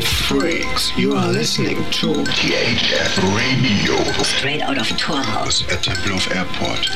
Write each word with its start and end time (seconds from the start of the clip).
Freaks, 0.00 0.96
you 0.96 1.14
are 1.14 1.28
listening 1.32 1.76
to 1.76 2.08
THF 2.08 3.16
Radio. 3.34 3.96
Straight 4.22 4.60
out 4.60 4.76
of 4.78 4.86
Torhaus. 4.98 5.62
at 5.72 5.82
Tempelhof 5.82 6.28
Airport. 6.34 6.86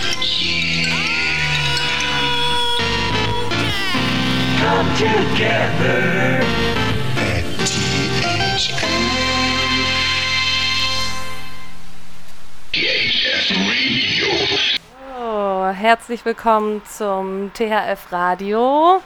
Come 4.59 4.89
together. 4.97 6.41
At 7.17 7.45
THF. 7.65 8.75
THF 12.73 13.51
Radio. 13.69 14.59
So, 15.17 15.73
herzlich 15.73 16.25
willkommen 16.25 16.83
zum 16.85 17.53
THF 17.55 18.13
Radio. 18.13 19.01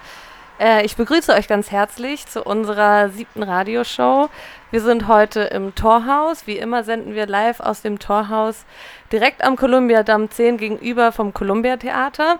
Äh, 0.60 0.84
ich 0.84 0.96
begrüße 0.96 1.32
euch 1.32 1.48
ganz 1.48 1.70
herzlich 1.70 2.26
zu 2.26 2.42
unserer 2.42 3.08
siebten 3.08 3.42
Radioshow. 3.42 4.28
Wir 4.70 4.80
sind 4.80 5.08
heute 5.08 5.40
im 5.40 5.74
Torhaus. 5.74 6.46
Wie 6.46 6.56
immer 6.56 6.84
senden 6.84 7.14
wir 7.14 7.26
live 7.26 7.60
aus 7.60 7.82
dem 7.82 7.98
Torhaus 7.98 8.64
direkt 9.10 9.42
am 9.42 9.56
Columbiadamm 9.56 10.30
10 10.30 10.56
gegenüber 10.56 11.12
vom 11.12 11.34
Columbia 11.34 11.76
Theater. 11.76 12.38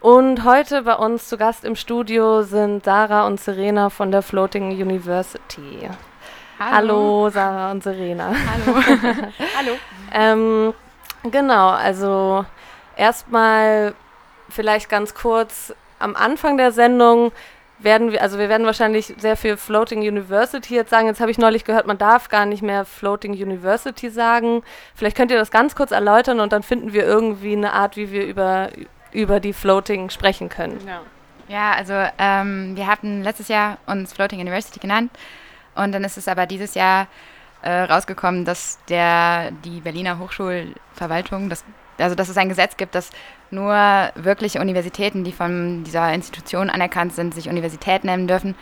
Und 0.00 0.44
heute 0.44 0.82
bei 0.82 0.94
uns 0.94 1.28
zu 1.28 1.38
Gast 1.38 1.64
im 1.64 1.74
Studio 1.74 2.42
sind 2.42 2.84
Sarah 2.84 3.26
und 3.26 3.40
Serena 3.40 3.90
von 3.90 4.12
der 4.12 4.22
Floating 4.22 4.70
University. 4.70 5.88
Hallo, 6.58 7.30
Sarah 7.30 7.70
und 7.70 7.82
Serena. 7.82 8.26
Hallo. 8.26 8.82
Hallo. 9.56 9.72
Ähm, 10.12 10.74
genau, 11.30 11.70
also 11.70 12.44
erstmal 12.96 13.94
vielleicht 14.48 14.88
ganz 14.88 15.14
kurz 15.14 15.74
am 15.98 16.16
Anfang 16.16 16.56
der 16.56 16.72
Sendung 16.72 17.32
werden 17.80 18.10
wir, 18.12 18.22
also 18.22 18.38
wir 18.38 18.48
werden 18.48 18.66
wahrscheinlich 18.66 19.14
sehr 19.18 19.36
viel 19.36 19.56
Floating 19.56 20.00
University 20.00 20.74
jetzt 20.74 20.90
sagen. 20.90 21.06
Jetzt 21.06 21.20
habe 21.20 21.30
ich 21.30 21.38
neulich 21.38 21.64
gehört, 21.64 21.86
man 21.86 21.98
darf 21.98 22.28
gar 22.28 22.44
nicht 22.44 22.62
mehr 22.62 22.84
Floating 22.84 23.32
University 23.32 24.10
sagen. 24.10 24.62
Vielleicht 24.94 25.16
könnt 25.16 25.30
ihr 25.30 25.38
das 25.38 25.50
ganz 25.50 25.74
kurz 25.76 25.92
erläutern 25.92 26.40
und 26.40 26.52
dann 26.52 26.62
finden 26.62 26.92
wir 26.92 27.04
irgendwie 27.04 27.52
eine 27.52 27.72
Art, 27.72 27.96
wie 27.96 28.10
wir 28.10 28.26
über, 28.26 28.70
über 29.12 29.38
die 29.40 29.52
Floating 29.52 30.10
sprechen 30.10 30.48
können. 30.48 30.80
Ja. 30.86 31.02
Ja, 31.48 31.72
also 31.72 31.94
ähm, 32.18 32.76
wir 32.76 32.86
hatten 32.86 33.22
letztes 33.22 33.48
Jahr 33.48 33.78
uns 33.86 34.12
Floating 34.12 34.38
University 34.38 34.78
genannt 34.80 35.10
und 35.74 35.92
dann 35.92 36.04
ist 36.04 36.18
es 36.18 36.28
aber 36.28 36.44
dieses 36.44 36.74
Jahr 36.74 37.06
äh, 37.62 37.70
rausgekommen, 37.70 38.44
dass 38.44 38.78
der 38.88 39.50
die 39.64 39.80
Berliner 39.80 40.18
Hochschulverwaltung, 40.18 41.48
das, 41.48 41.64
also 41.98 42.14
dass 42.14 42.28
es 42.28 42.36
ein 42.36 42.48
Gesetz 42.48 42.76
gibt, 42.76 42.94
dass 42.94 43.10
nur 43.50 43.74
wirkliche 44.14 44.60
Universitäten, 44.60 45.24
die 45.24 45.32
von 45.32 45.84
dieser 45.84 46.12
Institution 46.12 46.70
anerkannt 46.70 47.14
sind, 47.14 47.34
sich 47.34 47.48
Universität 47.48 48.04
nennen 48.04 48.28
dürfen. 48.28 48.54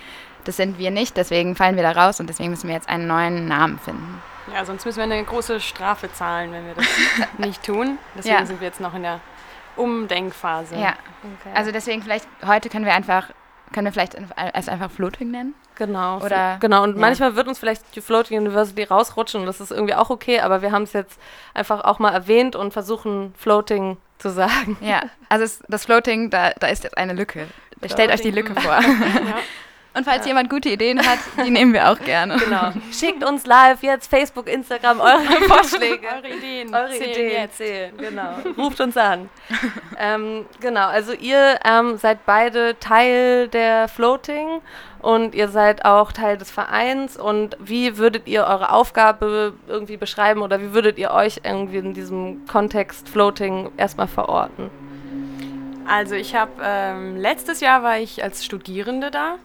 Das 0.45 0.56
sind 0.56 0.79
wir 0.79 0.91
nicht, 0.92 1.17
deswegen 1.17 1.57
fallen 1.57 1.75
wir 1.77 1.83
da 1.83 1.91
raus 1.92 2.20
und 2.20 2.29
deswegen 2.29 2.51
müssen 2.51 2.69
wir 2.69 2.75
jetzt 2.75 2.89
einen 2.89 3.07
neuen 3.09 3.47
Namen 3.48 3.79
finden. 3.81 4.23
ja, 4.55 4.64
sonst 4.64 4.84
müssen 4.84 4.98
wir 4.98 5.05
eine 5.05 5.25
große 5.25 5.61
Strafe 5.61 6.12
zahlen, 6.12 6.53
wenn 6.53 6.67
wir 6.67 6.75
das 6.75 6.87
nicht 7.39 7.64
tun. 7.64 7.98
Deswegen 8.17 8.37
Ja. 8.37 8.47
sind 8.47 8.61
wir 8.61 8.69
jetzt 8.69 8.81
noch 8.81 8.95
in 8.95 9.03
der 9.03 9.20
Umdenkphase. 9.75 10.77
Ja, 10.77 10.95
Okay. 11.41 11.51
also 11.55 11.73
deswegen 11.73 12.03
vielleicht 12.03 12.27
heute 12.47 12.69
können 12.69 12.84
wir 12.84 12.95
einfach 12.95 13.31
können 13.72 13.86
wir 13.86 13.92
vielleicht 13.92 14.17
es 14.55 14.69
einfach 14.69 14.91
Floating 14.91 15.31
nennen? 15.31 15.55
Genau. 15.77 16.20
Oder- 16.20 16.59
genau. 16.61 16.83
Und 16.83 16.95
ja. 16.95 17.00
manchmal 17.00 17.36
wird 17.36 17.48
uns 17.48 17.59
vielleicht 17.59 17.95
die 17.95 18.00
Floating 18.00 18.39
University 18.39 18.84
rausrutschen 18.84 19.41
und 19.41 19.47
das 19.47 19.61
ist 19.61 19.70
irgendwie 19.70 19.95
auch 19.95 20.11
okay, 20.11 20.41
aber 20.41 20.62
wir 20.62 20.73
haben 20.73 20.84
es 20.84 20.92
jetzt 20.92 21.19
einfach 21.55 21.84
auch 21.84 21.98
mal 21.98 22.12
erwähnt 22.12 22.56
und 22.56 22.73
versuchen 22.73 23.34
Floating 23.36 23.98
zu 24.19 24.31
sagen. 24.31 24.78
Ja, 24.81 25.03
also 25.28 25.45
es, 25.45 25.61
das 25.69 25.84
Floating, 25.84 26.31
da, 26.31 26.53
da 26.58 26.69
ist 26.69 26.84
jetzt 26.84 26.97
eine 26.97 27.12
Lücke. 27.12 27.47
Stellt 27.86 28.11
euch 28.11 28.23
die 28.23 28.31
Lücke 28.31 28.55
vor. 28.61 28.78
Ja. 28.81 29.39
Und 29.97 30.05
falls 30.05 30.27
jemand 30.27 30.50
gute 30.50 30.69
Ideen 30.69 30.98
hat, 30.98 31.19
die 31.47 31.50
nehmen 31.50 31.72
wir 31.72 31.91
auch 31.91 31.98
gerne. 31.98 32.36
Genau. 32.36 32.70
Schickt 32.92 33.25
uns 33.25 33.47
live 33.47 33.83
jetzt 33.83 34.11
Facebook, 34.11 34.47
Instagram 34.47 35.00
eure 35.00 35.22
Vorschläge. 35.48 36.06
Eure 36.06 36.36
Ideen. 36.36 36.74
Eure 36.74 36.90
zählen 36.90 37.11
Ideen 37.11 37.30
jetzt. 37.30 37.57
zählen, 37.57 37.96
genau. 37.96 38.35
Ruft 38.58 38.80
uns 38.80 38.96
an. 38.98 39.30
ähm, 39.98 40.45
genau, 40.61 40.86
also 40.89 41.12
ihr 41.12 41.58
ähm, 41.64 41.96
seid 41.96 42.27
beide 42.27 42.79
Teil 42.79 43.48
der 43.48 43.89
Floating 43.89 44.61
und 45.01 45.35
ihr 45.35 45.48
seid 45.48 45.86
auch 45.86 46.12
Teil 46.12 46.36
des 46.36 46.51
Vereins. 46.51 47.17
Und 47.17 47.56
wie 47.58 47.96
würdet 47.96 48.29
ihr 48.29 48.45
eure 48.45 48.73
Aufgabe 48.73 49.55
irgendwie 49.67 49.96
beschreiben 49.96 50.42
oder 50.42 50.61
wie 50.61 50.74
würdet 50.74 50.98
ihr 50.98 51.11
euch 51.12 51.40
irgendwie 51.42 51.79
in 51.79 51.95
diesem 51.95 52.46
Kontext 52.46 53.08
Floating 53.08 53.70
erstmal 53.79 54.08
verorten? 54.08 54.70
Also 55.89 56.17
ich 56.17 56.35
habe 56.35 56.51
ähm, 56.62 57.17
letztes 57.17 57.61
Jahr 57.61 57.83
war 57.83 57.98
ich 57.98 58.23
als 58.23 58.45
Studierende 58.45 59.11
da. 59.11 59.36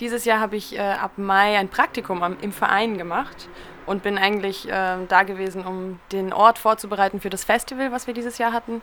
Dieses 0.00 0.24
Jahr 0.24 0.40
habe 0.40 0.56
ich 0.56 0.76
äh, 0.76 0.80
ab 0.80 1.12
Mai 1.16 1.58
ein 1.58 1.68
Praktikum 1.68 2.22
am, 2.22 2.36
im 2.40 2.52
Verein 2.52 2.98
gemacht 2.98 3.48
und 3.86 4.02
bin 4.02 4.18
eigentlich 4.18 4.68
ähm, 4.70 5.06
da 5.08 5.22
gewesen, 5.22 5.64
um 5.64 5.98
den 6.12 6.32
Ort 6.32 6.58
vorzubereiten 6.58 7.20
für 7.20 7.30
das 7.30 7.44
Festival, 7.44 7.92
was 7.92 8.06
wir 8.06 8.14
dieses 8.14 8.38
Jahr 8.38 8.52
hatten. 8.52 8.82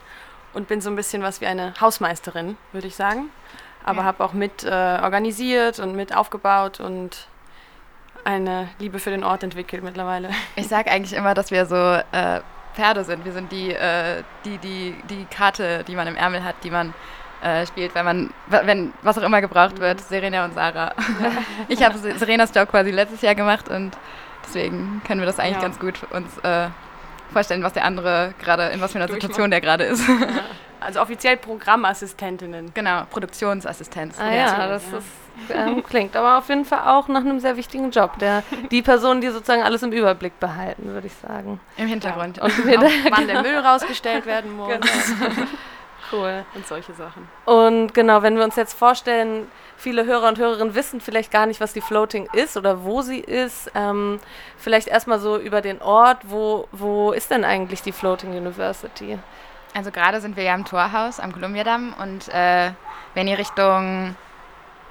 Und 0.54 0.68
bin 0.68 0.82
so 0.82 0.90
ein 0.92 0.96
bisschen 0.96 1.24
was 1.24 1.42
wie 1.42 1.48
eine 1.48 1.74
Hausmeisterin, 1.82 2.58
würde 2.74 2.88
ich 2.88 2.96
sagen. 2.96 3.30
Aber 3.84 4.00
Ja. 4.02 4.04
habe 4.06 4.24
auch 4.24 4.34
mit 4.34 4.64
äh, 4.64 4.68
organisiert 4.70 5.80
und 5.80 5.96
mit 5.96 6.16
aufgebaut 6.16 6.80
und 6.80 7.28
eine 8.24 8.70
Liebe 8.80 9.00
für 9.00 9.10
den 9.10 9.24
Ort 9.24 9.44
entwickelt 9.44 9.84
mittlerweile. 9.84 10.30
Ich 10.56 10.68
sage 10.68 10.90
eigentlich 10.92 11.14
immer, 11.14 11.34
dass 11.34 11.52
wir 11.52 11.66
so 11.66 11.76
äh, 11.76 12.42
Pferde 12.76 13.04
sind. 13.04 13.26
Wir 13.26 13.34
sind 13.34 13.52
die, 13.52 13.72
äh, 13.74 14.24
die, 14.46 14.58
die, 14.60 14.96
die 15.10 15.26
Karte, 15.26 15.84
die 15.84 15.96
man 15.96 16.08
im 16.08 16.16
Ärmel 16.16 16.44
hat, 16.44 16.56
die 16.64 16.72
man 16.72 16.94
äh, 17.44 17.66
spielt, 17.68 17.94
wenn 17.96 18.06
man, 18.06 18.30
wenn 18.48 18.94
was 19.02 19.18
auch 19.18 19.24
immer 19.24 19.42
gebraucht 19.42 19.80
wird, 19.80 20.00
Serena 20.00 20.46
und 20.46 20.54
Sarah. 20.54 20.94
Ich 21.68 21.84
habe 21.84 21.98
Se- 21.98 22.18
Serenas 22.18 22.52
Job 22.56 22.70
quasi 22.70 22.92
letztes 22.92 23.22
Jahr 23.22 23.36
gemacht 23.36 23.68
und 23.70 23.92
deswegen 24.46 25.02
können 25.06 25.20
wir 25.22 25.28
das 25.28 25.40
eigentlich 25.40 25.58
Ja. 25.58 25.62
ganz 25.62 25.78
gut 25.80 25.96
uns 26.12 26.38
äh, 26.40 26.68
vorstellen, 27.32 27.64
was 27.64 27.74
der 27.74 27.86
andere 27.86 28.34
gerade, 28.42 28.68
in 28.68 28.80
was 28.82 28.92
für 28.94 29.00
einer. 29.00 29.08
Situation 29.08 29.52
der 29.52 29.62
gerade 29.62 29.84
ist. 29.86 30.04
Also 30.86 31.00
offiziell 31.00 31.38
Programmassistentinnen. 31.38 32.72
genau, 32.74 33.04
Produktionsassistenz. 33.10 34.20
Ah 34.20 34.34
ja, 34.34 34.68
das 34.68 34.84
ist, 34.84 35.08
ähm, 35.50 35.82
klingt 35.82 36.14
aber 36.18 36.38
auf 36.40 36.50
jeden 36.50 36.66
Fall 36.66 36.82
auch 36.86 37.08
nach 37.08 37.22
einem 37.22 37.40
sehr 37.40 37.56
wichtigen 37.56 37.90
Job. 37.92 38.20
Der, 38.20 38.44
die 38.70 38.82
Person, 38.82 39.22
die 39.22 39.30
sozusagen 39.30 39.64
alles 39.64 39.82
im 39.82 39.94
Überblick 39.94 40.38
behalten, 40.42 40.88
würde 40.88 41.08
ich 41.08 41.14
sagen. 41.14 41.62
Im 41.78 41.88
Hintergrund. 41.88 42.40
Und 42.40 42.66
wir 42.66 42.78
da, 42.80 42.88
Wann 43.12 43.28
der 43.28 43.42
Müll 43.44 43.58
rausgestellt 43.60 44.26
werden 44.26 44.58
muss 44.58 44.74
genau. 44.74 44.86
Cool. 46.14 46.46
und 46.54 46.68
solche 46.68 46.94
Sachen. 46.94 47.28
Und 47.46 47.94
genau, 47.94 48.22
wenn 48.22 48.38
wir 48.38 48.44
uns 48.44 48.56
jetzt 48.56 48.74
vorstellen, 48.78 49.48
viele 49.78 50.06
Hörer 50.06 50.28
und 50.30 50.38
Hörerinnen 50.38 50.76
wissen 50.76 51.02
vielleicht 51.02 51.32
gar 51.32 51.46
nicht, 51.46 51.60
was 51.60 51.74
die 51.74 51.82
Floating 51.82 52.28
ist 52.34 52.56
oder 52.56 52.84
wo 52.84 53.02
sie 53.02 53.20
ist. 53.20 53.72
Ähm, 53.76 54.20
vielleicht 54.58 54.88
erstmal 54.88 55.20
so 55.20 55.38
über 55.38 55.62
den 55.62 55.82
Ort. 55.82 56.20
Wo, 56.24 56.68
wo 56.72 57.12
ist 57.12 57.32
denn 57.32 57.44
eigentlich 57.44 57.82
die 57.82 57.92
Floating 57.92 58.32
University? 58.32 59.18
Also 59.74 59.92
gerade 59.92 60.22
sind 60.22 60.38
wir 60.38 60.44
ja 60.44 60.54
am 60.54 60.66
Torhaus 60.66 61.20
am 61.20 61.34
Kolumbiadamm 61.34 61.96
und 62.00 62.30
äh, 62.30 62.72
wenn 63.16 63.28
ihr 63.28 63.40
Richtung 63.40 64.16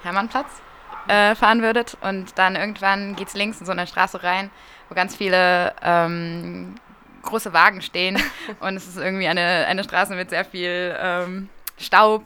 Hermannplatz 0.03 0.47
äh, 1.07 1.35
fahren 1.35 1.61
würdet 1.61 1.97
und 2.01 2.37
dann 2.37 2.55
irgendwann 2.55 3.15
geht's 3.15 3.33
links 3.33 3.61
in 3.61 3.65
so 3.65 3.71
eine 3.71 3.87
Straße 3.87 4.23
rein, 4.23 4.51
wo 4.89 4.95
ganz 4.95 5.15
viele 5.15 5.73
ähm, 5.81 6.75
große 7.23 7.53
Wagen 7.53 7.81
stehen 7.81 8.21
und 8.59 8.75
es 8.75 8.87
ist 8.87 8.97
irgendwie 8.97 9.27
eine, 9.27 9.65
eine 9.67 9.83
Straße 9.83 10.13
mit 10.15 10.29
sehr 10.29 10.45
viel 10.45 10.95
ähm, 10.99 11.49
Staub. 11.77 12.25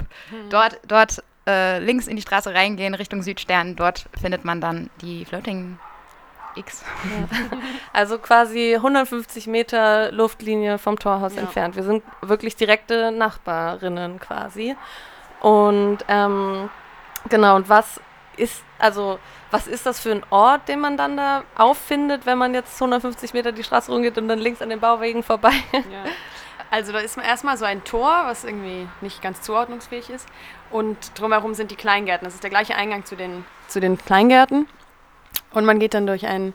Dort, 0.50 0.80
dort 0.88 1.24
äh, 1.48 1.80
links 1.80 2.08
in 2.08 2.16
die 2.18 2.22
Straße 2.22 2.54
reingehen 2.54 2.94
Richtung 2.94 3.22
Südstern, 3.24 3.76
dort 3.76 4.06
findet 4.20 4.44
man 4.44 4.60
dann 4.60 4.90
die 5.02 5.24
Floating 5.26 5.80
X. 6.56 6.84
Also 7.94 8.18
quasi 8.18 8.74
150 8.76 9.48
Meter 9.48 10.12
Luftlinie 10.12 10.78
vom 10.78 10.98
Torhaus 10.98 11.36
Ja. 11.36 11.42
entfernt. 11.42 11.76
Wir 11.76 11.84
sind 11.84 12.04
wirklich 12.22 12.56
direkte 12.56 13.12
Nachbarinnen 13.12 14.20
quasi. 14.20 14.76
Und 15.40 16.00
ähm, 16.08 16.70
genau, 17.30 17.56
und 17.56 17.70
was 17.70 18.02
ist, 18.38 18.64
also 18.80 19.20
was 19.52 19.68
ist 19.68 19.86
das 19.86 20.00
für 20.00 20.12
ein 20.12 20.24
Ort, 20.30 20.68
den 20.68 20.80
man 20.80 20.98
dann 20.98 21.18
da 21.18 21.44
auffindet, 21.56 22.26
wenn 22.26 22.38
man 22.38 22.54
jetzt 22.54 22.76
150 22.76 23.34
Meter 23.34 23.52
die 23.52 23.64
Straße 23.64 23.92
rumgeht 23.92 24.18
und 24.18 24.28
dann 24.28 24.40
links 24.40 24.62
an 24.62 24.70
den 24.70 24.80
Bauwegen 24.80 25.24
vorbei? 25.24 25.54
Ja. 25.74 26.04
Also 26.70 26.92
da 26.92 27.00
ist 27.00 27.18
erstmal 27.18 27.58
so 27.58 27.64
ein 27.64 27.86
Tor, 27.86 28.24
was 28.26 28.44
irgendwie 28.44 28.90
nicht 29.00 29.22
ganz 29.22 29.42
zuordnungsfähig 29.42 30.10
ist. 30.10 30.28
Und 30.70 30.98
drumherum 31.18 31.54
sind 31.54 31.72
die 31.72 31.78
Kleingärten. 31.78 32.26
Das 32.26 32.34
ist 32.34 32.44
der 32.44 32.50
gleiche 32.50 32.76
Eingang 32.76 33.06
zu 33.06 33.16
den, 33.16 33.46
zu 33.70 33.80
den 33.80 33.98
Kleingärten. 33.98 34.68
Und 35.52 35.64
man 35.64 35.80
geht 35.80 35.94
dann 35.94 36.08
durch 36.08 36.28
einen 36.28 36.54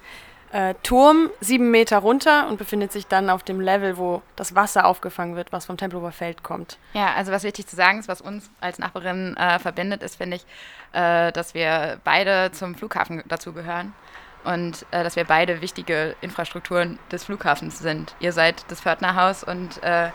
äh, 0.53 0.75
Turm 0.83 1.31
sieben 1.41 1.71
Meter 1.71 1.99
runter 1.99 2.47
und 2.49 2.59
befindet 2.59 2.93
sich 2.93 3.07
dann 3.07 3.31
auf 3.31 3.43
dem 3.43 3.61
Level, 3.61 3.97
wo 3.97 4.23
das 4.37 4.55
Wasser 4.55 4.85
aufgefangen 4.87 5.35
wird, 5.35 5.51
was 5.53 5.65
vom 5.67 5.77
Tempelhofer 5.77 6.13
Feld 6.13 6.43
kommt. 6.43 6.79
Ja, 6.93 7.15
also 7.17 7.33
was 7.33 7.43
wichtig 7.43 7.67
zu 7.67 7.75
sagen 7.75 7.99
ist, 7.99 8.09
was 8.09 8.21
uns 8.21 8.51
als 8.61 8.79
Nachbarin 8.79 9.37
äh, 9.37 9.59
verbindet, 9.59 10.03
ist, 10.03 10.17
finde 10.17 10.37
ich, 10.37 10.47
äh, 10.93 11.33
dass 11.33 11.55
wir 11.55 11.99
beide 12.05 12.51
zum 12.53 12.75
Flughafen 12.75 13.23
dazugehören 13.29 13.95
und 14.45 14.85
äh, 14.91 15.03
dass 15.03 15.17
wir 15.17 15.25
beide 15.25 15.61
wichtige 15.63 16.17
Infrastrukturen 16.21 16.99
des 17.11 17.25
Flughafens 17.25 17.79
sind. 17.79 18.15
Ihr 18.21 18.33
seid 18.33 18.65
das 18.69 18.81
Pförtnerhaus 18.81 19.45
und 19.45 19.83
äh, 19.83 20.11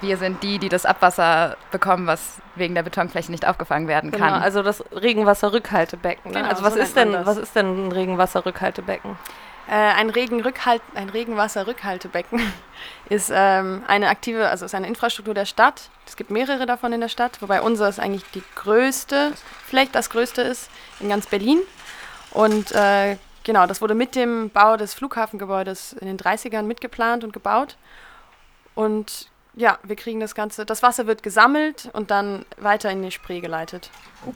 wir 0.00 0.16
sind 0.16 0.42
die, 0.42 0.58
die 0.58 0.68
das 0.68 0.86
Abwasser 0.86 1.56
bekommen, 1.70 2.06
was 2.06 2.38
wegen 2.54 2.74
der 2.74 2.82
Betonfläche 2.82 3.30
nicht 3.30 3.46
aufgefangen 3.46 3.86
werden 3.88 4.10
Genau, 4.10 4.24
kann. 4.24 4.42
also 4.42 4.62
das 4.62 4.82
Regenwasserrückhaltebecken. 4.92 6.30
Ne? 6.30 6.38
Genau, 6.38 6.48
also 6.48 6.62
was 6.62 6.74
so 6.74 6.80
ist 6.80 6.96
denn, 6.96 7.12
was 7.24 7.36
ist 7.36 7.54
denn 7.54 7.88
ein 7.88 7.92
Regenwasserrückhaltebecken? 7.92 9.16
Äh, 9.70 9.74
ein, 9.74 10.10
Regenrückhalt, 10.10 10.82
ein 10.96 11.10
Regenwasserrückhaltebecken 11.10 12.40
ist 13.08 13.30
ähm, 13.32 13.84
eine 13.86 14.08
aktive, 14.08 14.48
also 14.48 14.64
ist 14.64 14.74
eine 14.74 14.88
Infrastruktur 14.88 15.32
der 15.32 15.44
Stadt. 15.44 15.90
Es 16.08 16.16
gibt 16.16 16.32
mehrere 16.32 16.66
davon 16.66 16.92
in 16.92 17.00
der 17.00 17.08
Stadt, 17.08 17.40
wobei 17.40 17.62
unser 17.62 17.88
ist 17.88 18.00
eigentlich 18.00 18.24
die 18.34 18.42
größte, 18.56 19.32
vielleicht 19.64 19.94
das 19.94 20.10
größte 20.10 20.42
ist 20.42 20.68
in 20.98 21.08
ganz 21.08 21.28
Berlin. 21.28 21.60
Und 22.32 22.72
äh, 22.72 23.16
genau, 23.44 23.68
das 23.68 23.80
wurde 23.80 23.94
mit 23.94 24.16
dem 24.16 24.50
Bau 24.50 24.76
des 24.76 24.92
Flughafengebäudes 24.92 25.92
in 25.92 26.08
den 26.08 26.18
30ern 26.18 26.62
mitgeplant 26.62 27.22
und 27.22 27.32
gebaut. 27.32 27.76
Und 28.74 29.28
ja, 29.54 29.78
wir 29.82 29.96
kriegen 29.96 30.20
das 30.20 30.34
Ganze, 30.34 30.64
das 30.64 30.82
Wasser 30.82 31.06
wird 31.06 31.22
gesammelt 31.22 31.90
und 31.92 32.10
dann 32.10 32.44
weiter 32.56 32.90
in 32.90 33.02
die 33.02 33.10
Spree 33.10 33.40
geleitet. 33.40 33.90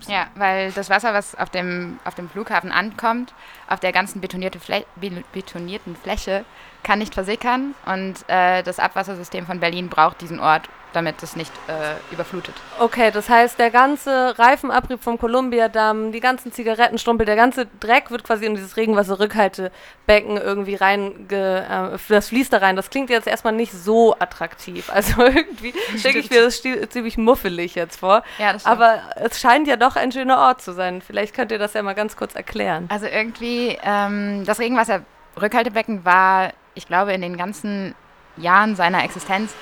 Ja, 0.08 0.26
weil 0.34 0.72
das 0.72 0.90
Wasser, 0.90 1.14
was 1.14 1.34
auf 1.34 1.50
dem, 1.50 1.98
auf 2.04 2.14
dem 2.14 2.28
Flughafen 2.28 2.72
ankommt, 2.72 3.32
auf 3.68 3.80
der 3.80 3.92
ganzen 3.92 4.20
betonierte 4.20 4.58
Flä 4.58 4.84
be- 4.96 5.22
betonierten 5.32 5.94
Fläche, 5.96 6.44
kann 6.84 7.00
nicht 7.00 7.14
versickern 7.14 7.74
und 7.86 8.14
äh, 8.28 8.62
das 8.62 8.78
Abwassersystem 8.78 9.46
von 9.46 9.58
Berlin 9.58 9.88
braucht 9.88 10.20
diesen 10.20 10.38
Ort, 10.38 10.68
damit 10.94 11.22
es 11.22 11.36
nicht 11.36 11.52
äh, 11.68 12.12
überflutet. 12.12 12.54
Okay, 12.78 13.10
das 13.10 13.28
heißt, 13.28 13.58
der 13.58 13.70
ganze 13.70 14.38
Reifenabrieb 14.38 15.02
vom 15.02 15.18
Columbia-Damm, 15.18 16.12
die 16.12 16.20
ganzen 16.20 16.52
Zigarettenstrumpel, 16.52 17.26
der 17.26 17.36
ganze 17.36 17.66
Dreck 17.80 18.10
wird 18.10 18.24
quasi 18.24 18.46
in 18.46 18.54
dieses 18.54 18.76
Regenwasserrückhaltebecken 18.76 20.36
irgendwie 20.36 20.76
rein, 20.76 21.28
äh, 21.30 21.98
das 22.08 22.28
fließt 22.28 22.52
da 22.52 22.58
rein. 22.58 22.76
Das 22.76 22.90
klingt 22.90 23.10
jetzt 23.10 23.26
erstmal 23.26 23.52
nicht 23.52 23.72
so 23.72 24.14
attraktiv. 24.18 24.90
Also 24.90 25.22
irgendwie 25.24 25.74
stelle 25.98 26.18
ich 26.18 26.30
mir 26.30 26.42
das 26.42 26.62
ziemlich 26.62 27.18
muffelig 27.18 27.74
jetzt 27.74 28.00
vor. 28.00 28.22
Ja, 28.38 28.52
das 28.52 28.62
stimmt. 28.62 28.80
Aber 28.80 29.02
es 29.16 29.40
scheint 29.40 29.66
ja 29.66 29.76
doch 29.76 29.96
ein 29.96 30.12
schöner 30.12 30.38
Ort 30.38 30.62
zu 30.62 30.72
sein. 30.72 31.02
Vielleicht 31.02 31.34
könnt 31.34 31.50
ihr 31.52 31.58
das 31.58 31.74
ja 31.74 31.82
mal 31.82 31.94
ganz 31.94 32.16
kurz 32.16 32.34
erklären. 32.34 32.86
Also 32.88 33.06
irgendwie, 33.06 33.76
ähm, 33.82 34.44
das 34.46 34.60
Regenwasserrückhaltebecken 34.60 36.04
war, 36.04 36.52
ich 36.74 36.86
glaube, 36.86 37.12
in 37.12 37.22
den 37.22 37.36
ganzen 37.36 37.94
Jahren 38.36 38.76
seiner 38.76 39.04
Existenz 39.04 39.54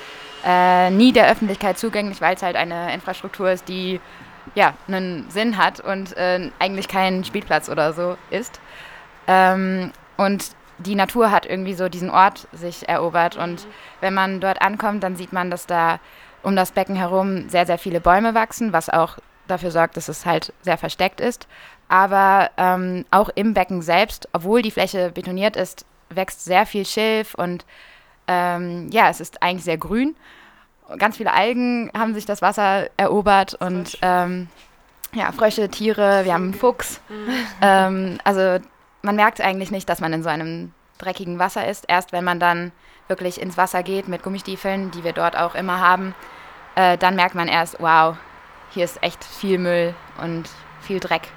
äh, 0.45 0.89
nie 0.89 1.13
der 1.13 1.29
Öffentlichkeit 1.29 1.77
zugänglich, 1.77 2.21
weil 2.21 2.35
es 2.35 2.43
halt 2.43 2.55
eine 2.55 2.93
Infrastruktur 2.93 3.51
ist, 3.51 3.67
die 3.67 3.99
ja 4.55 4.73
einen 4.87 5.29
Sinn 5.29 5.57
hat 5.57 5.79
und 5.79 6.15
äh, 6.17 6.49
eigentlich 6.59 6.87
kein 6.87 7.23
Spielplatz 7.23 7.69
oder 7.69 7.93
so 7.93 8.17
ist. 8.29 8.59
Ähm, 9.27 9.91
und 10.17 10.51
die 10.79 10.95
Natur 10.95 11.31
hat 11.31 11.45
irgendwie 11.45 11.75
so 11.75 11.87
diesen 11.87 12.09
Ort 12.09 12.47
sich 12.51 12.89
erobert 12.89 13.37
und 13.37 13.67
wenn 14.01 14.13
man 14.13 14.41
dort 14.41 14.61
ankommt, 14.61 15.03
dann 15.03 15.15
sieht 15.15 15.31
man, 15.31 15.49
dass 15.49 15.65
da 15.65 15.99
um 16.41 16.55
das 16.55 16.71
Becken 16.71 16.95
herum 16.95 17.47
sehr, 17.47 17.65
sehr 17.65 17.77
viele 17.77 18.01
Bäume 18.01 18.35
wachsen, 18.35 18.73
was 18.73 18.89
auch 18.89 19.17
dafür 19.47 19.71
sorgt, 19.71 19.97
dass 19.97 20.09
es 20.09 20.25
halt 20.25 20.53
sehr 20.61 20.77
versteckt 20.77 21.21
ist. 21.21 21.47
Aber 21.87 22.49
ähm, 22.57 23.05
auch 23.11 23.29
im 23.35 23.53
Becken 23.53 23.81
selbst, 23.81 24.27
obwohl 24.33 24.61
die 24.61 24.71
Fläche 24.71 25.11
betoniert 25.11 25.55
ist, 25.55 25.85
wächst 26.15 26.43
sehr 26.43 26.65
viel 26.65 26.85
Schilf 26.85 27.33
und 27.33 27.65
ähm, 28.27 28.89
ja, 28.91 29.09
es 29.09 29.19
ist 29.19 29.41
eigentlich 29.41 29.63
sehr 29.63 29.77
grün. 29.77 30.15
Ganz 30.97 31.17
viele 31.17 31.33
Algen 31.33 31.91
haben 31.97 32.13
sich 32.13 32.25
das 32.25 32.41
Wasser 32.41 32.89
erobert 32.97 33.55
und 33.55 33.97
ähm, 34.01 34.47
ja, 35.13 35.31
Frösche, 35.31 35.69
Tiere, 35.69 36.25
wir 36.25 36.33
haben 36.33 36.45
einen 36.45 36.53
Fuchs. 36.53 37.01
Ähm, 37.61 38.17
also 38.23 38.63
man 39.01 39.15
merkt 39.15 39.41
eigentlich 39.41 39.71
nicht, 39.71 39.87
dass 39.89 40.01
man 40.01 40.13
in 40.13 40.23
so 40.23 40.29
einem 40.29 40.71
dreckigen 40.97 41.39
Wasser 41.39 41.67
ist. 41.67 41.85
Erst 41.87 42.11
wenn 42.11 42.23
man 42.23 42.39
dann 42.39 42.71
wirklich 43.07 43.39
ins 43.39 43.57
Wasser 43.57 43.83
geht 43.83 44.07
mit 44.07 44.23
Gummistiefeln, 44.23 44.91
die 44.91 45.03
wir 45.03 45.13
dort 45.13 45.37
auch 45.37 45.55
immer 45.55 45.79
haben, 45.79 46.15
äh, 46.75 46.97
dann 46.97 47.15
merkt 47.15 47.35
man 47.35 47.47
erst, 47.47 47.79
wow, 47.79 48.15
hier 48.71 48.85
ist 48.85 49.01
echt 49.03 49.23
viel 49.23 49.59
Müll 49.59 49.93
und 50.21 50.49
viel 50.81 50.99
Dreck, 50.99 51.29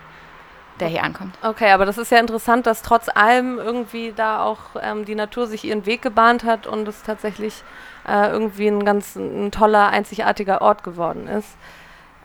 der 0.81 0.88
hier 0.88 1.02
ankommt. 1.02 1.37
Okay, 1.43 1.70
aber 1.70 1.87
das 1.87 1.99
ist 1.99 2.11
ja 2.11 2.19
interessant, 2.19 2.67
dass 2.67 2.82
trotz 2.82 3.08
allem 3.08 3.58
irgendwie 3.58 4.12
da 4.14 4.43
auch 4.43 4.58
ähm, 4.81 5.05
die 5.05 5.14
Natur 5.14 5.46
sich 5.46 5.64
ihren 5.64 5.87
Weg 5.87 6.02
gebahnt 6.02 6.44
hat 6.44 6.67
und 6.67 6.87
es 6.88 7.02
tatsächlich 7.02 7.62
äh, 8.06 8.31
irgendwie 8.31 8.69
ein 8.69 8.84
ganz 8.84 9.17
ein 9.17 9.50
toller, 9.50 9.88
einzigartiger 9.88 10.62
Ort 10.62 10.82
geworden 10.82 11.28
ist. 11.28 11.56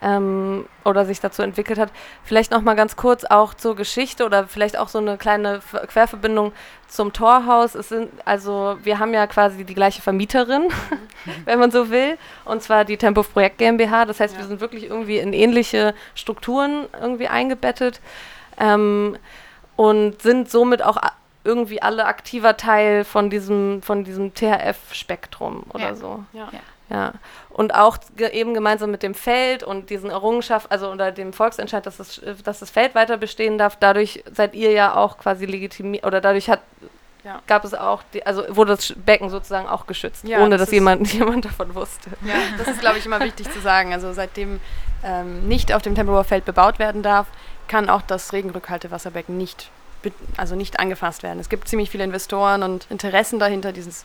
Ähm, 0.03 0.65
oder 0.83 1.06
sich 1.06 1.19
dazu 1.19 1.44
entwickelt 1.44 1.77
hat. 1.77 1.92
Vielleicht 2.24 2.50
noch 2.50 2.63
mal 2.63 2.74
ganz 2.74 2.95
kurz 2.95 3.24
auch 3.24 3.53
zur 3.53 3.75
Geschichte 3.75 4.25
oder 4.25 4.48
vielleicht 4.48 4.75
auch 4.75 4.88
so 4.88 4.97
eine 4.97 5.15
kleine 5.15 5.59
Querverbindung 5.59 6.54
zum 6.88 7.13
Torhaus. 7.13 7.75
Es 7.75 7.89
sind 7.89 8.09
also 8.25 8.80
wir 8.81 8.97
haben 8.97 9.13
ja 9.13 9.27
quasi 9.27 9.63
die 9.63 9.75
gleiche 9.75 10.01
Vermieterin, 10.01 10.69
wenn 11.45 11.59
man 11.59 11.69
so 11.69 11.92
will, 11.92 12.18
und 12.45 12.63
zwar 12.63 12.83
die 12.83 12.97
Tempo 12.97 13.21
Projekt 13.21 13.59
GmbH. 13.59 14.06
Das 14.06 14.19
heißt, 14.19 14.36
wir 14.39 14.45
sind 14.45 14.59
wirklich 14.59 14.86
irgendwie 14.86 15.19
in 15.19 15.33
ähnliche 15.33 15.94
Strukturen 16.15 16.88
irgendwie 17.00 17.27
eingebettet 17.27 18.01
ähm, 18.61 19.17
und 19.75 20.21
sind 20.21 20.49
somit 20.49 20.81
auch 20.83 20.97
irgendwie 21.43 21.81
alle 21.81 22.05
aktiver 22.05 22.55
Teil 22.55 23.03
von 23.03 23.29
diesem 23.31 23.81
von 23.81 24.03
diesem 24.03 24.33
THF-Spektrum 24.33 25.63
oder 25.73 25.89
Ja. 25.89 25.95
so. 25.95 26.23
Ja. 26.33 26.49
Ja. 26.89 27.13
Und 27.49 27.73
auch 27.73 27.97
ge 28.17 28.29
eben 28.31 28.53
gemeinsam 28.53 28.91
mit 28.91 29.01
dem 29.01 29.15
Feld 29.15 29.63
und 29.63 29.89
diesen 29.89 30.09
Errungenschaften, 30.09 30.71
also 30.71 30.89
unter 30.91 31.11
dem 31.13 31.31
Volksentscheid, 31.31 31.85
dass 31.85 31.95
das, 31.97 32.19
dass 32.43 32.59
das 32.59 32.69
Feld 32.69 32.95
weiter 32.95 33.15
bestehen 33.17 33.57
darf, 33.57 33.77
dadurch 33.79 34.23
seid 34.31 34.53
ihr 34.55 34.71
ja 34.71 34.95
auch 34.95 35.17
quasi 35.17 35.45
legitimiert, 35.45 36.05
oder 36.05 36.19
dadurch 36.19 36.49
hat, 36.49 36.59
Ja. 37.23 37.41
gab 37.47 37.63
es 37.63 37.73
auch, 37.73 38.03
die, 38.13 38.25
also 38.25 38.43
wurde 38.49 38.75
das 38.75 38.93
Becken 39.05 39.29
sozusagen 39.29 39.69
auch 39.69 39.87
geschützt, 39.87 40.25
Ja, 40.27 40.39
ohne 40.39 40.57
das 40.57 40.67
dass 40.67 40.71
jemand, 40.73 41.13
jemand 41.13 41.45
davon 41.45 41.73
wusste. 41.75 42.09
Ja, 42.25 42.35
das 42.57 42.67
ist, 42.67 42.81
glaube 42.81 42.97
ich, 42.97 43.05
immer 43.05 43.21
wichtig 43.21 43.49
zu 43.51 43.61
sagen. 43.61 43.93
Also 43.93 44.11
seitdem 44.11 44.59
ähm, 45.03 45.47
nicht 45.47 45.71
auf 45.73 45.81
dem 45.81 45.95
Tempelhofer 45.95 46.25
Feld 46.25 46.43
bebaut 46.45 46.77
werden 46.77 47.03
darf, 47.03 47.27
kann 47.71 47.89
auch 47.89 48.01
das 48.01 48.33
Regenrückhaltewasserbecken 48.33 49.38
nicht, 49.38 49.71
also 50.35 50.56
nicht 50.56 50.81
angefasst 50.81 51.23
werden. 51.23 51.39
Es 51.39 51.47
gibt 51.47 51.69
ziemlich 51.69 51.89
viele 51.89 52.03
Investoren 52.03 52.63
und 52.63 52.85
Interessen 52.89 53.39
dahinter, 53.39 53.71
dieses, 53.71 54.03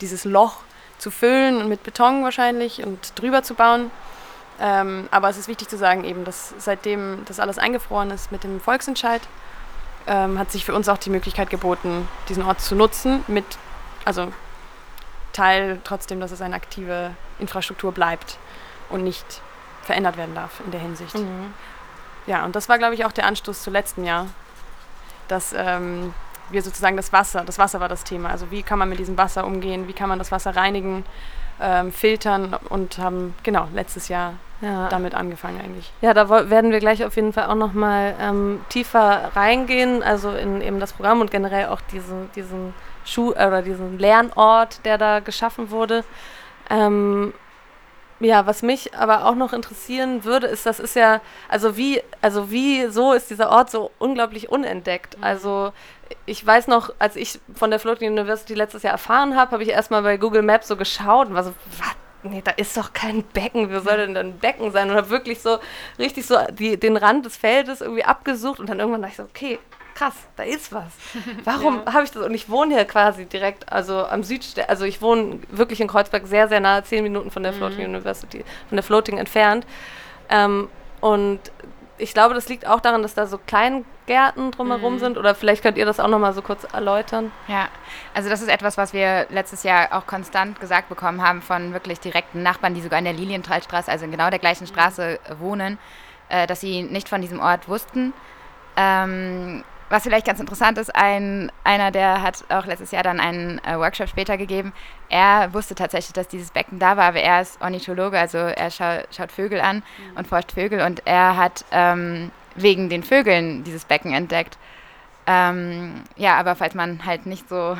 dieses 0.00 0.24
Loch 0.24 0.58
zu 0.98 1.10
füllen 1.10 1.60
und 1.60 1.68
mit 1.68 1.82
Beton 1.82 2.22
wahrscheinlich 2.22 2.84
und 2.84 3.18
drüber 3.18 3.42
zu 3.42 3.54
bauen. 3.54 3.90
Ähm, 4.60 5.08
aber 5.10 5.28
es 5.28 5.38
ist 5.38 5.48
wichtig 5.48 5.68
zu 5.68 5.76
sagen, 5.76 6.04
eben, 6.04 6.24
dass 6.24 6.54
seitdem 6.58 7.24
das 7.24 7.40
alles 7.40 7.58
eingefroren 7.58 8.12
ist 8.12 8.30
mit 8.30 8.44
dem 8.44 8.60
Volksentscheid, 8.60 9.22
ähm, 10.06 10.38
hat 10.38 10.52
sich 10.52 10.64
für 10.64 10.74
uns 10.74 10.88
auch 10.88 10.98
die 10.98 11.10
Möglichkeit 11.10 11.50
geboten, 11.50 12.06
diesen 12.28 12.44
Ort 12.44 12.60
zu 12.60 12.76
nutzen, 12.76 13.24
mit, 13.26 13.44
also 14.04 14.32
Teil 15.32 15.80
trotzdem, 15.82 16.20
dass 16.20 16.30
es 16.30 16.42
eine 16.42 16.54
aktive 16.54 17.10
Infrastruktur 17.40 17.90
bleibt 17.90 18.38
und 18.88 19.02
nicht 19.02 19.40
verändert 19.82 20.16
werden 20.16 20.36
darf 20.36 20.60
in 20.64 20.70
der 20.70 20.80
Hinsicht. 20.80 21.16
Mhm. 21.16 21.52
Ja, 22.30 22.44
und 22.44 22.54
das 22.54 22.68
war, 22.68 22.78
glaube 22.78 22.94
ich, 22.94 23.04
auch 23.04 23.10
der 23.10 23.26
Anstoß 23.26 23.60
zu 23.60 23.70
letzten 23.70 24.04
Jahr, 24.04 24.26
dass 25.26 25.52
ähm, 25.52 26.14
wir 26.50 26.62
sozusagen 26.62 26.96
das 26.96 27.12
Wasser, 27.12 27.42
das 27.44 27.58
Wasser 27.58 27.80
war 27.80 27.88
das 27.88 28.04
Thema. 28.04 28.30
Also 28.30 28.52
wie 28.52 28.62
kann 28.62 28.78
man 28.78 28.88
mit 28.88 29.00
diesem 29.00 29.18
Wasser 29.18 29.44
umgehen, 29.44 29.88
wie 29.88 29.92
kann 29.92 30.08
man 30.08 30.20
das 30.20 30.30
Wasser 30.30 30.54
reinigen, 30.54 31.04
ähm, 31.60 31.90
filtern 31.92 32.54
und 32.68 32.98
haben, 32.98 33.34
genau, 33.42 33.66
letztes 33.74 34.06
Jahr 34.06 34.34
Ja. 34.60 34.88
damit 34.90 35.16
angefangen 35.16 35.60
eigentlich. 35.60 35.92
Ja, 36.02 36.14
da 36.14 36.28
werden 36.50 36.70
wir 36.70 36.78
gleich 36.78 37.04
auf 37.04 37.16
jeden 37.16 37.32
Fall 37.32 37.46
auch 37.46 37.56
nochmal 37.56 38.14
ähm, 38.20 38.60
tiefer 38.68 39.32
reingehen, 39.34 40.04
also 40.04 40.30
in 40.30 40.60
eben 40.60 40.78
das 40.78 40.92
Programm 40.92 41.20
und 41.20 41.32
generell 41.32 41.66
auch 41.66 41.80
diesen, 41.92 42.30
diesen 42.36 42.74
Schu 43.04 43.32
äh, 43.32 43.46
oder 43.48 43.62
diesen 43.62 43.98
Lernort, 43.98 44.84
der 44.84 44.98
da 44.98 45.18
geschaffen 45.18 45.72
wurde. 45.72 46.04
Ähm, 46.70 47.34
ja, 48.20 48.46
was 48.46 48.62
mich 48.62 48.94
aber 48.94 49.26
auch 49.26 49.34
noch 49.34 49.52
interessieren 49.52 50.24
würde, 50.24 50.46
ist, 50.46 50.66
das 50.66 50.78
ist 50.78 50.94
ja, 50.94 51.20
also 51.48 51.76
wie, 51.76 52.02
also 52.20 52.50
wie 52.50 52.86
so 52.86 53.12
ist 53.12 53.30
dieser 53.30 53.50
Ort 53.50 53.70
so 53.70 53.90
unglaublich 53.98 54.50
unentdeckt. 54.50 55.16
Also 55.20 55.72
ich 56.26 56.44
weiß 56.44 56.66
noch, 56.66 56.92
als 56.98 57.16
ich 57.16 57.40
von 57.54 57.70
der 57.70 57.80
Floating 57.80 58.10
University 58.10 58.54
letztes 58.54 58.82
Jahr 58.82 58.92
erfahren 58.92 59.36
habe, 59.36 59.52
habe 59.52 59.62
ich 59.62 59.70
erstmal 59.70 60.02
bei 60.02 60.16
Google 60.16 60.42
Maps 60.42 60.68
so 60.68 60.76
geschaut 60.76 61.28
und 61.28 61.34
war 61.34 61.44
so, 61.44 61.54
was? 61.78 61.96
Nee, 62.22 62.42
da 62.44 62.50
ist 62.50 62.76
doch 62.76 62.92
kein 62.92 63.22
Becken. 63.22 63.70
Wie 63.70 63.80
soll 63.80 63.96
denn 63.96 64.14
ein 64.14 64.38
Becken 64.38 64.72
sein? 64.72 64.90
Und 64.90 64.96
habe 64.96 65.08
wirklich 65.08 65.40
so 65.40 65.58
richtig 65.98 66.26
so 66.26 66.36
die, 66.50 66.78
den 66.78 66.98
Rand 66.98 67.24
des 67.24 67.38
Feldes 67.38 67.80
irgendwie 67.80 68.04
abgesucht 68.04 68.60
und 68.60 68.68
dann 68.68 68.78
irgendwann 68.78 69.00
dachte 69.00 69.12
ich 69.12 69.16
so, 69.16 69.22
okay, 69.22 69.58
krass, 70.00 70.14
da 70.36 70.44
ist 70.44 70.72
was. 70.72 70.92
Warum 71.44 71.84
habe 71.84 72.04
ich 72.04 72.10
das? 72.10 72.24
Und 72.24 72.34
ich 72.34 72.48
wohne 72.48 72.74
hier 72.74 72.84
quasi 72.86 73.26
direkt, 73.26 73.70
also 73.70 74.06
am 74.06 74.22
Südste, 74.22 74.68
also 74.68 74.84
ich 74.84 75.02
wohne 75.02 75.40
wirklich 75.50 75.80
in 75.80 75.88
Kreuzberg 75.88 76.26
sehr, 76.26 76.48
sehr 76.48 76.60
nahe, 76.60 76.82
zehn 76.84 77.02
Minuten 77.02 77.30
von 77.30 77.42
der 77.42 77.52
Floating 77.52 77.84
University, 77.84 78.44
von 78.68 78.76
der 78.76 78.82
Floating 78.82 79.18
entfernt. 79.18 79.66
Ähm, 80.30 80.68
und 81.00 81.40
ich 81.98 82.14
glaube, 82.14 82.34
das 82.34 82.48
liegt 82.48 82.66
auch 82.66 82.80
daran, 82.80 83.02
dass 83.02 83.12
da 83.12 83.26
so 83.26 83.36
Kleingärten 83.36 84.52
drumherum 84.52 84.98
sind. 84.98 85.18
Oder 85.18 85.34
vielleicht 85.34 85.62
könnt 85.62 85.76
ihr 85.76 85.84
das 85.84 86.00
auch 86.00 86.08
nochmal 86.08 86.32
so 86.32 86.40
kurz 86.40 86.64
erläutern. 86.64 87.30
Ja, 87.46 87.68
also 88.14 88.30
das 88.30 88.40
ist 88.40 88.48
etwas, 88.48 88.78
was 88.78 88.94
wir 88.94 89.26
letztes 89.28 89.64
Jahr 89.64 89.88
auch 89.92 90.06
konstant 90.06 90.60
gesagt 90.60 90.88
bekommen 90.88 91.20
haben 91.20 91.42
von 91.42 91.74
wirklich 91.74 92.00
direkten 92.00 92.42
Nachbarn, 92.42 92.72
die 92.72 92.80
sogar 92.80 92.98
in 92.98 93.04
der 93.04 93.14
Lilienthalstraße, 93.14 93.90
also 93.90 94.06
in 94.06 94.10
genau 94.10 94.30
der 94.30 94.38
gleichen 94.38 94.66
Straße 94.66 95.18
äh, 95.18 95.38
wohnen, 95.40 95.78
äh, 96.30 96.46
dass 96.46 96.62
sie 96.62 96.82
nicht 96.82 97.08
von 97.10 97.20
diesem 97.20 97.38
Ort 97.38 97.68
wussten. 97.68 98.14
Ähm, 98.76 99.62
was 99.90 100.04
vielleicht 100.04 100.26
ganz 100.26 100.38
interessant 100.38 100.78
ist, 100.78 100.94
ein, 100.94 101.50
einer, 101.64 101.90
der 101.90 102.22
hat 102.22 102.44
auch 102.48 102.64
letztes 102.64 102.92
Jahr 102.92 103.02
dann 103.02 103.18
einen 103.18 103.58
äh, 103.64 103.76
Workshop 103.76 104.08
später 104.08 104.38
gegeben. 104.38 104.72
Er 105.08 105.52
wusste 105.52 105.74
tatsächlich, 105.74 106.12
dass 106.12 106.28
dieses 106.28 106.52
Becken 106.52 106.78
da 106.78 106.96
war, 106.96 107.08
aber 107.08 107.20
er 107.20 107.42
ist 107.42 107.60
Ornithologe, 107.60 108.18
also 108.18 108.38
er 108.38 108.70
schau, 108.70 109.00
schaut 109.10 109.32
Vögel 109.32 109.60
an 109.60 109.76
mhm. 109.76 110.16
und 110.16 110.28
forscht 110.28 110.52
Vögel 110.52 110.80
und 110.82 111.02
er 111.06 111.36
hat 111.36 111.64
ähm, 111.72 112.30
wegen 112.54 112.88
den 112.88 113.02
Vögeln 113.02 113.64
dieses 113.64 113.84
Becken 113.84 114.14
entdeckt. 114.14 114.58
Ähm, 115.26 116.04
ja, 116.16 116.36
aber 116.36 116.54
falls 116.54 116.74
man 116.74 117.04
halt 117.04 117.26
nicht 117.26 117.48
so, 117.48 117.76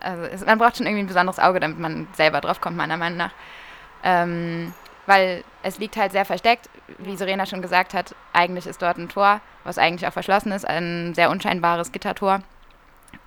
also 0.00 0.24
es, 0.24 0.44
man 0.44 0.58
braucht 0.58 0.76
schon 0.76 0.86
irgendwie 0.86 1.04
ein 1.04 1.08
besonderes 1.08 1.38
Auge, 1.38 1.60
damit 1.60 1.78
man 1.78 2.08
selber 2.14 2.40
drauf 2.40 2.60
kommt, 2.60 2.76
meiner 2.76 2.96
Meinung 2.96 3.18
nach. 3.18 3.32
Ähm, 4.02 4.74
weil 5.06 5.44
es 5.62 5.78
liegt 5.78 5.96
halt 5.96 6.12
sehr 6.12 6.24
versteckt, 6.24 6.68
wie 6.98 7.16
Serena 7.16 7.46
schon 7.46 7.62
gesagt 7.62 7.94
hat, 7.94 8.14
eigentlich 8.32 8.66
ist 8.66 8.82
dort 8.82 8.98
ein 8.98 9.08
Tor, 9.08 9.40
was 9.64 9.78
eigentlich 9.78 10.06
auch 10.06 10.12
verschlossen 10.12 10.52
ist, 10.52 10.66
ein 10.66 11.14
sehr 11.14 11.30
unscheinbares 11.30 11.92
Gittertor. 11.92 12.40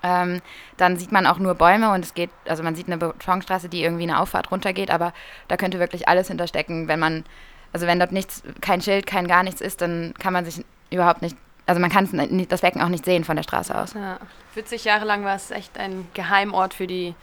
Ähm, 0.03 0.41
dann 0.77 0.97
sieht 0.97 1.11
man 1.11 1.25
auch 1.27 1.37
nur 1.37 1.55
Bäume 1.55 1.91
und 1.91 2.03
es 2.03 2.13
geht, 2.13 2.29
also 2.47 2.63
man 2.63 2.75
sieht 2.75 2.87
eine 2.87 2.97
Betonstraße, 2.97 3.69
die 3.69 3.83
irgendwie 3.83 4.03
eine 4.03 4.19
Auffahrt 4.19 4.51
runtergeht, 4.51 4.91
aber 4.91 5.13
da 5.47 5.57
könnte 5.57 5.79
wirklich 5.79 6.07
alles 6.07 6.27
hinterstecken, 6.27 6.87
wenn 6.87 6.99
man, 6.99 7.23
also 7.71 7.87
wenn 7.87 7.99
dort 7.99 8.11
nichts, 8.11 8.43
kein 8.61 8.81
Schild, 8.81 9.07
kein 9.07 9.27
gar 9.27 9.43
nichts 9.43 9.61
ist, 9.61 9.81
dann 9.81 10.13
kann 10.19 10.33
man 10.33 10.45
sich 10.45 10.65
überhaupt 10.91 11.21
nicht, 11.21 11.37
also 11.65 11.81
man 11.81 11.89
kann 11.89 12.09
das 12.49 12.61
Becken 12.61 12.81
auch 12.81 12.89
nicht 12.89 13.05
sehen 13.05 13.23
von 13.23 13.35
der 13.35 13.43
Straße 13.43 13.75
aus. 13.75 13.93
Ja. 13.93 14.19
40 14.53 14.85
Jahre 14.85 15.05
lang 15.05 15.23
war 15.23 15.35
es 15.35 15.51
echt 15.51 15.77
ein 15.77 16.07
Geheimort 16.13 16.73
für 16.73 16.87
die, 16.87 17.15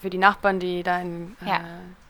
für 0.00 0.10
die 0.10 0.18
Nachbarn, 0.18 0.60
die 0.60 0.82
da 0.82 0.98
in, 1.00 1.36
ja. 1.44 1.56
äh, 1.56 1.60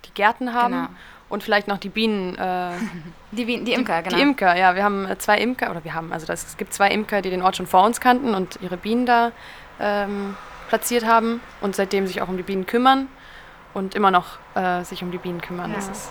die 0.07 0.15
Gärten 0.15 0.55
haben. 0.55 0.75
Genau. 0.75 0.89
Und 1.31 1.43
vielleicht 1.43 1.69
noch 1.69 1.79
die 1.79 1.89
Bienen. 1.89 2.37
Äh, 2.37 2.73
die, 3.31 3.47
Bien, 3.47 3.65
die 3.65 3.73
Imker, 3.73 4.03
genau. 4.03 4.17
Die 4.17 4.23
Imker, 4.23 4.55
ja. 4.57 4.75
Wir 4.75 4.85
haben 4.85 5.07
äh, 5.07 5.17
zwei 5.17 5.39
Imker, 5.39 5.71
oder 5.71 5.83
wir 5.85 5.95
haben, 5.95 6.13
also 6.13 6.27
das, 6.27 6.45
es 6.45 6.57
gibt 6.59 6.75
zwei 6.75 6.89
Imker, 6.91 7.23
die 7.23 7.31
den 7.31 7.41
Ort 7.41 7.57
schon 7.57 7.67
vor 7.67 7.85
uns 7.85 8.01
kannten 8.01 8.35
und 8.35 8.59
ihre 8.61 8.77
Bienen 8.77 9.07
da 9.07 9.33
ähm, 9.81 10.37
platziert 10.69 11.07
haben 11.07 11.41
und 11.61 11.75
seitdem 11.75 12.07
sich 12.07 12.21
auch 12.21 12.29
um 12.29 12.37
die 12.37 12.43
Bienen 12.43 12.67
kümmern 12.67 13.09
und 13.73 13.95
immer 13.95 14.11
noch 14.11 14.39
äh, 14.55 14.85
sich 14.85 15.03
um 15.03 15.11
die 15.11 15.19
Bienen 15.19 15.41
kümmern. 15.41 15.71
Ja. 15.71 15.77
Das 15.77 15.89
ist, 15.89 16.11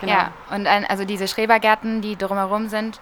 genau. 0.00 0.12
ja, 0.12 0.32
und 0.50 0.66
ein, 0.66 0.84
also 0.86 1.04
diese 1.04 1.28
Schrebergärten, 1.28 2.00
die 2.00 2.16
drumherum 2.16 2.68
sind, 2.68 3.00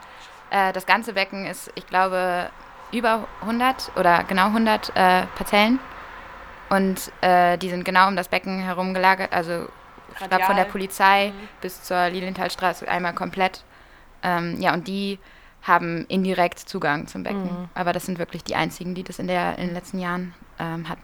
äh, 0.51 0.73
das 0.73 0.85
ganze 0.85 1.13
Becken 1.13 1.47
ist, 1.47 1.71
ich 1.77 1.87
glaube, 1.87 2.51
über 2.93 3.29
100 3.43 3.93
oder 3.97 4.25
genau 4.25 4.47
100 4.47 4.91
äh, 4.91 5.23
Parzellen. 5.37 5.79
Und 6.71 7.11
äh, 7.21 7.59
die 7.59 7.69
sind 7.69 7.85
genau 7.85 8.09
um 8.09 8.17
das 8.17 8.29
Becken 8.29 8.61
herum 8.61 8.95
gelagert, 8.95 9.33
also 9.33 9.67
ich 10.19 10.29
glaube 10.29 10.45
von 10.45 10.57
der 10.57 10.65
Polizei 10.65 11.29
mhm. 11.29 11.49
bis 11.61 11.83
zur 11.83 12.09
Lilienthalstraße 12.09 12.89
einmal 12.89 13.15
komplett. 13.15 13.65
Ähm, 14.23 14.61
ja, 14.61 14.75
und 14.75 14.89
die 14.89 15.19
haben 15.63 16.07
indirekt 16.07 16.59
Zugang 16.59 17.07
zum 17.07 17.23
Becken. 17.23 17.45
Mhm. 17.45 17.69
Aber 17.75 17.93
das 17.93 18.07
sind 18.07 18.19
wirklich 18.19 18.45
die 18.45 18.55
einzigen, 18.55 18.95
die 18.95 19.03
das 19.03 19.19
in, 19.19 19.27
der, 19.27 19.59
in 19.59 19.67
den 19.67 19.75
letzten 19.75 19.99
Jahren 19.99 20.35
ähm, 20.59 20.89
hatten. 20.89 21.03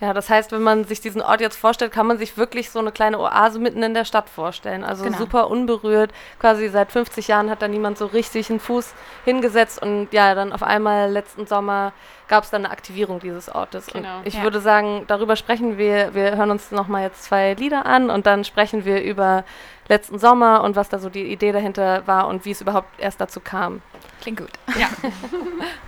Ja, 0.00 0.12
das 0.14 0.30
heißt, 0.30 0.52
wenn 0.52 0.62
man 0.62 0.84
sich 0.84 1.00
diesen 1.00 1.20
Ort 1.20 1.40
jetzt 1.40 1.56
vorstellt, 1.56 1.90
kann 1.90 2.06
man 2.06 2.18
sich 2.18 2.36
wirklich 2.36 2.70
so 2.70 2.78
eine 2.78 2.92
kleine 2.92 3.18
Oase 3.18 3.58
mitten 3.58 3.82
in 3.82 3.94
der 3.94 4.04
Stadt 4.04 4.28
vorstellen. 4.28 4.84
Also 4.84 5.04
genau. 5.04 5.18
super 5.18 5.50
unberührt. 5.50 6.12
Quasi 6.38 6.68
seit 6.68 6.92
50 6.92 7.26
Jahren 7.26 7.50
hat 7.50 7.62
da 7.62 7.68
niemand 7.68 7.98
so 7.98 8.06
richtig 8.06 8.48
einen 8.48 8.60
Fuß 8.60 8.94
hingesetzt 9.24 9.82
und 9.82 10.08
ja, 10.12 10.36
dann 10.36 10.52
auf 10.52 10.62
einmal 10.62 11.10
letzten 11.10 11.46
Sommer 11.46 11.92
gab 12.28 12.44
es 12.44 12.50
dann 12.50 12.64
eine 12.64 12.72
Aktivierung 12.72 13.18
dieses 13.18 13.48
Ortes. 13.48 13.86
Genau. 13.86 14.18
Und 14.18 14.26
ich 14.26 14.34
ja. 14.34 14.42
würde 14.44 14.60
sagen, 14.60 15.04
darüber 15.08 15.34
sprechen 15.34 15.78
wir. 15.78 16.14
Wir 16.14 16.36
hören 16.36 16.52
uns 16.52 16.70
nochmal 16.70 17.02
jetzt 17.02 17.24
zwei 17.24 17.54
Lieder 17.54 17.84
an 17.84 18.10
und 18.10 18.26
dann 18.26 18.44
sprechen 18.44 18.84
wir 18.84 19.02
über 19.02 19.44
letzten 19.88 20.20
Sommer 20.20 20.62
und 20.62 20.76
was 20.76 20.88
da 20.88 21.00
so 21.00 21.08
die 21.08 21.24
Idee 21.24 21.50
dahinter 21.50 22.06
war 22.06 22.28
und 22.28 22.44
wie 22.44 22.52
es 22.52 22.60
überhaupt 22.60 22.88
erst 22.98 23.20
dazu 23.20 23.40
kam. 23.40 23.82
Klingt 24.20 24.38
gut. 24.38 24.50
Ja. 24.78 24.88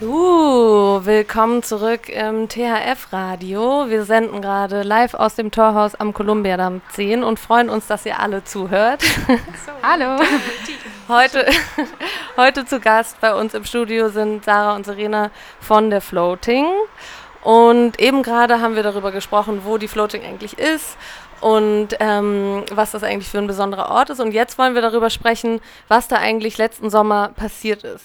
Uh, 0.00 1.04
willkommen 1.04 1.62
zurück 1.62 2.08
im 2.08 2.48
THF-Radio. 2.48 3.88
Wir 3.88 4.04
senden 4.04 4.40
gerade 4.40 4.82
live 4.82 5.14
aus 5.14 5.34
dem 5.34 5.50
Torhaus 5.50 5.94
am 5.94 6.14
Kolumbiadamm 6.14 6.80
10 6.90 7.22
und 7.22 7.38
freuen 7.38 7.68
uns, 7.68 7.86
dass 7.86 8.06
ihr 8.06 8.18
alle 8.18 8.44
zuhört. 8.44 9.02
Hallo. 9.82 10.22
Heute, 11.08 11.46
heute 12.36 12.64
zu 12.64 12.80
Gast 12.80 13.20
bei 13.20 13.34
uns 13.34 13.54
im 13.54 13.64
Studio 13.64 14.08
sind 14.08 14.44
Sarah 14.44 14.74
und 14.74 14.86
Serena 14.86 15.30
von 15.60 15.90
der 15.90 16.00
Floating. 16.00 16.66
Und 17.42 18.00
eben 18.00 18.22
gerade 18.22 18.60
haben 18.60 18.76
wir 18.76 18.82
darüber 18.82 19.12
gesprochen, 19.12 19.62
wo 19.64 19.76
die 19.76 19.88
Floating 19.88 20.24
eigentlich 20.24 20.58
ist 20.58 20.96
und 21.42 21.88
ähm, 21.98 22.62
was 22.70 22.92
das 22.92 23.02
eigentlich 23.02 23.28
für 23.28 23.38
ein 23.38 23.48
besonderer 23.48 23.90
Ort 23.90 24.10
ist. 24.10 24.20
Und 24.20 24.32
jetzt 24.32 24.58
wollen 24.58 24.74
wir 24.74 24.82
darüber 24.82 25.10
sprechen, 25.10 25.60
was 25.88 26.06
da 26.06 26.16
eigentlich 26.16 26.56
letzten 26.56 26.88
Sommer 26.88 27.30
passiert 27.30 27.82
ist. 27.82 28.04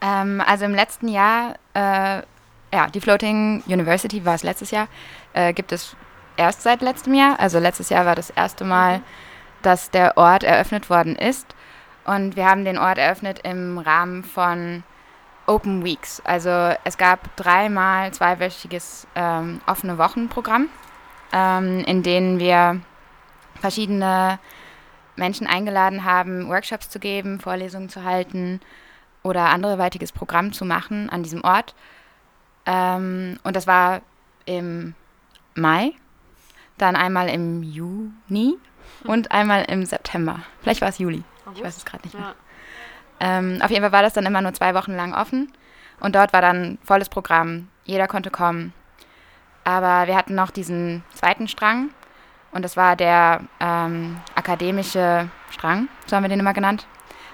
Ähm, 0.00 0.40
also 0.46 0.64
im 0.64 0.74
letzten 0.74 1.08
Jahr, 1.08 1.54
äh, 1.74 2.22
ja, 2.72 2.86
die 2.94 3.00
Floating 3.00 3.64
University 3.66 4.24
war 4.24 4.36
es 4.36 4.44
letztes 4.44 4.70
Jahr, 4.70 4.86
äh, 5.32 5.52
gibt 5.52 5.72
es 5.72 5.96
erst 6.36 6.62
seit 6.62 6.82
letztem 6.82 7.14
Jahr. 7.14 7.40
Also 7.40 7.58
letztes 7.58 7.90
Jahr 7.90 8.06
war 8.06 8.14
das 8.14 8.30
erste 8.30 8.64
Mal, 8.64 8.98
mhm. 8.98 9.02
dass 9.62 9.90
der 9.90 10.16
Ort 10.16 10.44
eröffnet 10.44 10.88
worden 10.88 11.16
ist. 11.16 11.54
Und 12.04 12.36
wir 12.36 12.46
haben 12.46 12.64
den 12.64 12.78
Ort 12.78 12.98
eröffnet 12.98 13.40
im 13.42 13.78
Rahmen 13.78 14.22
von 14.22 14.84
Open 15.46 15.84
Weeks. 15.84 16.22
Also 16.24 16.76
es 16.84 16.96
gab 16.96 17.34
dreimal 17.34 18.12
zweiwöchiges 18.12 19.08
ähm, 19.16 19.60
offene 19.66 19.98
Wochenprogramm 19.98 20.68
ähm, 21.32 21.84
in 21.84 22.02
denen 22.02 22.38
wir 22.38 22.80
verschiedene 23.60 24.38
Menschen 25.16 25.46
eingeladen 25.46 26.04
haben, 26.04 26.48
Workshops 26.48 26.88
zu 26.88 26.98
geben, 26.98 27.40
Vorlesungen 27.40 27.88
zu 27.88 28.04
halten 28.04 28.60
oder 29.22 29.50
anderweitiges 29.50 30.12
Programm 30.12 30.52
zu 30.52 30.64
machen 30.64 31.10
an 31.10 31.22
diesem 31.22 31.44
Ort. 31.44 31.74
Ähm, 32.66 33.38
und 33.42 33.56
das 33.56 33.66
war 33.66 34.00
im 34.46 34.94
Mai, 35.54 35.92
dann 36.78 36.96
einmal 36.96 37.28
im 37.28 37.62
Juni 37.62 38.56
und 39.04 39.30
einmal 39.32 39.64
im 39.64 39.84
September. 39.84 40.40
Vielleicht 40.62 40.80
war 40.80 40.88
es 40.88 40.98
Juli. 40.98 41.22
Ich 41.54 41.62
weiß 41.62 41.76
es 41.76 41.84
gerade 41.84 42.04
nicht 42.04 42.14
mehr. 42.14 42.28
Ja. 42.28 42.34
Ähm, 43.20 43.60
auf 43.62 43.70
jeden 43.70 43.82
Fall 43.82 43.92
war 43.92 44.02
das 44.02 44.14
dann 44.14 44.24
immer 44.24 44.40
nur 44.40 44.54
zwei 44.54 44.74
Wochen 44.74 44.92
lang 44.92 45.14
offen. 45.14 45.52
Und 46.00 46.14
dort 46.14 46.32
war 46.32 46.40
dann 46.40 46.78
volles 46.82 47.10
Programm. 47.10 47.68
Jeder 47.84 48.08
konnte 48.08 48.30
kommen. 48.30 48.72
Aber 49.64 50.06
wir 50.06 50.16
hatten 50.16 50.34
noch 50.34 50.50
diesen 50.50 51.04
zweiten 51.14 51.48
Strang 51.48 51.90
und 52.52 52.64
das 52.64 52.76
war 52.76 52.96
der 52.96 53.40
ähm, 53.60 54.18
akademische 54.34 55.28
Strang, 55.50 55.88
so 56.06 56.16
haben 56.16 56.24
wir 56.24 56.28
den 56.28 56.40
immer 56.40 56.54
genannt, 56.54 56.86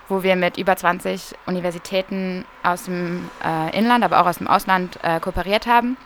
wo 0.08 0.22
wir 0.22 0.36
mit 0.36 0.58
über 0.58 0.76
20 0.76 1.34
Universitäten 1.46 2.44
aus 2.62 2.84
dem 2.84 3.30
äh, 3.44 3.76
Inland, 3.76 4.04
aber 4.04 4.20
auch 4.20 4.26
aus 4.26 4.38
dem 4.38 4.48
Ausland 4.48 4.98
äh, 5.02 5.20
kooperiert 5.20 5.66
haben. 5.66 5.96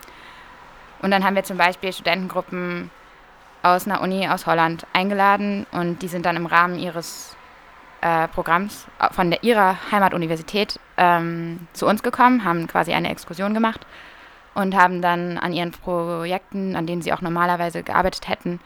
Und 1.02 1.10
dann 1.10 1.24
haben 1.24 1.34
wir 1.34 1.44
zum 1.44 1.56
Beispiel 1.56 1.92
Studentengruppen 1.92 2.90
aus 3.62 3.86
einer 3.86 4.00
Uni 4.00 4.28
aus 4.28 4.46
Holland 4.46 4.86
eingeladen 4.92 5.66
und 5.72 6.02
die 6.02 6.08
sind 6.08 6.24
dann 6.24 6.36
im 6.36 6.46
Rahmen 6.46 6.78
ihres 6.78 7.36
äh, 8.00 8.28
Programms 8.28 8.86
von 9.10 9.30
der, 9.30 9.42
ihrer 9.42 9.76
Heimatuniversität 9.90 10.78
ähm, 10.96 11.66
zu 11.72 11.86
uns 11.86 12.02
gekommen, 12.02 12.44
haben 12.44 12.66
quasi 12.68 12.92
eine 12.92 13.10
Exkursion 13.10 13.54
gemacht 13.54 13.86
und 14.60 14.76
haben 14.76 15.02
dann 15.02 15.38
an 15.38 15.52
ihren 15.52 15.72
Projekten, 15.72 16.76
an 16.76 16.86
denen 16.86 17.02
sie 17.02 17.12
auch 17.12 17.20
normalerweise 17.20 17.82
gearbeitet 17.82 18.28
hätten, 18.28 18.60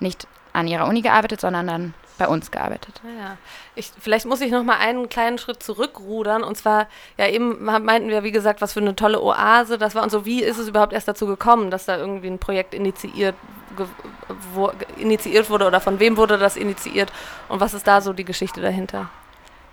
nicht 0.00 0.26
an 0.52 0.68
ihrer 0.68 0.86
Uni 0.86 1.02
gearbeitet, 1.02 1.40
sondern 1.40 1.66
dann 1.66 1.94
bei 2.18 2.26
uns 2.26 2.50
gearbeitet. 2.50 3.00
Ah 3.04 3.22
ja. 3.22 3.36
Ich, 3.76 3.92
vielleicht 3.98 4.26
muss 4.26 4.40
ich 4.40 4.50
noch 4.50 4.64
mal 4.64 4.78
einen 4.78 5.08
kleinen 5.08 5.38
Schritt 5.38 5.62
zurückrudern. 5.62 6.42
Und 6.42 6.56
zwar, 6.56 6.88
ja, 7.16 7.28
eben 7.28 7.64
meinten 7.64 8.08
wir, 8.08 8.24
wie 8.24 8.32
gesagt, 8.32 8.60
was 8.60 8.72
für 8.72 8.80
eine 8.80 8.96
tolle 8.96 9.22
Oase 9.22 9.78
das 9.78 9.94
war. 9.94 10.02
Und 10.02 10.10
so, 10.10 10.26
wie 10.26 10.42
ist 10.42 10.58
es 10.58 10.68
überhaupt 10.68 10.92
erst 10.92 11.08
dazu 11.08 11.26
gekommen, 11.26 11.70
dass 11.70 11.86
da 11.86 11.96
irgendwie 11.96 12.26
ein 12.26 12.38
Projekt 12.38 12.74
initiiert, 12.74 13.36
wo, 14.52 14.72
initiiert 14.96 15.48
wurde 15.48 15.66
oder 15.66 15.80
von 15.80 16.00
wem 16.00 16.16
wurde 16.16 16.38
das 16.38 16.56
initiiert? 16.56 17.12
Und 17.48 17.60
was 17.60 17.72
ist 17.72 17.86
da 17.86 18.00
so 18.00 18.12
die 18.12 18.24
Geschichte 18.24 18.60
dahinter? 18.60 19.08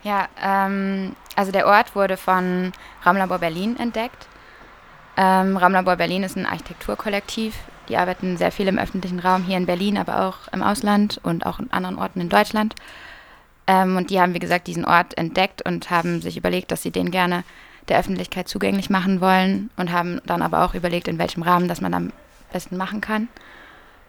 Ja, 0.03 0.27
ähm, 0.39 1.15
also 1.35 1.51
der 1.51 1.65
Ort 1.65 1.95
wurde 1.95 2.15
von 2.15 2.71
Raumlabor 3.05 3.39
Berlin 3.39 3.75
entdeckt. 3.77 4.27
Ähm, 5.17 5.57
Raumlabor 5.57 5.95
Berlin 5.95 6.23
ist 6.23 6.35
ein 6.35 6.45
Architekturkollektiv. 6.45 7.55
Die 7.87 7.97
arbeiten 7.97 8.37
sehr 8.37 8.51
viel 8.51 8.67
im 8.67 8.79
öffentlichen 8.79 9.19
Raum 9.19 9.43
hier 9.43 9.57
in 9.57 9.65
Berlin, 9.65 9.97
aber 9.97 10.25
auch 10.25 10.51
im 10.51 10.63
Ausland 10.63 11.19
und 11.23 11.45
auch 11.45 11.59
in 11.59 11.71
anderen 11.71 11.97
Orten 11.97 12.19
in 12.19 12.29
Deutschland. 12.29 12.75
Ähm, 13.67 13.97
und 13.97 14.09
die 14.09 14.19
haben, 14.19 14.33
wie 14.33 14.39
gesagt, 14.39 14.67
diesen 14.67 14.85
Ort 14.85 15.17
entdeckt 15.17 15.61
und 15.65 15.89
haben 15.89 16.21
sich 16.21 16.37
überlegt, 16.37 16.71
dass 16.71 16.83
sie 16.83 16.91
den 16.91 17.11
gerne 17.11 17.43
der 17.87 17.99
Öffentlichkeit 17.99 18.47
zugänglich 18.47 18.89
machen 18.89 19.21
wollen 19.21 19.69
und 19.77 19.91
haben 19.91 20.19
dann 20.25 20.41
aber 20.41 20.63
auch 20.65 20.73
überlegt, 20.73 21.07
in 21.07 21.19
welchem 21.19 21.43
Rahmen 21.43 21.67
das 21.67 21.81
man 21.81 21.93
am 21.93 22.11
besten 22.51 22.77
machen 22.77 23.01
kann. 23.01 23.27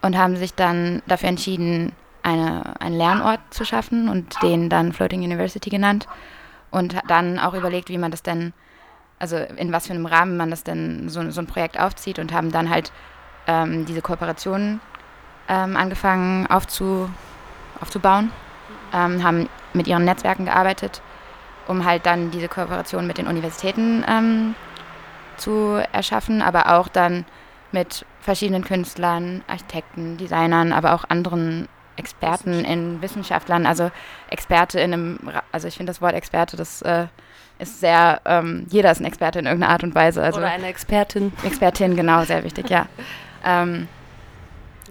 Und 0.03 0.17
haben 0.17 0.37
sich 0.37 0.55
dann 0.55 1.03
dafür 1.07 1.29
entschieden, 1.29 1.93
eine, 2.23 2.81
einen 2.81 2.97
Lernort 2.97 3.41
zu 3.51 3.65
schaffen 3.65 4.09
und 4.09 4.43
den 4.43 4.69
dann 4.69 4.93
Floating 4.93 5.23
University 5.23 5.71
genannt. 5.71 6.07
Und 6.71 6.97
dann 7.09 7.39
auch 7.39 7.55
überlegt, 7.55 7.89
wie 7.89 7.99
man 7.99 8.11
das 8.11 8.23
denn 8.23 8.53
also 9.18 9.37
in 9.37 9.73
was 9.73 9.87
für 9.87 9.92
einem 9.92 10.06
Rahmen 10.06 10.37
man 10.37 10.50
das 10.50 10.62
denn 10.62 11.08
so, 11.08 11.30
so 11.30 11.40
ein 11.40 11.46
Projekt 11.46 11.78
aufzieht 11.80 12.18
und 12.18 12.32
haben 12.32 12.52
dann 12.52 12.70
halt 12.70 12.92
ähm, 13.46 13.87
diese 13.87 14.02
Kooperationen 14.02 14.80
ähm, 15.49 15.76
angefangen 15.76 16.46
aufzu, 16.49 17.08
aufzubauen, 17.80 18.30
ähm, 18.92 19.23
haben 19.23 19.49
mit 19.73 19.87
ihren 19.87 20.04
Netzwerken 20.04 20.46
gearbeitet, 20.46 21.02
um 21.66 21.85
halt 21.85 22.06
dann 22.06 22.30
diese 22.30 22.49
Kooperation 22.49 23.06
mit 23.06 23.18
den 23.18 23.26
Universitäten 23.26 24.04
ähm, 24.08 24.54
zu 25.37 25.80
erschaffen, 25.92 26.42
aber 26.42 26.76
auch 26.76 26.88
dann 26.88 27.25
mit 27.73 28.06
verschiedenen 28.20 28.64
Künstlern, 28.64 29.42
Architekten, 29.46 30.16
Designern, 30.16 30.73
aber 30.73 30.94
auch 30.94 31.04
anderen 31.08 31.68
Experten 31.96 32.64
in 32.64 33.00
Wissenschaftlern, 33.02 33.66
also 33.66 33.90
Experte 34.30 34.80
in 34.80 34.92
einem, 34.92 35.18
also 35.52 35.68
ich 35.68 35.76
finde 35.76 35.90
das 35.90 36.02
Wort 36.02 36.14
Experte, 36.14 36.56
das 36.56 36.82
äh, 36.82 37.06
ist 37.59 37.81
sehr, 37.81 38.21
ähm, 38.25 38.67
jeder 38.71 38.91
ist 38.91 39.01
ein 39.01 39.05
Experte 39.07 39.39
in 39.39 39.47
irgendeiner 39.47 39.73
Art 39.73 39.83
und 39.83 39.95
Weise. 39.95 40.23
Also 40.23 40.39
Oder 40.39 40.51
eine 40.51 40.67
Expertin. 40.67 41.33
Expertin, 41.45 41.97
genau, 41.97 42.23
sehr 42.25 42.45
wichtig, 42.45 42.69
ja. 42.71 42.87
Ähm, 43.45 43.89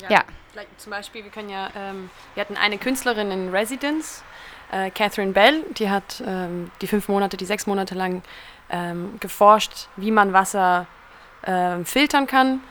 Ja. 0.10 0.24
Vielleicht 0.52 0.80
zum 0.82 0.92
Beispiel, 0.92 1.24
wir 1.24 1.32
können 1.32 1.50
ja, 1.50 1.70
ähm, 1.76 2.10
wir 2.34 2.42
hatten 2.42 2.56
eine 2.58 2.78
Künstlerin 2.78 3.30
in 3.32 3.50
Residence, 3.50 4.24
äh, 4.72 4.90
Catherine 4.90 5.34
Bell, 5.34 5.64
die 5.78 5.90
hat 5.90 6.24
ähm, 6.26 6.72
die 6.82 6.88
fünf 6.88 7.10
Monate, 7.10 7.36
die 7.38 7.46
sechs 7.46 7.68
Monate 7.68 7.94
lang 7.94 8.22
ähm, 8.70 9.18
geforscht, 9.20 9.90
wie 9.98 10.12
man 10.12 10.32
Wasser 10.34 10.88
ähm, 11.46 11.86
filtern 11.86 12.26
kann 12.26 12.62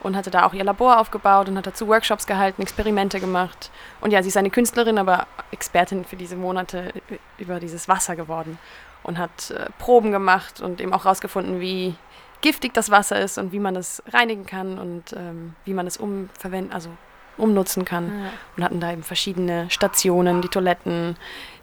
und 0.00 0.16
hatte 0.16 0.30
da 0.30 0.46
auch 0.46 0.54
ihr 0.54 0.64
Labor 0.64 0.98
aufgebaut 1.00 1.48
und 1.48 1.56
hat 1.58 1.66
dazu 1.66 1.88
Workshops 1.88 2.26
gehalten, 2.26 2.62
Experimente 2.62 3.18
gemacht. 3.20 3.70
Und 4.00 4.12
ja, 4.12 4.22
sie 4.22 4.28
ist 4.28 4.36
eine 4.36 4.50
Künstlerin, 4.50 4.96
aber 4.98 5.26
Expertin 5.50 6.04
für 6.04 6.16
diese 6.16 6.36
Monate 6.36 6.92
ü- 7.10 7.18
über 7.38 7.58
dieses 7.60 7.88
Wasser 7.88 8.14
geworden 8.16 8.58
und 9.02 9.18
hat 9.18 9.50
äh, 9.50 9.66
Proben 9.78 10.12
gemacht 10.12 10.60
und 10.60 10.80
eben 10.80 10.92
auch 10.92 11.04
herausgefunden, 11.04 11.60
wie 11.60 11.94
giftig 12.40 12.74
das 12.74 12.90
Wasser 12.90 13.20
ist 13.20 13.38
und 13.38 13.52
wie 13.52 13.58
man 13.58 13.76
es 13.76 14.02
reinigen 14.12 14.46
kann 14.46 14.78
und 14.78 15.12
ähm, 15.12 15.54
wie 15.64 15.74
man 15.74 15.86
es 15.86 15.96
umverwenden, 15.96 16.72
also 16.72 16.90
umnutzen 17.36 17.84
kann. 17.84 18.30
Und 18.56 18.64
hatten 18.64 18.80
da 18.80 18.92
eben 18.92 19.02
verschiedene 19.02 19.70
Stationen, 19.70 20.42
die 20.42 20.48
Toiletten, 20.48 21.16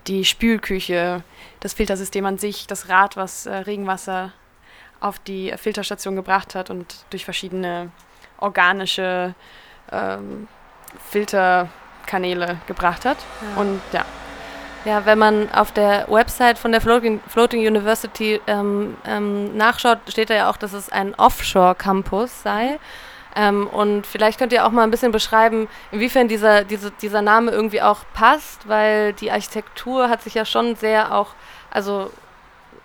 die 0.07 0.25
Spülküche, 0.25 1.23
das 1.59 1.73
Filtersystem 1.73 2.25
an 2.25 2.37
sich, 2.37 2.65
das 2.67 2.89
Rad, 2.89 3.17
was 3.17 3.45
äh, 3.45 3.53
Regenwasser 3.53 4.31
auf 4.99 5.19
die 5.19 5.53
Filterstation 5.57 6.15
gebracht 6.15 6.55
hat 6.55 6.69
und 6.69 7.05
durch 7.09 7.23
verschiedene 7.23 7.91
organische 8.39 9.33
ähm, 9.91 10.47
Filterkanäle 11.09 12.57
gebracht 12.67 13.05
hat. 13.05 13.17
Und 13.55 13.81
ja, 13.91 14.05
Ja, 14.85 15.05
wenn 15.05 15.17
man 15.17 15.51
auf 15.51 15.73
der 15.73 16.07
Website 16.09 16.57
von 16.57 16.71
der 16.71 16.79
Floating, 16.79 17.19
Floating 17.27 17.67
University 17.67 18.39
ähm, 18.47 18.95
ähm, 19.05 19.55
nachschaut, 19.57 19.99
steht 20.07 20.29
da 20.29 20.35
ja 20.35 20.49
auch, 20.49 20.57
dass 20.57 20.73
es 20.73 20.89
ein 20.89 21.15
Offshore-Campus 21.15 22.43
sei. 22.43 22.79
Ähm, 23.35 23.67
und 23.67 24.07
vielleicht 24.07 24.39
könnt 24.39 24.53
ihr 24.53 24.65
auch 24.65 24.71
mal 24.71 24.83
ein 24.83 24.91
bisschen 24.91 25.11
beschreiben, 25.11 25.67
inwiefern 25.91 26.27
dieser, 26.27 26.63
diese, 26.63 26.91
dieser 26.91 27.21
Name 27.21 27.51
irgendwie 27.51 27.81
auch 27.81 27.99
passt, 28.13 28.67
weil 28.67 29.13
die 29.13 29.31
Architektur 29.31 30.09
hat 30.09 30.23
sich 30.23 30.33
ja 30.33 30.45
schon 30.45 30.75
sehr 30.75 31.13
auch, 31.13 31.35
also 31.69 32.09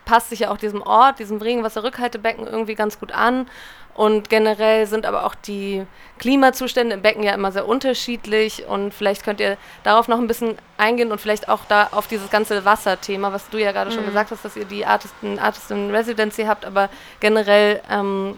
passt 0.05 0.31
sich 0.31 0.41
ja 0.41 0.51
auch 0.51 0.59
diesem 0.59 0.83
Ort, 0.83 1.19
diesem 1.19 1.41
Regenwasserrückhaltebecken 1.41 2.47
irgendwie 2.47 2.75
ganz 2.75 2.99
gut 2.99 3.13
an. 3.13 3.49
Und 3.95 4.29
generell 4.29 4.87
sind 4.87 5.07
aber 5.07 5.25
auch 5.25 5.37
die 5.37 5.87
Klimazustände 6.19 6.97
im 6.97 7.03
Becken 7.03 7.23
ja 7.23 7.33
immer 7.33 7.53
sehr 7.53 7.67
unterschiedlich. 7.67 8.67
Und 8.67 8.93
vielleicht 8.93 9.25
könnt 9.25 9.41
ihr 9.41 9.57
darauf 9.85 10.09
noch 10.09 10.19
ein 10.19 10.27
bisschen 10.27 10.57
eingehen 10.79 11.13
und 11.13 11.21
vielleicht 11.21 11.49
auch 11.49 11.61
da 11.69 11.89
auf 11.93 12.09
dieses 12.09 12.29
ganze 12.31 12.65
Wasserthema, 12.65 13.33
was 13.33 13.49
du 13.51 13.59
ja 13.59 13.73
gerade 13.73 13.93
schon 13.93 14.05
gesagt 14.05 14.33
hast, 14.33 14.45
dass 14.45 14.57
ihr 14.57 14.65
die 14.65 14.85
Artisten, 14.85 15.39
Artist 15.39 15.71
in 15.71 15.91
Residency 15.91 16.45
habt, 16.45 16.65
aber 16.65 16.89
generell 17.21 17.81
ähm, 17.89 18.37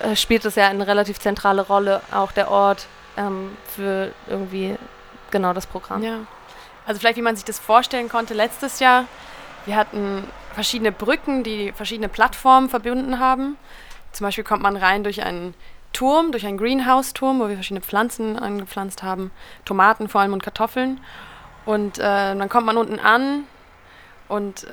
äh, 0.00 0.16
spielt 0.16 0.44
es 0.44 0.56
ja 0.56 0.66
eine 0.68 0.86
relativ 0.86 1.20
zentrale 1.20 1.62
Rolle, 1.62 2.00
auch 2.12 2.32
der 2.32 2.50
Ort 2.50 2.86
ähm, 3.16 3.56
für 3.74 4.12
irgendwie 4.28 4.76
genau 5.30 5.52
das 5.52 5.66
Programm. 5.66 6.02
Ja. 6.02 6.18
Also 6.86 7.00
vielleicht, 7.00 7.16
wie 7.16 7.22
man 7.22 7.36
sich 7.36 7.44
das 7.44 7.58
vorstellen 7.58 8.08
konnte 8.08 8.34
letztes 8.34 8.80
Jahr. 8.80 9.04
Wir 9.66 9.76
hatten 9.76 10.24
verschiedene 10.54 10.92
Brücken, 10.92 11.42
die 11.42 11.72
verschiedene 11.72 12.08
Plattformen 12.08 12.68
verbunden 12.68 13.18
haben. 13.18 13.56
Zum 14.16 14.24
Beispiel 14.26 14.44
kommt 14.44 14.62
man 14.62 14.76
rein 14.78 15.04
durch 15.04 15.22
einen 15.22 15.52
Turm, 15.92 16.32
durch 16.32 16.46
einen 16.46 16.56
Greenhouse-Turm, 16.56 17.38
wo 17.38 17.48
wir 17.48 17.56
verschiedene 17.56 17.82
Pflanzen 17.82 18.38
angepflanzt 18.38 19.02
haben, 19.02 19.30
Tomaten 19.66 20.08
vor 20.08 20.22
allem 20.22 20.32
und 20.32 20.42
Kartoffeln. 20.42 21.00
Und 21.66 21.98
äh, 21.98 22.02
dann 22.02 22.48
kommt 22.48 22.64
man 22.64 22.78
unten 22.78 22.98
an 22.98 23.44
und 24.28 24.64
äh, 24.64 24.68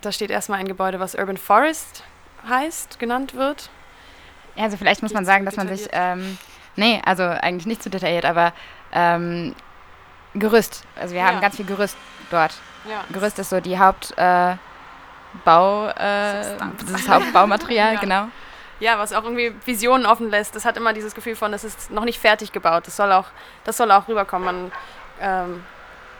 da 0.00 0.10
steht 0.10 0.30
erstmal 0.30 0.58
ein 0.58 0.66
Gebäude, 0.66 0.98
was 0.98 1.14
Urban 1.14 1.36
Forest 1.36 2.02
heißt, 2.48 2.98
genannt 2.98 3.34
wird. 3.34 3.70
Ja, 4.56 4.64
also 4.64 4.76
vielleicht 4.76 5.02
muss 5.02 5.12
man 5.14 5.24
sagen, 5.24 5.44
dass 5.44 5.56
man 5.56 5.68
sich, 5.68 5.88
ähm, 5.92 6.36
nee, 6.74 7.00
also 7.04 7.22
eigentlich 7.22 7.66
nicht 7.66 7.82
zu 7.84 7.90
detailliert, 7.90 8.24
aber 8.24 8.52
ähm, 8.92 9.54
Gerüst. 10.34 10.84
Also 11.00 11.14
wir 11.14 11.24
haben 11.24 11.36
Ja. 11.36 11.40
ganz 11.40 11.54
viel 11.54 11.66
Gerüst 11.66 11.96
dort. 12.32 12.52
Ja. 12.88 13.04
Gerüst 13.12 13.38
ist 13.38 13.50
so 13.50 13.60
die 13.60 13.78
Haupt 13.78 14.12
äh, 14.18 14.56
Bau, 15.44 15.86
äh, 15.90 16.56
das 16.90 17.08
Hauptbaumaterial, 17.08 17.94
Ja. 17.94 18.00
genau. 18.00 18.24
Ja, 18.80 18.98
was 18.98 19.12
auch 19.12 19.24
irgendwie 19.24 19.52
Visionen 19.64 20.06
offen 20.06 20.30
lässt. 20.30 20.54
Das 20.54 20.64
hat 20.64 20.76
immer 20.76 20.92
dieses 20.92 21.14
Gefühl 21.14 21.34
von, 21.34 21.52
es 21.52 21.64
ist 21.64 21.90
noch 21.90 22.04
nicht 22.04 22.18
fertig 22.18 22.52
gebaut. 22.52 22.86
Das 22.86 22.96
soll 22.96 23.12
auch, 23.12 23.26
das 23.64 23.76
soll 23.76 23.90
auch 23.90 24.06
rüberkommen. 24.06 24.46
Man, 24.46 24.72
ähm, 25.20 25.64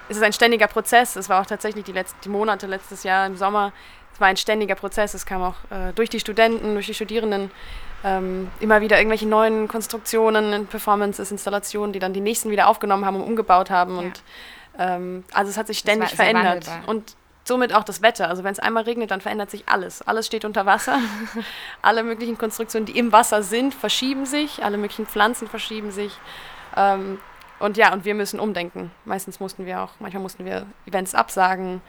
es 0.09 0.16
ist 0.16 0.23
ein 0.23 0.33
ständiger 0.33 0.66
Prozess. 0.66 1.16
Es 1.16 1.29
war 1.29 1.40
auch 1.40 1.47
tatsächlich 1.47 1.85
die 1.85 1.92
letzten 1.92 2.18
die 2.23 2.29
Monate 2.29 2.66
letztes 2.66 3.05
Jahr 3.05 3.27
im 3.27 3.37
Sommer. 3.37 3.73
Es 4.12 4.21
war 4.21 4.29
ein 4.29 4.37
ständiger 4.37 4.75
Prozess. 4.75 5.14
Es 5.14 5.25
kam 5.25 5.42
auch 5.42 5.55
äh, 5.71 5.92
durch 5.94 6.11
die 6.11 6.18
Studenten, 6.18 6.75
durch 6.75 6.87
die 6.87 6.94
Studierenden 6.94 7.51
ähm, 8.05 8.51
immer 8.61 8.81
wieder 8.81 8.99
irgendwelche 8.99 9.27
neuen 9.27 9.68
Konstruktionen, 9.68 10.66
Performances, 10.66 11.31
Installationen, 11.31 11.92
die 11.92 11.99
dann 11.99 12.12
die 12.12 12.21
nächsten 12.21 12.51
wieder 12.51 12.68
aufgenommen 12.68 13.05
haben 13.05 13.16
und 13.16 13.23
umgebaut 13.23 13.71
haben. 13.71 13.94
Ja. 13.94 13.99
Und 14.01 14.23
ähm, 14.79 15.25
also 15.33 15.51
es 15.51 15.57
hat 15.57 15.66
sich 15.66 15.79
ständig 15.79 16.11
verändert. 16.11 16.68
Und 16.87 17.16
somit 17.49 17.75
auch 17.75 17.83
das 17.83 18.03
Wetter. 18.03 18.29
Also 18.29 18.45
wenn 18.45 18.53
es 18.53 18.61
einmal 18.61 18.85
regnet, 18.85 19.11
dann 19.11 19.21
verändert 19.21 19.51
sich 19.51 19.65
alles. 19.67 20.03
Alles 20.03 20.27
steht 20.27 20.45
unter 20.45 20.67
Wasser. 20.67 20.99
alle 21.83 22.05
möglichen 22.05 22.39
Konstruktionen, 22.39 22.87
die 22.87 22.97
im 22.97 23.11
Wasser 23.11 23.43
sind, 23.43 23.75
verschieben 23.75 24.27
sich. 24.27 24.63
Alle 24.63 24.79
möglichen 24.79 25.07
Pflanzen 25.07 25.49
verschieben 25.49 25.91
sich. 25.91 26.17
Ähm, 26.77 27.19
und 27.59 27.77
ja, 27.77 27.93
und 27.93 28.05
wir 28.05 28.15
müssen 28.15 28.39
umdenken. 28.39 28.93
Meistens 29.05 29.41
mussten 29.41 29.67
wir 29.67 29.83
auch, 29.83 29.91
manchmal 29.99 30.23
mussten 30.23 30.45
wir 30.45 30.67
Events 30.87 31.15
absagen, 31.15 31.81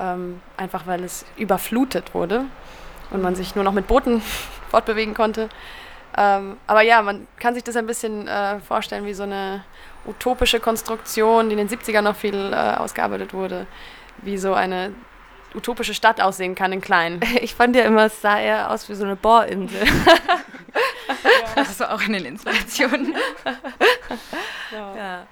ähm, 0.00 0.40
einfach 0.56 0.86
weil 0.86 1.04
es 1.04 1.26
überflutet 1.36 2.14
wurde 2.14 2.46
und 3.10 3.20
man 3.20 3.34
sich 3.34 3.54
nur 3.54 3.64
noch 3.64 3.72
mit 3.72 3.86
Booten 3.86 4.22
fortbewegen 4.70 5.12
konnte. 5.12 5.50
Ähm, 6.16 6.56
aber 6.66 6.82
ja, 6.82 7.02
man 7.02 7.26
kann 7.38 7.54
sich 7.54 7.64
das 7.64 7.76
ein 7.76 7.86
bisschen 7.86 8.28
äh, 8.28 8.60
vorstellen 8.60 9.04
wie 9.04 9.14
so 9.14 9.22
eine 9.22 9.64
utopische 10.06 10.60
Konstruktion, 10.60 11.48
die 11.48 11.56
in 11.56 11.66
den 11.66 11.68
70ern 11.68 12.02
noch 12.02 12.16
viel 12.16 12.52
äh, 12.52 12.76
ausgearbeitet 12.76 13.32
wurde, 13.32 13.66
wie 14.18 14.38
so 14.38 14.54
eine 14.54 14.92
utopische 15.54 15.94
Stadt 15.94 16.20
aussehen 16.20 16.54
kann 16.54 16.72
in 16.72 16.80
klein. 16.80 17.20
Ich 17.40 17.54
fand 17.54 17.76
ja 17.76 17.84
immer, 17.84 18.06
es 18.06 18.20
sah 18.22 18.38
eher 18.40 18.70
aus 18.70 18.88
wie 18.88 18.94
so 18.94 19.04
eine 19.04 19.16
Bohrinsel. 19.16 19.80
Das 21.54 21.68
ist 21.70 21.86
auch 21.86 22.00
in 22.02 22.14
den 22.14 22.24
Inspirationen. 22.24 23.14
Ja. 24.72 25.26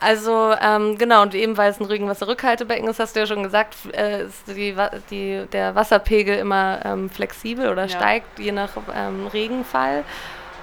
Also, 0.00 0.52
ähm, 0.60 0.98
genau, 0.98 1.22
und 1.22 1.32
eben 1.34 1.56
weil 1.56 1.70
es 1.70 1.78
ein 1.78 1.84
Regenwasserrückhaltebecken 1.86 2.88
ist, 2.88 2.98
hast 2.98 3.14
du 3.14 3.20
ja 3.20 3.26
schon 3.26 3.44
gesagt, 3.44 3.76
äh, 3.92 4.24
ist 4.24 4.48
die, 4.48 4.76
die, 5.10 5.46
der 5.52 5.76
Wasserpegel 5.76 6.38
immer 6.38 6.80
ähm, 6.84 7.08
flexibel 7.08 7.68
oder 7.68 7.82
Ja. 7.82 7.88
steigt 7.88 8.40
je 8.40 8.50
nach 8.50 8.70
ähm, 8.92 9.28
Regenfall. 9.28 10.02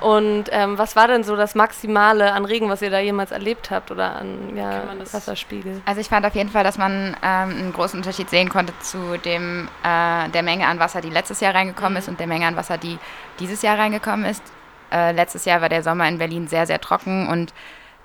Und 0.01 0.45
ähm, 0.51 0.77
was 0.77 0.95
war 0.95 1.07
denn 1.07 1.23
so 1.23 1.35
das 1.35 1.55
Maximale 1.55 2.31
an 2.31 2.45
Regen, 2.45 2.69
was 2.69 2.81
ihr 2.81 2.89
da 2.89 2.99
jemals 2.99 3.31
erlebt 3.31 3.69
habt 3.69 3.91
oder 3.91 4.15
an 4.15 4.55
ja, 4.55 4.83
Wasserspiegel? 5.11 5.81
Also 5.85 5.99
ich 5.99 6.07
fand 6.07 6.25
auf 6.25 6.35
jeden 6.35 6.49
Fall, 6.49 6.63
dass 6.63 6.77
man 6.77 7.17
ähm, 7.21 7.49
einen 7.49 7.73
großen 7.73 7.99
Unterschied 7.99 8.29
sehen 8.29 8.49
konnte 8.49 8.73
zu 8.79 9.17
dem, 9.17 9.67
äh, 9.83 10.29
der 10.29 10.43
Menge 10.43 10.67
an 10.67 10.79
Wasser, 10.79 11.01
die 11.01 11.09
letztes 11.09 11.41
Jahr 11.41 11.53
reingekommen 11.53 11.97
ist 11.97 12.07
und 12.07 12.19
der 12.19 12.27
Menge 12.27 12.47
an 12.47 12.55
Wasser, 12.55 12.77
die 12.77 12.97
dieses 13.39 13.61
Jahr 13.61 13.77
reingekommen 13.77 14.25
ist. 14.25 14.43
Äh, 14.91 15.11
letztes 15.11 15.45
Jahr 15.45 15.61
war 15.61 15.69
der 15.69 15.83
Sommer 15.83 16.07
in 16.07 16.17
Berlin 16.17 16.47
sehr, 16.47 16.65
sehr 16.65 16.79
trocken 16.79 17.27
und 17.27 17.53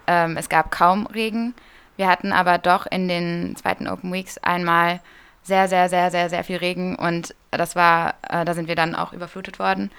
ähm, 0.07 0.37
es 0.37 0.49
gab 0.49 0.71
kaum 0.71 1.07
Regen. 1.07 1.55
Wir 1.97 2.09
hatten 2.09 2.33
aber 2.33 2.59
doch 2.59 2.87
in 2.87 3.09
den 3.09 3.55
zweiten 3.57 3.89
Open 3.89 4.13
Weeks 4.13 4.39
einmal 4.39 5.01
sehr, 5.45 5.69
sehr, 5.69 5.89
sehr, 5.89 6.11
sehr, 6.11 6.29
sehr 6.29 6.43
viel 6.43 6.57
Regen 6.57 6.97
und 6.97 7.35
das 7.51 7.77
war, 7.77 8.15
äh, 8.29 8.45
da 8.45 8.55
sind 8.55 8.67
wir 8.67 8.75
dann 8.75 8.95
auch 8.95 9.13
überflutet 9.13 9.59
worden. 9.59 9.91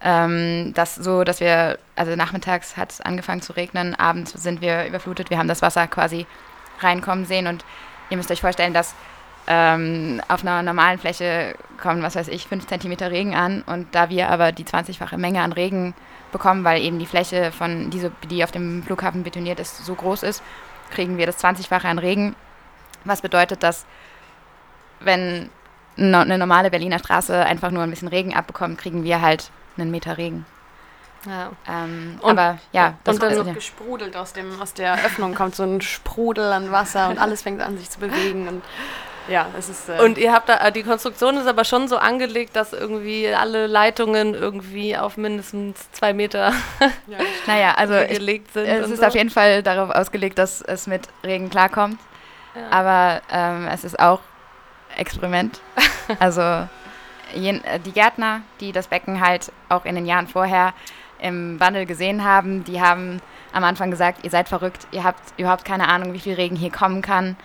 Ähm, 0.00 0.72
das 0.74 0.94
so, 0.94 1.24
dass 1.24 1.40
wir, 1.40 1.78
also 1.94 2.14
nachmittags 2.16 2.76
hat 2.76 2.92
es 2.92 3.00
angefangen 3.00 3.42
zu 3.42 3.54
regnen, 3.54 3.94
abends 3.94 4.32
sind 4.32 4.60
wir 4.60 4.86
überflutet. 4.86 5.30
Wir 5.30 5.38
haben 5.38 5.48
das 5.48 5.62
Wasser 5.62 5.86
quasi 5.86 6.26
reinkommen 6.80 7.24
sehen 7.24 7.46
und 7.46 7.64
ihr 8.10 8.16
müsst 8.16 8.30
euch 8.30 8.40
vorstellen, 8.40 8.74
dass 8.74 8.94
ähm, 9.46 10.20
auf 10.28 10.42
einer 10.42 10.62
normalen 10.62 10.98
Fläche 10.98 11.54
kommen, 11.80 12.02
was 12.02 12.16
weiß 12.16 12.28
ich, 12.28 12.46
5 12.46 12.66
cm 12.66 12.92
Regen 13.08 13.34
an 13.34 13.62
und 13.62 13.94
da 13.94 14.10
wir 14.10 14.28
aber 14.28 14.52
die 14.52 14.64
20-fache 14.64 15.16
Menge 15.16 15.40
an 15.42 15.52
Regen 15.52 15.94
bekommen, 16.32 16.64
weil 16.64 16.82
eben 16.82 16.98
die 16.98 17.06
Fläche 17.06 17.52
von 17.52 17.90
diese, 17.90 18.10
die 18.28 18.42
auf 18.44 18.50
dem 18.50 18.82
Flughafen 18.82 19.22
betoniert 19.22 19.60
ist, 19.60 19.84
so 19.84 19.94
groß 19.94 20.24
ist, 20.24 20.42
kriegen 20.90 21.16
wir 21.16 21.26
das 21.26 21.42
20-fache 21.42 21.86
an 21.86 21.98
Regen. 21.98 22.34
Was 23.04 23.22
bedeutet, 23.22 23.62
dass 23.62 23.86
wenn 25.00 25.48
eine 25.96 26.38
normale 26.38 26.70
Berliner 26.70 26.98
Straße 26.98 27.46
einfach 27.46 27.70
nur 27.70 27.82
ein 27.82 27.90
bisschen 27.90 28.08
Regen 28.08 28.34
abbekommt, 28.34 28.78
kriegen 28.78 29.04
wir 29.04 29.22
halt 29.22 29.50
einen 29.78 29.90
Meter 29.90 30.16
Regen. 30.18 30.46
Ja. 31.26 31.50
Ähm, 31.68 32.18
Und- 32.22 32.38
aber 32.38 32.58
ja, 32.72 32.94
das 33.04 33.16
und 33.16 33.22
dann 33.22 33.32
ist- 33.32 33.38
noch 33.38 33.46
ja. 33.46 33.52
gesprudelt 33.54 34.16
aus, 34.16 34.32
dem, 34.32 34.60
aus 34.60 34.74
der 34.74 34.94
Öffnung 35.04 35.34
kommt 35.34 35.56
so 35.56 35.64
ein 35.64 35.80
Sprudel 35.80 36.52
an 36.52 36.70
Wasser 36.70 37.08
und 37.08 37.18
alles 37.18 37.42
fängt 37.42 37.60
an 37.62 37.76
sich 37.78 37.90
zu 37.90 37.98
bewegen. 37.98 38.46
Und 38.46 38.62
ja, 39.28 39.46
es 39.58 39.68
ist. 39.68 39.88
Äh, 39.88 40.00
Und 40.04 40.18
ihr 40.18 40.32
habt 40.32 40.48
da, 40.48 40.70
die 40.70 40.84
Konstruktion 40.84 41.36
ist 41.36 41.48
aber 41.48 41.64
schon 41.64 41.88
so 41.88 41.96
angelegt, 41.96 42.54
dass 42.54 42.72
irgendwie 42.72 43.26
alle 43.34 43.66
Leitungen 43.66 44.34
irgendwie 44.34 44.96
auf 44.96 45.16
mindestens 45.16 45.90
zwei 45.90 46.12
Meter 46.12 46.52
ja, 47.08 47.18
Naja, 47.48 47.74
also 47.76 47.94
gelegt 48.06 48.52
sind. 48.52 48.66
es 48.66 48.88
ist 48.90 49.00
so. 49.00 49.06
auf 49.06 49.14
jeden 49.16 49.30
Fall 49.30 49.64
darauf 49.64 49.90
ausgelegt, 49.90 50.38
dass 50.38 50.62
es 50.62 50.86
mit 50.86 51.08
Regen 51.24 51.50
klarkommt. 51.50 51.98
Ja. 52.54 52.62
Aber 52.70 53.20
ähm, 53.32 53.66
es 53.66 53.82
ist 53.82 53.98
auch 53.98 54.20
Experiment. 54.96 55.60
Also 56.20 56.40
äh, 56.40 56.66
die 57.34 57.92
Gärtner, 57.92 58.42
die 58.60 58.72
das 58.72 58.88
Becken 58.88 59.20
halt 59.20 59.52
auch 59.68 59.84
in 59.84 59.94
den 59.94 60.06
Jahren 60.06 60.28
vorher 60.28 60.74
im 61.20 61.58
Wandel 61.60 61.86
gesehen 61.86 62.24
haben, 62.24 62.64
die 62.64 62.80
haben 62.80 63.20
am 63.52 63.64
Anfang 63.64 63.90
gesagt, 63.90 64.24
ihr 64.24 64.30
seid 64.30 64.48
verrückt, 64.48 64.86
ihr 64.90 65.02
habt 65.02 65.20
überhaupt 65.38 65.64
keine 65.64 65.88
Ahnung, 65.88 66.12
wie 66.12 66.18
viel 66.18 66.34
Regen 66.34 66.56
hier 66.56 66.70
kommen 66.70 67.02
kann. 67.02 67.36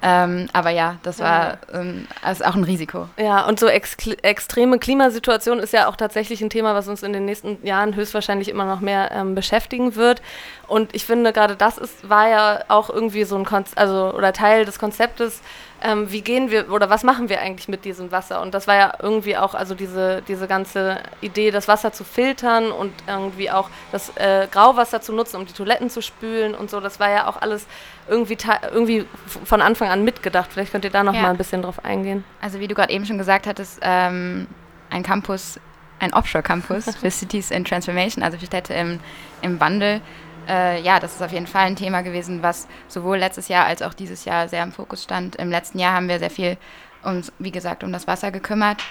Ähm, 0.00 0.48
aber 0.52 0.70
ja, 0.70 0.96
das 1.02 1.18
war 1.18 1.58
ähm, 1.72 2.06
ist 2.30 2.44
auch 2.44 2.54
ein 2.54 2.62
Risiko. 2.62 3.08
Ja, 3.18 3.46
und 3.46 3.58
so 3.58 3.66
ex 3.66 3.96
extreme 4.22 4.78
Klimasituation 4.78 5.58
ist 5.58 5.72
ja 5.72 5.88
auch 5.88 5.96
tatsächlich 5.96 6.40
ein 6.40 6.50
Thema, 6.50 6.74
was 6.74 6.86
uns 6.86 7.02
in 7.02 7.12
den 7.12 7.24
nächsten 7.24 7.64
Jahren 7.66 7.96
höchstwahrscheinlich 7.96 8.48
immer 8.48 8.64
noch 8.64 8.78
mehr 8.78 9.10
ähm, 9.10 9.34
beschäftigen 9.34 9.96
wird. 9.96 10.22
Und 10.68 10.94
ich 10.94 11.04
finde, 11.04 11.32
gerade 11.32 11.56
das 11.56 11.78
ist, 11.78 12.08
war 12.08 12.28
ja 12.28 12.60
auch 12.68 12.90
irgendwie 12.90 13.24
so 13.24 13.36
ein 13.36 13.44
Konzept, 13.44 13.76
also 13.76 14.14
oder 14.14 14.32
Teil 14.32 14.64
des 14.64 14.78
Konzeptes, 14.78 15.40
ähm, 15.82 16.10
wie 16.10 16.22
gehen 16.22 16.50
wir 16.50 16.70
oder 16.72 16.90
was 16.90 17.04
machen 17.04 17.28
wir 17.28 17.40
eigentlich 17.40 17.68
mit 17.68 17.84
diesem 17.84 18.10
Wasser? 18.10 18.40
Und 18.42 18.52
das 18.54 18.66
war 18.66 18.74
ja 18.76 18.92
irgendwie 19.00 19.36
auch, 19.36 19.54
also 19.54 19.74
diese, 19.74 20.22
diese 20.26 20.46
ganze 20.48 20.98
Idee, 21.20 21.50
das 21.50 21.68
Wasser 21.68 21.92
zu 21.92 22.04
filtern 22.04 22.70
und 22.72 22.92
irgendwie 23.06 23.50
auch 23.50 23.70
das 23.92 24.10
äh, 24.16 24.46
Grauwasser 24.50 25.00
zu 25.00 25.12
nutzen, 25.12 25.36
um 25.36 25.46
die 25.46 25.52
Toiletten 25.52 25.88
zu 25.90 26.02
spülen 26.02 26.54
und 26.54 26.70
so, 26.70 26.80
das 26.80 26.98
war 26.98 27.10
ja 27.10 27.26
auch 27.28 27.40
alles 27.40 27.66
irgendwie, 28.08 28.36
irgendwie 28.72 29.06
von 29.44 29.62
Anfang 29.62 29.88
an 29.90 30.02
mitgedacht. 30.04 30.50
Vielleicht 30.52 30.72
könnt 30.72 30.84
ihr 30.84 30.90
da 30.90 31.04
noch 31.04 31.14
Ja. 31.14 31.22
mal 31.22 31.30
ein 31.30 31.36
bisschen 31.36 31.62
drauf 31.62 31.84
eingehen. 31.84 32.24
Also 32.40 32.58
wie 32.60 32.66
du 32.68 32.74
gerade 32.74 32.92
eben 32.92 33.06
schon 33.06 33.18
gesagt 33.18 33.46
hattest, 33.46 33.78
ähm, 33.82 34.46
ein 34.90 35.02
Campus, 35.02 35.60
ein 36.00 36.12
Offshore-Campus 36.12 36.96
für 37.00 37.10
Cities 37.10 37.50
in 37.50 37.64
Transformation, 37.64 38.22
also 38.24 38.38
für 38.38 38.46
Städte 38.46 38.74
im, 38.74 39.00
im 39.42 39.60
Wandel. 39.60 40.00
Äh, 40.48 40.80
ja, 40.80 40.98
das 40.98 41.14
ist 41.14 41.22
auf 41.22 41.32
jeden 41.32 41.46
Fall 41.46 41.66
ein 41.66 41.76
Thema 41.76 42.00
gewesen, 42.02 42.42
was 42.42 42.66
sowohl 42.88 43.18
letztes 43.18 43.48
Jahr 43.48 43.66
als 43.66 43.82
auch 43.82 43.92
dieses 43.92 44.24
Jahr 44.24 44.48
sehr 44.48 44.62
im 44.62 44.72
Fokus 44.72 45.02
stand. 45.04 45.36
Im 45.36 45.50
letzten 45.50 45.78
Jahr 45.78 45.92
haben 45.94 46.08
wir 46.08 46.18
sehr 46.18 46.30
viel 46.30 46.56
uns, 47.02 47.32
wie 47.38 47.50
gesagt, 47.50 47.84
um 47.84 47.92
das 47.92 48.06
Wasser 48.06 48.30
gekümmert. 48.30 48.82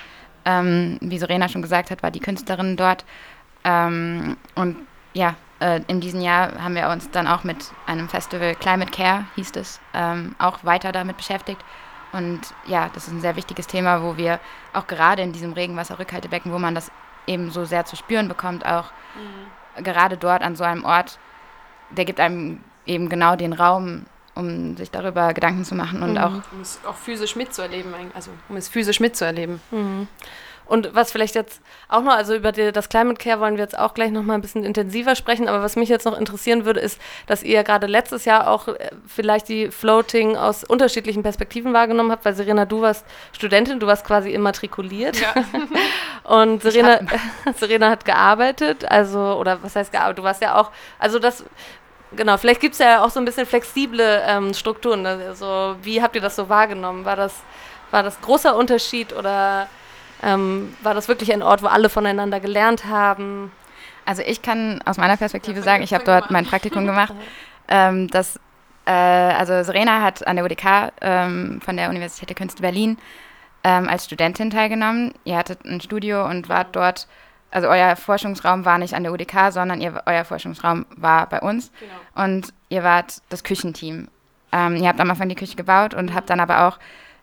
Ähm, 0.45 0.97
wie 1.01 1.17
Serena 1.17 1.49
schon 1.49 1.63
gesagt 1.63 1.89
hat, 1.89 2.03
war 2.03 2.11
die 2.11 2.19
Künstlerin 2.19 2.77
dort. 2.77 3.05
Ähm, 3.63 4.37
und 4.55 4.77
ja, 5.13 5.35
äh, 5.59 5.81
in 5.87 5.99
diesem 5.99 6.21
Jahr 6.21 6.61
haben 6.61 6.75
wir 6.75 6.89
uns 6.89 7.09
dann 7.09 7.27
auch 7.27 7.43
mit 7.43 7.71
einem 7.87 8.07
Festival 8.07 8.53
Climate 8.55 8.91
Care, 8.91 9.25
hieß 9.35 9.51
es, 9.55 9.81
ähm, 9.93 10.35
auch 10.37 10.63
weiter 10.63 10.91
damit 10.91 11.17
beschäftigt. 11.17 11.59
Und 12.13 12.41
ja, 12.67 12.89
das 12.93 13.07
ist 13.07 13.13
ein 13.13 13.21
sehr 13.21 13.35
wichtiges 13.35 13.67
Thema, 13.67 14.03
wo 14.03 14.15
wir 14.15 14.39
auch 14.73 14.87
gerade 14.87 15.23
in 15.23 15.33
diesem 15.33 15.53
Regenwasserrückhaltebecken, 15.53 16.53
wo 16.53 16.59
man 16.59 16.75
das 16.75 16.91
eben 17.25 17.51
so 17.51 17.65
sehr 17.65 17.83
zu 17.83 17.95
spüren 17.95 18.29
bekommt, 18.29 18.65
auch 18.65 18.91
gerade 19.83 20.17
dort 20.17 20.41
an 20.41 20.55
so 20.55 20.63
einem 20.63 20.85
Ort, 20.85 21.19
der 21.89 22.06
gibt 22.06 22.19
einem 22.19 22.62
eben 22.86 23.10
genau 23.10 23.36
den 23.36 23.54
Raum, 23.54 24.06
um 24.36 24.78
sich 24.78 24.91
darüber 24.91 25.34
Gedanken 25.34 25.65
zu 25.65 25.76
machen 25.76 26.04
und 26.04 26.17
auch 26.17 26.34
um 26.52 26.62
es 26.62 26.80
auch 26.86 26.95
physisch 26.95 27.36
mitzuerleben, 27.36 27.93
eigentlich. 27.93 28.15
also 28.15 28.32
um 28.50 28.56
es 28.56 28.69
physisch 28.69 29.00
mitzuerleben. 29.00 29.60
Und 30.67 30.93
was 30.93 31.12
vielleicht 31.12 31.36
jetzt 31.36 31.62
auch 31.88 32.02
noch, 32.02 32.13
also 32.13 32.36
über 32.36 32.52
die, 32.52 32.71
das 32.71 32.89
Climate 32.89 33.17
Care 33.17 33.39
wollen 33.39 33.56
wir 33.56 33.63
jetzt 33.63 33.78
auch 33.78 33.93
gleich 33.93 34.12
noch 34.12 34.23
mal 34.23 34.34
ein 34.34 34.41
bisschen 34.41 34.63
intensiver 34.63 35.15
sprechen, 35.15 35.47
aber 35.47 35.62
was 35.63 35.76
mich 35.76 35.89
jetzt 35.89 36.06
noch 36.06 36.17
interessieren 36.17 36.65
würde, 36.65 36.80
ist, 36.80 37.00
dass 37.26 37.43
ihr 37.43 37.56
ja 37.56 37.63
gerade 37.63 37.88
letztes 37.88 38.26
Jahr 38.26 38.50
auch 38.50 38.67
äh, 38.67 38.91
vielleicht 39.08 39.47
die 39.47 39.71
Floating 39.71 40.36
aus 40.36 40.63
unterschiedlichen 40.63 41.23
Perspektiven 41.23 41.73
wahrgenommen 41.73 42.12
habt, 42.12 42.26
weil 42.26 42.36
Serena, 42.36 42.65
du 42.65 42.82
warst 42.82 43.06
Studentin, 43.32 43.80
du 43.80 43.88
warst 43.88 44.06
quasi 44.06 44.32
immatrikuliert. 44.32 45.17
Ja. 45.19 45.34
Und 46.23 46.62
Serena, 46.62 47.00
Serena 47.56 47.89
hat 47.89 48.04
gearbeitet, 48.04 48.84
also, 48.86 49.19
oder 49.19 49.63
was 49.63 49.76
heißt 49.76 49.91
gearbeitet? 49.91 50.19
Du 50.19 50.23
warst 50.23 50.41
ja 50.41 50.60
auch, 50.60 50.71
also 51.00 51.19
das, 51.19 51.45
genau, 52.15 52.37
vielleicht 52.37 52.61
gibt 52.61 52.73
es 52.73 52.79
ja 52.79 53.03
auch 53.03 53.09
so 53.09 53.19
ein 53.19 53.25
bisschen 53.25 53.45
flexible 53.45 54.23
ähm, 54.25 54.53
Strukturen. 54.53 55.05
Also, 55.05 55.75
wie 55.81 56.01
habt 56.01 56.15
ihr 56.15 56.21
das 56.21 56.35
so 56.35 56.49
wahrgenommen? 56.49 57.05
War 57.05 57.15
das, 57.15 57.33
war 57.91 58.03
das 58.03 58.19
großer 58.21 58.55
Unterschied 58.55 59.13
oder 59.13 59.67
ähm, 60.23 60.75
war 60.81 60.93
das 60.93 61.07
wirklich 61.07 61.31
ein 61.31 61.43
Ort, 61.43 61.61
wo 61.61 61.67
alle 61.67 61.89
voneinander 61.89 62.39
gelernt 62.39 62.85
haben? 62.85 63.51
Also 64.05 64.23
ich 64.25 64.41
kann 64.41 64.81
aus 64.85 64.97
meiner 64.97 65.17
Perspektive 65.17 65.61
sagen, 65.61 65.83
ich 65.83 65.93
habe 65.93 66.05
dort 66.05 66.31
mein 66.31 66.45
Praktikum 66.45 66.85
gemacht. 66.87 67.13
Ähm, 67.67 68.07
das, 68.07 68.39
äh, 68.85 68.91
also 68.91 69.61
Serena 69.63 70.01
hat 70.01 70.25
an 70.25 70.37
der 70.37 70.45
UDK 70.45 70.93
ähm, 71.01 71.59
von 71.63 71.75
der 71.75 71.89
Universität 71.89 72.29
der 72.29 72.35
Künste 72.35 72.61
Berlin 72.61 72.97
ähm, 73.63 73.89
als 73.89 74.05
Studentin 74.05 74.49
teilgenommen. 74.49 75.13
Ihr 75.25 75.35
hattet 75.37 75.65
ein 75.65 75.81
Studio 75.81 76.25
und 76.25 76.47
wart 76.47 76.75
dort, 76.75 77.07
also 77.51 77.67
euer 77.67 77.95
Forschungsraum 77.95 78.65
war 78.65 78.77
nicht 78.77 78.93
an 78.93 79.03
der 79.03 79.12
UDK, 79.12 79.51
sondern 79.51 79.81
ihr, 79.81 80.01
euer 80.05 80.25
Forschungsraum 80.25 80.86
war 80.95 81.27
bei 81.27 81.39
uns. 81.39 81.71
Genau. 81.79 82.25
Und 82.25 82.53
ihr 82.69 82.83
wart 82.83 83.21
das 83.29 83.43
Küchenteam. 83.43 84.10
Ähm, 84.51 84.75
ihr 84.75 84.88
habt 84.88 84.99
am 84.99 85.10
Anfang 85.10 85.29
die 85.29 85.36
Küche 85.36 85.55
gebaut 85.55 85.93
und 85.93 86.13
habt 86.13 86.29
dann 86.29 86.39
aber 86.39 86.67
auch 86.67 86.79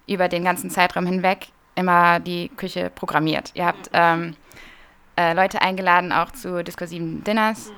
über 0.06 0.28
den 0.28 0.44
ganzen 0.44 0.70
Zeitraum 0.70 1.06
hinweg 1.06 1.48
immer 1.74 2.20
die 2.20 2.48
Küche 2.50 2.90
programmiert. 2.94 3.50
Ihr 3.54 3.66
habt 3.66 3.90
ähm, 3.92 4.36
äh, 5.16 5.32
Leute 5.32 5.62
eingeladen, 5.62 6.12
auch 6.12 6.30
zu 6.32 6.62
diskursiven 6.62 7.24
Dinners, 7.24 7.72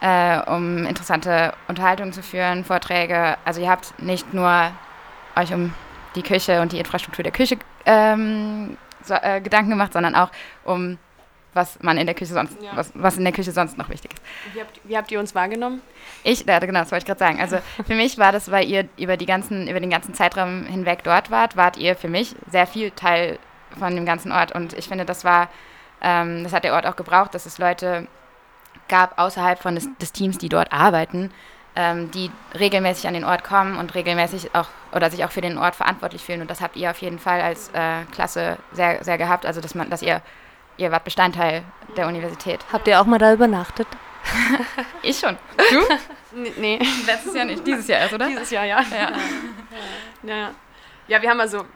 äh, 0.00 0.40
um 0.50 0.86
interessante 0.86 1.54
Unterhaltungen 1.68 2.12
zu 2.12 2.22
führen, 2.22 2.64
Vorträge. 2.64 3.36
Also 3.44 3.60
ihr 3.60 3.70
habt 3.70 4.00
nicht 4.02 4.34
nur 4.34 4.72
euch 5.36 5.52
um 5.52 5.72
die 6.14 6.22
Küche 6.22 6.60
und 6.60 6.72
die 6.72 6.78
Infrastruktur 6.78 7.22
der 7.22 7.32
Küche 7.32 7.58
ähm, 7.86 8.76
so, 9.02 9.14
äh, 9.14 9.40
Gedanken 9.40 9.70
gemacht, 9.70 9.92
sondern 9.92 10.14
auch 10.14 10.30
um 10.64 10.98
was 11.54 11.78
man 11.82 11.98
in 11.98 12.06
der 12.06 12.14
Küche 12.14 12.32
sonst, 12.32 12.56
Ja. 12.62 12.70
was, 12.74 12.92
was 12.94 13.16
in 13.18 13.24
der 13.24 13.32
Küche 13.32 13.52
sonst 13.52 13.76
noch 13.76 13.88
wichtig 13.88 14.12
ist. 14.14 14.22
Wie 14.54 14.60
habt, 14.60 14.80
wie 14.84 14.96
habt 14.96 15.10
ihr 15.10 15.20
uns 15.20 15.34
wahrgenommen? 15.34 15.82
Ich, 16.24 16.46
ja, 16.46 16.58
genau, 16.58 16.80
das 16.80 16.90
wollte 16.90 17.02
ich 17.02 17.06
gerade 17.06 17.18
sagen. 17.18 17.40
Also 17.40 17.58
für 17.86 17.94
mich 17.94 18.18
war 18.18 18.32
das, 18.32 18.50
weil 18.50 18.66
ihr 18.68 18.88
über, 18.96 19.16
die 19.16 19.26
ganzen, 19.26 19.68
über 19.68 19.80
den 19.80 19.90
ganzen 19.90 20.14
Zeitraum 20.14 20.64
hinweg 20.64 21.04
dort 21.04 21.30
wart, 21.30 21.56
wart 21.56 21.76
ihr 21.76 21.94
für 21.96 22.08
mich 22.08 22.34
sehr 22.50 22.66
viel 22.66 22.90
Teil 22.92 23.38
von 23.78 23.94
dem 23.94 24.06
ganzen 24.06 24.32
Ort. 24.32 24.52
Und 24.52 24.72
ich 24.74 24.88
finde, 24.88 25.04
das 25.04 25.24
war, 25.24 25.48
ähm, 26.00 26.42
das 26.44 26.52
hat 26.52 26.64
der 26.64 26.74
Ort 26.74 26.86
auch 26.86 26.96
gebraucht, 26.96 27.34
dass 27.34 27.46
es 27.46 27.58
Leute 27.58 28.06
gab 28.88 29.18
außerhalb 29.18 29.58
von 29.60 29.74
des, 29.74 29.88
des 29.98 30.12
Teams, 30.12 30.38
die 30.38 30.48
dort 30.48 30.72
arbeiten, 30.72 31.30
ähm, 31.76 32.10
die 32.10 32.30
regelmäßig 32.58 33.06
an 33.06 33.14
den 33.14 33.24
Ort 33.24 33.44
kommen 33.44 33.76
und 33.78 33.94
regelmäßig 33.94 34.54
auch 34.54 34.68
oder 34.92 35.10
sich 35.10 35.24
auch 35.24 35.30
für 35.30 35.40
den 35.40 35.56
Ort 35.56 35.74
verantwortlich 35.74 36.22
fühlen. 36.22 36.42
Und 36.42 36.50
das 36.50 36.60
habt 36.60 36.76
ihr 36.76 36.90
auf 36.90 36.98
jeden 36.98 37.18
Fall 37.18 37.40
als 37.40 37.68
äh, 37.72 38.04
Klasse 38.12 38.58
sehr, 38.72 39.02
sehr 39.02 39.16
gehabt. 39.16 39.46
Also 39.46 39.60
dass 39.62 39.74
man, 39.74 39.88
dass 39.88 40.02
ihr, 40.02 40.20
ihr 40.76 40.90
wart 40.90 41.04
Bestandteil 41.04 41.64
der 41.96 42.06
Universität. 42.06 42.60
Habt 42.72 42.88
ihr 42.88 43.00
auch 43.00 43.06
mal 43.06 43.18
da 43.18 43.32
übernachtet? 43.32 43.86
Ich 45.02 45.18
schon. 45.18 45.36
Du? 45.56 45.80
Nee, 46.34 46.52
nee. 46.56 46.78
Letztes 47.04 47.34
Jahr 47.34 47.44
nicht, 47.44 47.66
dieses 47.66 47.86
Jahr 47.88 48.00
erst, 48.00 48.14
oder? 48.14 48.26
dieses 48.26 48.50
Jahr, 48.50 48.64
ja. 48.64 48.80
Ja. 48.90 49.12
Ja, 50.22 50.36
ja. 50.36 50.50
ja, 51.06 51.20
wir 51.20 51.28
haben 51.28 51.40
also, 51.40 51.66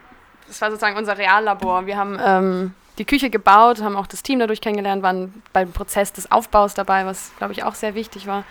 das 0.47 0.59
war 0.63 0.71
sozusagen 0.71 0.97
unser 0.97 1.19
Reallabor. 1.19 1.85
Wir 1.85 1.99
haben 1.99 2.19
ähm, 2.25 2.75
die 2.97 3.05
Küche 3.05 3.29
gebaut, 3.29 3.83
haben 3.83 3.97
auch 3.97 4.07
das 4.07 4.23
Team 4.23 4.39
dadurch 4.39 4.63
kennengelernt, 4.63 5.03
waren 5.03 5.43
beim 5.53 5.73
Prozess 5.73 6.11
des 6.15 6.33
Aufbaus 6.33 6.73
dabei, 6.73 7.05
was, 7.05 7.33
glaube 7.37 7.53
ich, 7.53 7.65
auch 7.65 7.75
sehr 7.75 7.95
wichtig 7.95 8.27
war. 8.27 8.45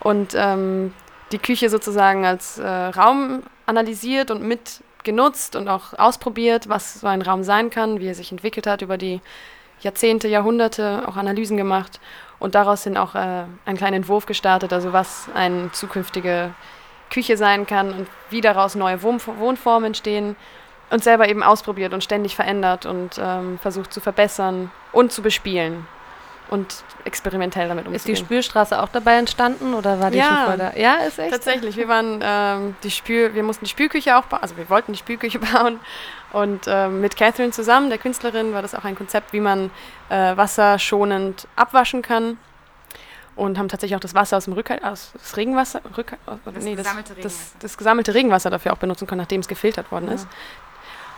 Und 0.00 0.34
ähm, 0.34 0.92
die 1.30 1.38
Küche 1.38 1.70
sozusagen 1.70 2.26
als 2.26 2.58
äh, 2.58 2.66
Raum 2.66 3.44
analysiert 3.66 4.32
und 4.32 4.42
mit 4.42 4.80
genutzt 5.04 5.54
und 5.54 5.68
auch 5.68 5.96
ausprobiert, 5.98 6.68
was 6.68 7.00
so 7.00 7.06
ein 7.06 7.22
Raum 7.22 7.44
sein 7.44 7.70
kann, 7.70 8.00
wie 8.00 8.08
er 8.08 8.14
sich 8.14 8.32
entwickelt 8.32 8.66
hat 8.66 8.82
über 8.82 8.98
die 8.98 9.20
Jahrzehnte, 9.84 10.28
Jahrhunderte, 10.28 11.04
auch 11.06 11.16
Analysen 11.16 11.56
gemacht 11.56 12.00
und 12.38 12.54
daraus 12.54 12.82
hin 12.84 12.96
auch 12.96 13.14
äh, 13.14 13.18
einen 13.64 13.76
kleinen 13.76 13.96
Entwurf 13.96 14.26
gestartet, 14.26 14.72
also 14.72 14.92
was 14.92 15.28
eine 15.34 15.70
zukünftige 15.72 16.52
Küche 17.10 17.36
sein 17.36 17.66
kann 17.66 17.92
und 17.92 18.08
wie 18.30 18.40
daraus 18.40 18.74
neue 18.74 19.02
Wohn 19.02 19.20
Wohnformen 19.38 19.88
entstehen 19.88 20.36
und 20.90 21.04
selber 21.04 21.28
eben 21.28 21.42
ausprobiert 21.42 21.92
und 21.94 22.02
ständig 22.02 22.34
verändert 22.34 22.86
und 22.86 23.20
ähm, 23.22 23.58
versucht 23.60 23.92
zu 23.92 24.00
verbessern 24.00 24.70
und 24.92 25.12
zu 25.12 25.22
bespielen 25.22 25.86
und 26.50 26.84
experimentell 27.04 27.68
damit 27.68 27.84
Ist 27.86 27.90
die 27.90 27.94
umzugehen. 28.12 28.16
Spülstraße 28.16 28.82
auch 28.82 28.88
dabei 28.88 29.14
entstanden 29.16 29.74
oder 29.74 29.98
war 30.00 30.10
die 30.10 30.18
Ja. 30.18 30.24
schon 30.26 30.44
vor 30.46 30.56
da? 30.56 30.72
Ja, 30.76 30.96
ist 30.96 31.18
echt. 31.18 31.32
Tatsächlich, 31.32 31.76
wir 31.76 31.88
waren 31.88 32.20
ähm, 32.22 32.76
die 32.82 32.90
Spül, 32.90 33.34
wir 33.34 33.42
mussten 33.42 33.64
die 33.64 33.70
Spülküche 33.70 34.16
auch 34.16 34.24
bauen, 34.24 34.42
also 34.42 34.56
wir 34.56 34.68
wollten 34.68 34.92
die 34.92 34.98
Spülküche 34.98 35.38
bauen 35.52 35.80
und 36.34 36.66
ähm, 36.66 37.00
mit 37.00 37.16
Catherine 37.16 37.52
zusammen, 37.52 37.88
der 37.88 37.98
Künstlerin, 37.98 38.52
war 38.52 38.60
das 38.62 38.74
auch 38.74 38.84
ein 38.84 38.96
Konzept, 38.96 39.32
wie 39.32 39.40
man 39.40 39.70
äh, 40.10 40.36
Wasser 40.36 40.78
schonend 40.78 41.46
abwaschen 41.56 42.02
kann 42.02 42.36
und 43.36 43.58
haben 43.58 43.68
tatsächlich 43.68 43.96
auch 43.96 44.00
das 44.00 44.14
Wasser 44.14 44.36
aus 44.36 44.44
dem 44.44 44.52
Rückhalt, 44.54 44.84
aus 44.84 45.12
das 45.14 45.36
Regenwasser, 45.36 45.80
Rückhalt, 45.96 46.20
Das 46.44 46.64
nee, 46.64 46.74
gesammelte 46.74 47.14
das, 47.14 47.16
Regenwasser. 47.16 47.56
das 47.60 47.76
gesammelte 47.78 48.14
Regenwasser 48.14 48.50
dafür 48.50 48.72
auch 48.72 48.78
benutzen 48.78 49.06
können, 49.06 49.20
nachdem 49.20 49.40
es 49.40 49.48
gefiltert 49.48 49.90
worden 49.90 50.08
Ja. 50.08 50.14
ist. 50.14 50.28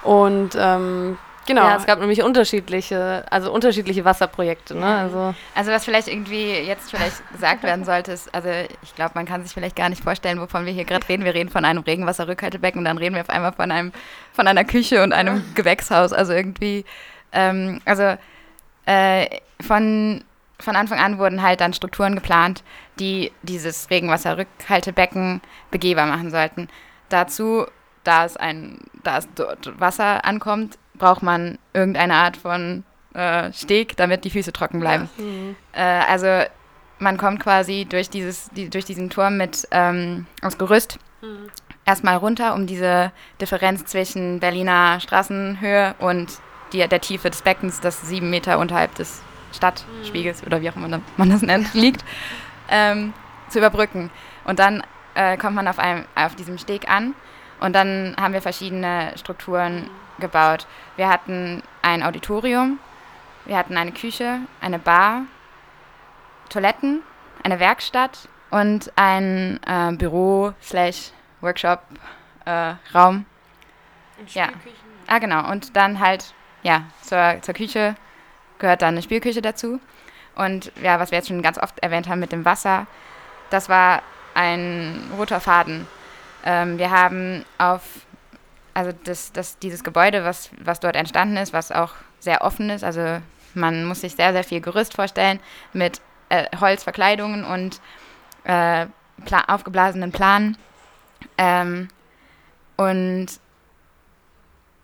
Und 0.03 0.51
ähm, 0.57 1.19
genau. 1.47 1.63
Ja, 1.63 1.77
es 1.77 1.87
gab 1.87 2.01
nämlich 2.01 2.23
unterschiedliche, 2.23 3.25
also 3.31 3.53
unterschiedliche 3.53 4.05
Wasserprojekte, 4.05 4.77
ne? 4.77 4.87
Also 4.87 5.35
Also 5.55 5.73
was 5.73 5.85
vielleicht 5.85 6.09
irgendwie 6.09 6.53
jetzt 6.53 6.91
vielleicht 6.91 7.31
gesagt 7.33 7.63
werden 7.63 7.85
sollte, 7.85 8.13
ist, 8.13 8.35
also 8.35 8.49
ich 8.83 8.95
glaube, 8.95 9.13
man 9.15 9.27
kann 9.27 9.43
sich 9.43 9.53
vielleicht 9.53 9.77
gar 9.77 9.89
nicht 9.89 10.03
vorstellen, 10.03 10.41
wovon 10.41 10.67
wir 10.67 10.73
hier 10.73 10.85
gerade 10.85 11.09
reden. 11.09 11.25
Wir 11.25 11.35
reden 11.35 11.51
von 11.51 11.65
einem 11.65 11.83
Regenwasserrückhaltebecken 11.83 12.79
und 12.79 12.85
dann 12.85 12.99
reden 12.99 13.15
wir 13.15 13.23
auf 13.23 13.31
einmal 13.31 13.53
von 13.53 13.71
einem, 13.71 13.93
von 14.33 14.47
einer 14.47 14.65
Küche 14.65 15.03
und 15.03 15.13
einem 15.13 15.43
Gewächshaus. 15.55 16.13
Also 16.13 16.33
irgendwie, 16.33 16.85
ähm, 17.33 17.81
also 17.85 18.17
äh, 18.87 19.27
von, 19.67 20.25
von 20.61 20.77
Anfang 20.77 20.99
an 20.99 21.19
wurden 21.19 21.43
halt 21.43 21.61
dann 21.61 21.73
Strukturen 21.73 22.15
geplant, 22.15 22.63
die 22.99 23.33
dieses 23.43 23.91
Regenwasserrückhaltebecken 23.91 25.41
begehbar 25.71 26.07
machen 26.07 26.31
sollten. 26.31 26.69
Dazu, 27.09 27.67
da 28.07 28.25
es 28.25 28.37
ein, 28.37 28.79
da 29.03 29.19
es 29.19 29.29
dort 29.35 29.79
Wasser 29.81 30.25
ankommt, 30.25 30.79
braucht 30.95 31.23
man 31.23 31.59
irgendeine 31.73 32.15
Art 32.15 32.37
von 32.37 32.85
äh, 33.15 33.53
Steg, 33.53 33.97
damit 33.97 34.25
die 34.25 34.31
Füße 34.31 34.53
trocken 34.53 34.81
bleiben. 34.81 35.09
Äh, 35.73 35.83
also 35.83 36.49
man 36.99 37.19
kommt 37.19 37.41
quasi 37.41 37.87
durch, 37.89 38.09
dieses, 38.09 38.51
die, 38.51 38.71
durch 38.71 38.85
diesen 38.85 39.11
Turm 39.11 39.37
mit 39.37 39.67
ähm, 39.71 40.27
aus 40.43 40.59
Gerüst 40.59 40.99
erstmal 41.85 42.17
runter, 42.17 42.55
um 42.55 42.67
diese 42.67 43.13
Differenz 43.41 43.85
zwischen 43.85 44.41
Berliner 44.41 45.01
Straßenhöhe 45.01 45.95
und 45.99 46.29
die, 46.73 46.87
der 46.87 47.01
Tiefe 47.01 47.31
des 47.31 47.43
Beckens, 47.43 47.81
das 47.81 48.03
sieben 48.03 48.31
Meter 48.31 48.59
unterhalb 48.59 48.95
des 48.97 49.23
Stadtspiegels 49.53 50.45
oder 50.45 50.61
wie 50.61 50.71
auch 50.71 50.77
immer 50.77 51.01
man 51.17 51.31
das 51.31 51.43
nennt, 51.43 51.73
liegt, 51.75 52.05
ähm, 52.69 53.15
zu 53.49 53.59
überbrücken. 53.59 54.11
Und 54.45 54.59
dann 54.59 54.83
äh, 55.15 55.37
kommt 55.37 55.55
man 55.55 55.69
auf, 55.69 55.79
einem, 55.79 56.05
auf 56.15 56.35
diesem 56.35 56.59
Steg 56.59 56.91
an 56.91 57.15
und 57.61 57.75
dann 57.75 58.15
haben 58.21 58.35
wir 58.35 58.43
verschiedene 58.43 59.13
Strukturen 59.17 59.91
gebaut. 60.19 60.67
Wir 60.97 61.09
hatten 61.09 61.63
ein 61.83 62.03
Auditorium, 62.03 62.79
wir 63.45 63.57
hatten 63.57 63.77
eine 63.77 63.93
Küche, 63.93 64.41
eine 64.61 64.79
Bar, 64.79 65.23
Toiletten, 66.49 67.03
eine 67.43 67.61
Werkstatt 67.61 68.29
und 68.51 68.93
ein 68.97 69.61
äh, 69.67 69.93
Büro 69.93 70.53
slash 70.63 71.11
Workshop 71.41 71.81
äh, 72.45 72.75
Raum. 72.95 73.27
Ja. 74.29 74.49
Ah, 75.07 75.19
genau. 75.19 75.51
Und 75.51 75.77
dann 75.77 76.01
halt, 76.01 76.35
ja, 76.63 76.85
zur, 77.03 77.41
zur 77.43 77.55
Küche 77.55 77.95
gehört 78.59 78.83
dann 78.83 78.95
eine 78.95 79.03
Spielküche 79.03 79.43
dazu. 79.43 79.81
Und 80.35 80.73
ja, 80.83 80.99
was 80.99 81.11
wir 81.11 81.19
jetzt 81.19 81.29
schon 81.29 81.43
ganz 81.43 81.59
oft 81.59 81.79
erwähnt 81.81 82.09
haben 82.09 82.21
mit 82.21 82.33
dem 82.33 82.45
Wasser, 82.45 82.87
das 83.51 83.69
war 83.69 84.03
ein 84.35 85.11
roter 85.17 85.41
Faden. 85.41 85.87
Ähm, 86.47 86.79
wir 86.79 86.93
haben 86.93 87.45
auf, 87.59 87.83
also 88.73 88.93
das, 89.05 89.33
das, 89.33 89.59
dieses 89.59 89.83
Gebäude, 89.83 90.25
was, 90.25 90.51
was 90.63 90.79
dort 90.79 90.95
entstanden 90.95 91.37
ist, 91.37 91.53
was 91.53 91.73
auch 91.73 91.93
sehr 92.21 92.43
offen 92.43 92.71
ist, 92.71 92.85
also 92.85 93.19
man 93.55 93.85
muss 93.85 94.03
sich 94.03 94.15
sehr, 94.15 94.33
sehr 94.33 94.45
viel 94.45 94.61
Gerüst 94.61 94.95
vorstellen 94.95 95.41
mit 95.73 96.01
äh, 96.29 96.45
Holzverkleidungen 96.61 97.45
und 97.45 97.81
äh, 98.45 98.87
pla 99.25 99.45
aufgeblasenen 99.49 100.13
Planen. 100.13 100.57
Ähm, 101.37 101.89
und 102.77 103.27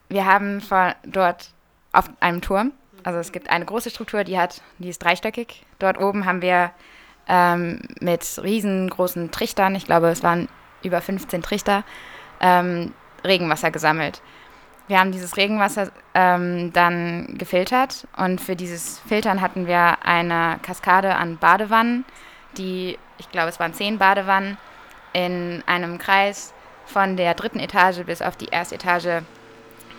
wir 0.09 0.27
haben 0.27 0.61
vor, 0.61 0.96
dort 1.05 1.51
auf 1.92 2.11
einem 2.18 2.40
Turm, 2.40 2.72
also 3.05 3.20
es 3.20 3.31
gibt 3.31 3.51
eine 3.51 3.66
große 3.66 3.90
Struktur, 3.90 4.25
die 4.25 4.38
hat, 4.38 4.62
die 4.79 4.88
ist 4.88 5.03
dreistöckig. 5.03 5.64
Dort 5.79 5.98
oben 6.01 6.25
haben 6.25 6.42
wir 6.42 6.72
ähm, 7.29 7.83
mit 8.01 8.40
riesengroßen 8.42 9.31
Trichtern, 9.31 9.77
ich 9.77 9.85
glaube 9.85 10.09
es 10.09 10.25
waren 10.25 10.48
über 10.83 11.01
15 11.01 11.42
Trichter, 11.42 11.85
ähm, 12.40 12.92
Regenwasser 13.25 13.71
gesammelt. 13.71 14.21
Wir 14.88 14.99
haben 14.99 15.12
dieses 15.12 15.37
Regenwasser 15.37 15.90
ähm, 16.14 16.73
dann 16.73 17.38
gefiltert 17.38 18.07
und 18.16 18.40
für 18.40 18.57
dieses 18.57 18.99
Filtern 19.07 19.40
hatten 19.40 19.66
wir 19.66 20.05
eine 20.05 20.59
Kaskade 20.62 21.14
an 21.14 21.38
Badewannen, 21.38 22.05
die, 22.59 22.99
ich 23.18 23.31
glaube 23.31 23.49
es 23.49 23.61
waren 23.61 23.75
zehn 23.75 23.99
Badewannen, 23.99 24.59
in 25.12 25.62
einem 25.66 25.99
Kreis 25.99 26.53
von 26.87 27.16
der 27.16 27.35
dritten 27.35 27.61
Etage 27.61 28.05
bis 28.05 28.23
auf 28.23 28.37
die 28.37 28.47
erste 28.47 28.75
Etage 28.75 29.23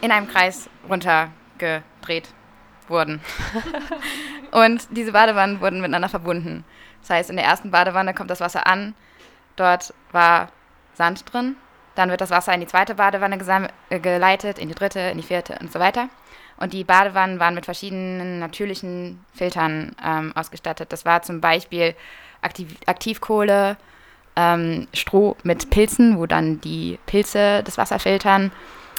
in 0.02 0.12
einem 0.12 0.28
Kreis 0.28 0.70
runtergedreht 0.90 2.30
wurden. 2.88 3.22
und 4.52 4.88
diese 4.92 5.14
Badewannen 5.14 5.62
wurden 5.62 5.80
miteinander 5.80 6.10
verbunden. 6.10 6.66
Das 7.02 7.12
heißt, 7.12 7.30
in 7.30 7.38
der 7.38 7.46
ersten 7.46 7.72
Badewanne 7.72 8.14
kommt 8.14 8.30
das 8.30 8.42
Wasser 8.42 8.68
an, 8.68 8.96
dort 9.56 9.94
war 10.12 10.50
Sand 10.96 11.32
drin, 11.34 11.56
dann 11.96 12.10
wird 12.10 12.22
das 12.22 12.30
Wasser 12.32 12.54
in 12.54 12.62
die 12.62 12.68
zweite 12.68 12.96
Badewanne 12.96 13.38
äh, 13.90 14.00
geleitet, 14.00 14.58
in 14.60 14.68
die 14.68 14.76
dritte, 14.76 15.00
in 15.00 15.18
die 15.18 15.24
vierte 15.24 15.58
und 15.62 15.72
so 15.72 15.80
weiter. 15.80 16.10
Und 16.58 16.74
die 16.74 16.84
Badewannen 16.84 17.40
waren 17.40 17.56
mit 17.56 17.66
verschiedenen 17.66 18.40
natürlichen 18.40 19.24
Filtern 19.34 19.96
ähm, 20.04 20.32
ausgestattet. 20.36 20.92
Das 20.94 21.04
war 21.06 21.22
zum 21.24 21.42
Beispiel 21.42 21.96
Aktiv 22.42 22.76
Aktivkohle, 22.86 23.78
ähm, 24.36 24.88
Stroh 24.94 25.36
mit 25.44 25.70
Pilzen, 25.70 26.18
wo 26.18 26.26
dann 26.26 26.62
die 26.62 27.00
Pilze 27.06 27.64
das 27.64 27.78
Wasser 27.78 28.00
filtern. 28.00 28.52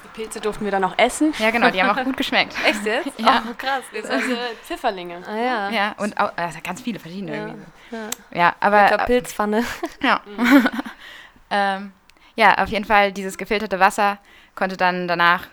Die 0.05 0.23
Pilze 0.23 0.41
durften 0.41 0.65
wir 0.65 0.71
dann 0.73 0.85
auch 0.85 0.97
essen. 0.99 1.33
Ja, 1.39 1.51
genau, 1.51 1.71
die 1.71 1.83
haben 1.83 1.91
auch 1.97 2.05
gut 2.05 2.17
geschmeckt. 2.17 2.55
echt 2.67 2.85
jetzt? 2.85 3.19
Ja. 3.19 3.43
Oh, 3.49 3.55
krass. 3.57 3.83
Also 4.09 4.37
Pfifferlinge. 4.65 5.23
Ah 5.27 5.37
ja. 5.37 5.71
Ja, 5.71 5.95
und 5.99 6.19
auch, 6.21 6.33
also 6.37 6.59
ganz 6.63 6.81
viele 6.81 6.99
verschiedene 6.99 7.37
Ja, 7.37 7.47
irgendwie. 7.47 7.67
ja. 7.91 7.99
Ja, 8.33 8.55
aber 8.61 8.83
Lecker 8.83 9.05
Pilzpfanne. 9.07 9.65
Ja. 10.03 10.21
ähm, 11.55 11.93
ja, 12.37 12.59
auf 12.59 12.69
jeden 12.69 12.85
Fall, 12.85 13.13
dieses 13.13 13.39
gefilterte 13.39 13.79
Wasser 13.79 14.19
konnte 14.57 14.77
dann 14.77 15.07
danach 15.07 15.47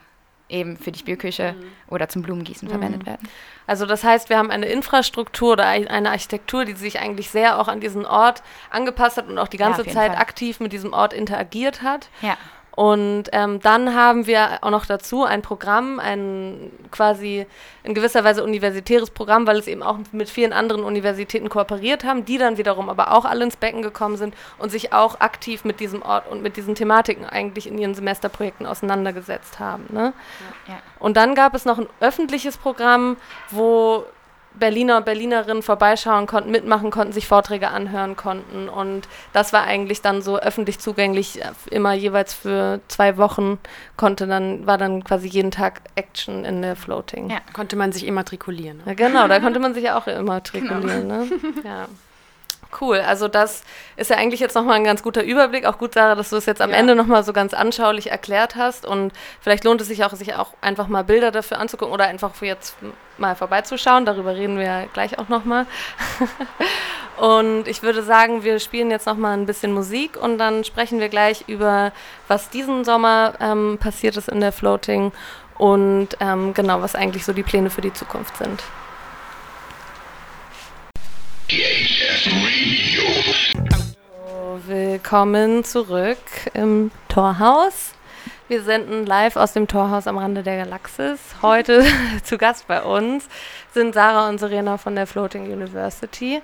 eben 0.49 0.75
für 0.77 0.91
die 0.91 0.99
Spülküche 0.99 1.55
oder 1.87 2.09
zum 2.09 2.23
Blumengießen 2.23 2.67
verwendet 2.67 3.05
werden. 3.05 3.25
Also 3.67 3.85
das 3.85 4.03
heißt, 4.03 4.29
wir 4.29 4.37
haben 4.37 4.51
eine 4.51 4.65
Infrastruktur 4.65 5.53
oder 5.53 5.65
ein- 5.67 5.87
eine 5.87 6.09
Architektur, 6.09 6.65
die 6.65 6.73
sich 6.73 6.99
eigentlich 6.99 7.29
sehr 7.29 7.57
auch 7.59 7.67
an 7.69 7.79
diesen 7.79 8.05
Ort 8.05 8.43
angepasst 8.69 9.15
hat 9.17 9.27
und 9.29 9.37
auch 9.37 9.47
die 9.47 9.57
Ja, 9.57 9.67
ganze 9.67 9.83
jeden 9.83 9.93
Zeit 9.93 10.11
Fall. 10.13 10.19
aktiv 10.21 10.59
mit 10.59 10.73
diesem 10.73 10.91
Ort 10.91 11.13
interagiert 11.13 11.83
hat. 11.83 12.09
Ja. 12.21 12.35
Und 12.75 13.25
ähm, 13.33 13.59
dann 13.59 13.95
haben 13.95 14.27
wir 14.27 14.59
auch 14.61 14.69
noch 14.69 14.85
dazu 14.85 15.25
ein 15.25 15.41
Programm, 15.41 15.99
ein 15.99 16.71
quasi 16.89 17.45
in 17.83 17.93
gewisser 17.93 18.23
Weise 18.23 18.43
universitäres 18.43 19.09
Programm, 19.09 19.45
weil 19.45 19.57
es 19.57 19.67
eben 19.67 19.83
auch 19.83 19.97
mit 20.11 20.29
vielen 20.29 20.53
anderen 20.53 20.83
Universitäten 20.83 21.49
kooperiert 21.49 22.03
haben, 22.05 22.23
die 22.23 22.37
dann 22.37 22.57
wiederum 22.57 22.89
aber 22.89 23.11
auch 23.11 23.25
alle 23.25 23.43
ins 23.43 23.57
Becken 23.57 23.81
gekommen 23.81 24.15
sind 24.15 24.35
und 24.57 24.71
sich 24.71 24.93
auch 24.93 25.19
aktiv 25.19 25.65
mit 25.65 25.79
diesem 25.79 26.01
Ort 26.01 26.29
und 26.29 26.41
mit 26.41 26.55
diesen 26.55 26.75
Thematiken 26.75 27.25
eigentlich 27.25 27.67
in 27.67 27.77
ihren 27.77 27.93
Semesterprojekten 27.93 28.65
auseinandergesetzt 28.65 29.59
haben. 29.59 29.85
Ne? 29.89 30.13
Ja. 30.67 30.79
Und 30.99 31.17
dann 31.17 31.35
gab 31.35 31.53
es 31.53 31.65
noch 31.65 31.77
ein 31.77 31.87
öffentliches 31.99 32.57
Programm, 32.57 33.17
wo 33.49 34.05
Berliner 34.53 34.97
und 34.97 35.05
Berlinerinnen 35.05 35.63
vorbeischauen 35.63 36.27
konnten, 36.27 36.51
mitmachen 36.51 36.91
konnten, 36.91 37.13
sich 37.13 37.27
Vorträge 37.27 37.69
anhören 37.69 38.15
konnten. 38.15 38.69
Und 38.69 39.07
das 39.33 39.53
war 39.53 39.63
eigentlich 39.63 40.01
dann 40.01 40.21
so 40.21 40.37
öffentlich 40.37 40.79
zugänglich, 40.79 41.41
äh, 41.41 41.51
immer 41.69 41.93
jeweils 41.93 42.33
für 42.33 42.79
zwei 42.87 43.17
Wochen 43.17 43.59
konnte 43.97 44.27
dann, 44.27 44.65
war 44.65 44.77
dann 44.77 45.03
quasi 45.03 45.27
jeden 45.27 45.51
Tag 45.51 45.81
Action 45.95 46.45
in 46.45 46.61
der 46.61 46.75
Floating. 46.75 47.29
Ja. 47.29 47.39
Konnte 47.53 47.75
man 47.75 47.91
sich 47.91 48.05
immatrikulieren. 48.05 48.77
Ne? 48.77 48.83
Ja, 48.87 48.93
genau, 48.93 49.27
da 49.27 49.39
konnte 49.39 49.59
man 49.61 49.73
sich 49.73 49.83
ja 49.83 49.97
auch 49.97 50.07
immatrikulieren. 50.07 51.07
Ne? 51.07 51.27
Ja. 51.63 51.87
Cool, 52.79 52.99
also 52.99 53.27
das 53.27 53.63
ist 53.97 54.09
ja 54.09 54.17
eigentlich 54.17 54.39
jetzt 54.39 54.55
nochmal 54.55 54.75
ein 54.75 54.83
ganz 54.83 55.03
guter 55.03 55.23
Überblick. 55.23 55.65
Auch 55.65 55.77
gut, 55.77 55.93
Sarah, 55.93 56.15
dass 56.15 56.29
du 56.29 56.37
es 56.37 56.45
jetzt 56.45 56.61
am 56.61 56.69
Ja. 56.69 56.77
Ende 56.77 56.95
nochmal 56.95 57.23
so 57.23 57.33
ganz 57.33 57.53
anschaulich 57.53 58.11
erklärt 58.11 58.55
hast. 58.55 58.85
Und 58.85 59.11
vielleicht 59.41 59.63
lohnt 59.63 59.81
es 59.81 59.87
sich 59.87 60.03
auch, 60.05 60.13
sich 60.13 60.35
auch 60.35 60.53
einfach 60.61 60.87
mal 60.87 61.03
Bilder 61.03 61.31
dafür 61.31 61.59
anzugucken 61.59 61.93
oder 61.93 62.05
einfach 62.05 62.33
für 62.33 62.45
jetzt 62.45 62.75
mal 63.17 63.35
vorbeizuschauen. 63.35 64.05
Darüber 64.05 64.35
reden 64.35 64.57
wir 64.57 64.65
ja 64.65 64.85
gleich 64.93 65.19
auch 65.19 65.27
nochmal. 65.27 65.65
und 67.17 67.67
ich 67.67 67.83
würde 67.83 68.03
sagen, 68.03 68.43
wir 68.43 68.59
spielen 68.59 68.89
jetzt 68.89 69.05
nochmal 69.05 69.37
ein 69.37 69.45
bisschen 69.45 69.73
Musik 69.73 70.17
und 70.21 70.37
dann 70.37 70.63
sprechen 70.63 70.99
wir 70.99 71.09
gleich 71.09 71.45
über, 71.47 71.91
was 72.27 72.49
diesen 72.49 72.85
Sommer 72.85 73.33
ähm, 73.39 73.77
passiert 73.79 74.15
ist 74.17 74.29
in 74.29 74.39
der 74.39 74.51
Floating 74.51 75.11
und 75.57 76.09
ähm, 76.19 76.53
genau, 76.53 76.81
was 76.81 76.95
eigentlich 76.95 77.25
so 77.25 77.33
die 77.33 77.43
Pläne 77.43 77.69
für 77.69 77.81
die 77.81 77.93
Zukunft 77.93 78.37
sind. 78.37 78.63
THF 81.47 82.01
Radio. 82.01 82.10
Willkommen 84.67 85.63
zurück 85.63 86.17
im 86.53 86.91
Torhaus. 87.07 87.93
Wir 88.47 88.61
senden 88.61 89.07
live 89.07 89.37
aus 89.37 89.53
dem 89.53 89.67
Torhaus 89.67 90.05
am 90.05 90.19
Rande 90.19 90.43
der 90.43 90.57
Galaxis. 90.57 91.19
Heute 91.41 91.83
zu 92.23 92.37
Gast 92.37 92.67
bei 92.67 92.83
uns 92.83 93.27
sind 93.73 93.95
Sarah 93.95 94.29
und 94.29 94.39
Serena 94.39 94.77
von 94.77 94.95
der 94.95 95.07
Floating 95.07 95.51
University. 95.51 96.43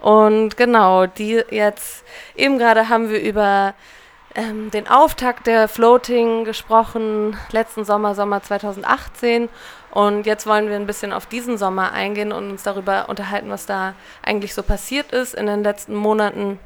Und 0.00 0.56
genau, 0.56 1.06
die 1.06 1.42
jetzt, 1.50 2.04
eben 2.36 2.58
gerade 2.58 2.88
haben 2.88 3.10
wir 3.10 3.20
über 3.20 3.74
ähm, 4.36 4.70
den 4.70 4.86
Auftakt 4.86 5.48
der 5.48 5.66
Floating 5.66 6.44
gesprochen, 6.44 7.36
letzten 7.50 7.84
Sommer, 7.84 8.14
Sommer 8.14 8.42
2018. 8.42 9.48
Und 9.96 10.26
jetzt 10.26 10.46
wollen 10.46 10.68
wir 10.68 10.76
ein 10.76 10.86
bisschen 10.86 11.10
auf 11.10 11.24
diesen 11.24 11.56
Sommer 11.56 11.92
eingehen 11.92 12.30
und 12.30 12.50
uns 12.50 12.62
darüber 12.62 13.08
unterhalten, 13.08 13.48
was 13.48 13.64
da 13.64 13.94
eigentlich 14.22 14.52
so 14.52 14.62
passiert 14.62 15.10
ist 15.10 15.34
in 15.34 15.46
den 15.46 15.64
letzten 15.64 15.94
Monaten. 15.94 16.58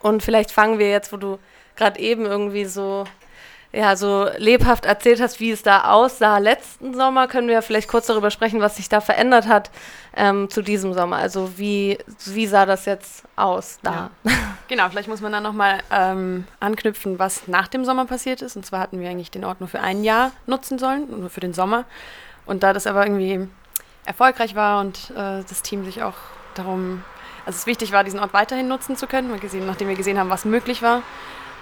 Und 0.00 0.24
vielleicht 0.24 0.50
fangen 0.50 0.80
wir 0.80 0.90
jetzt, 0.90 1.12
wo 1.12 1.16
du 1.16 1.38
gerade 1.76 2.00
eben 2.00 2.26
irgendwie 2.26 2.64
so 2.64 3.04
ja, 3.72 3.94
so 3.94 4.28
lebhaft 4.38 4.84
erzählt 4.84 5.20
hast, 5.20 5.38
wie 5.38 5.52
es 5.52 5.62
da 5.62 5.92
aussah 5.92 6.38
letzten 6.38 6.92
Sommer, 6.94 7.28
können 7.28 7.46
wir 7.46 7.62
vielleicht 7.62 7.86
kurz 7.88 8.06
darüber 8.06 8.32
sprechen, 8.32 8.60
was 8.60 8.76
sich 8.76 8.88
da 8.88 9.00
verändert 9.00 9.46
hat 9.46 9.70
ähm, 10.16 10.50
zu 10.50 10.60
diesem 10.60 10.92
Sommer. 10.92 11.18
Also 11.18 11.56
wie, 11.58 11.98
wie 12.24 12.46
sah 12.48 12.66
das 12.66 12.84
jetzt 12.84 13.22
aus 13.36 13.78
da? 13.82 14.10
Ja. 14.24 14.32
Genau, 14.68 14.88
vielleicht 14.88 15.08
muss 15.08 15.20
man 15.20 15.30
dann 15.30 15.44
nochmal 15.44 15.78
ähm, 15.92 16.48
anknüpfen, 16.58 17.20
was 17.20 17.46
nach 17.46 17.68
dem 17.68 17.84
Sommer 17.84 18.06
passiert 18.06 18.42
ist. 18.42 18.56
Und 18.56 18.66
zwar 18.66 18.80
hatten 18.80 18.98
wir 18.98 19.08
eigentlich 19.08 19.30
den 19.30 19.44
Ort 19.44 19.60
nur 19.60 19.68
für 19.68 19.78
ein 19.78 20.02
Jahr 20.02 20.32
nutzen 20.46 20.80
sollen, 20.80 21.20
nur 21.20 21.30
für 21.30 21.38
den 21.38 21.52
Sommer. 21.52 21.84
Und 22.46 22.62
da 22.62 22.72
das 22.72 22.86
aber 22.86 23.04
irgendwie 23.04 23.48
erfolgreich 24.04 24.54
war 24.54 24.80
und 24.80 25.10
äh, 25.10 25.42
das 25.48 25.62
Team 25.62 25.84
sich 25.84 26.02
auch 26.02 26.14
darum, 26.54 27.02
also 27.44 27.56
es 27.56 27.66
wichtig 27.66 27.92
war, 27.92 28.04
diesen 28.04 28.20
Ort 28.20 28.32
weiterhin 28.32 28.68
nutzen 28.68 28.96
zu 28.96 29.06
können, 29.06 29.38
gesehen, 29.40 29.66
nachdem 29.66 29.88
wir 29.88 29.96
gesehen 29.96 30.18
haben, 30.18 30.30
was 30.30 30.44
möglich 30.44 30.80
war. 30.80 31.02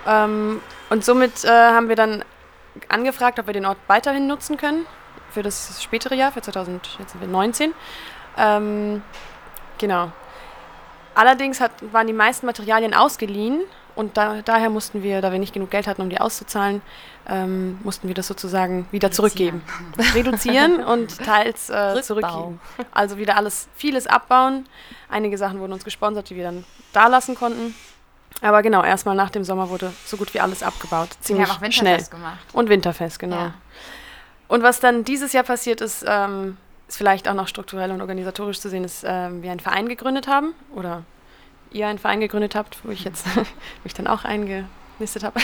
Ähm, 0.06 0.60
und 0.90 1.04
somit 1.04 1.44
äh, 1.44 1.48
haben 1.48 1.88
wir 1.88 1.96
dann 1.96 2.24
angefragt, 2.88 3.38
ob 3.38 3.46
wir 3.46 3.54
den 3.54 3.66
Ort 3.66 3.78
weiterhin 3.86 4.26
nutzen 4.26 4.56
können 4.56 4.86
für 5.30 5.42
das 5.42 5.82
spätere 5.82 6.14
Jahr, 6.14 6.32
für 6.32 6.42
2019. 6.42 7.72
Ähm, 8.36 9.02
genau. 9.78 10.12
Allerdings 11.14 11.60
hat, 11.60 11.70
waren 11.92 12.06
die 12.06 12.12
meisten 12.12 12.46
Materialien 12.46 12.94
ausgeliehen 12.94 13.62
und 13.94 14.16
da, 14.16 14.42
daher 14.42 14.70
mussten 14.70 15.02
wir, 15.02 15.20
da 15.20 15.32
wir 15.32 15.38
nicht 15.38 15.54
genug 15.54 15.70
Geld 15.70 15.86
hatten, 15.86 16.02
um 16.02 16.10
die 16.10 16.20
auszuzahlen, 16.20 16.82
ähm, 17.28 17.78
mussten 17.82 18.08
wir 18.08 18.14
das 18.14 18.26
sozusagen 18.26 18.86
wieder 18.90 19.10
zurückgeben. 19.10 19.62
Reduzieren 20.14 20.84
und 20.84 21.18
teils 21.18 21.70
äh, 21.70 22.00
zurückgeben. 22.02 22.60
Also 22.92 23.16
wieder 23.18 23.36
alles, 23.36 23.68
vieles 23.74 24.06
abbauen. 24.06 24.66
Einige 25.08 25.38
Sachen 25.38 25.60
wurden 25.60 25.72
uns 25.72 25.84
gesponsert, 25.84 26.30
die 26.30 26.36
wir 26.36 26.44
dann 26.44 26.64
da 26.92 27.06
lassen 27.06 27.34
konnten. 27.34 27.74
Aber 28.40 28.62
genau, 28.62 28.82
erstmal 28.82 29.14
nach 29.14 29.30
dem 29.30 29.44
Sommer 29.44 29.70
wurde 29.70 29.92
so 30.04 30.16
gut 30.16 30.34
wie 30.34 30.40
alles 30.40 30.62
abgebaut. 30.62 31.08
Ziemlich 31.20 31.48
wir 31.48 31.54
haben 31.54 31.64
auch 31.64 31.72
schnell. 31.72 32.02
Gemacht. 32.04 32.38
Und 32.52 32.68
Winterfest, 32.68 33.18
genau. 33.18 33.36
Ja. 33.36 33.54
Und 34.48 34.62
was 34.62 34.80
dann 34.80 35.04
dieses 35.04 35.32
Jahr 35.32 35.44
passiert 35.44 35.80
ist, 35.80 36.04
ähm, 36.06 36.56
ist 36.88 36.98
vielleicht 36.98 37.28
auch 37.28 37.34
noch 37.34 37.48
strukturell 37.48 37.90
und 37.90 38.00
organisatorisch 38.00 38.60
zu 38.60 38.68
sehen, 38.68 38.84
ist, 38.84 39.04
ähm, 39.06 39.42
wir 39.42 39.50
einen 39.50 39.60
Verein 39.60 39.88
gegründet 39.88 40.28
haben 40.28 40.54
oder 40.74 41.04
ihr 41.74 41.86
einen 41.88 41.98
Verein 41.98 42.20
gegründet 42.20 42.54
habt, 42.54 42.78
wo 42.84 42.90
ich 42.90 43.04
jetzt 43.04 43.26
wo 43.36 43.42
ich 43.84 43.92
dann 43.94 44.06
auch 44.06 44.24
eingelistet 44.24 45.22
habe. 45.22 45.38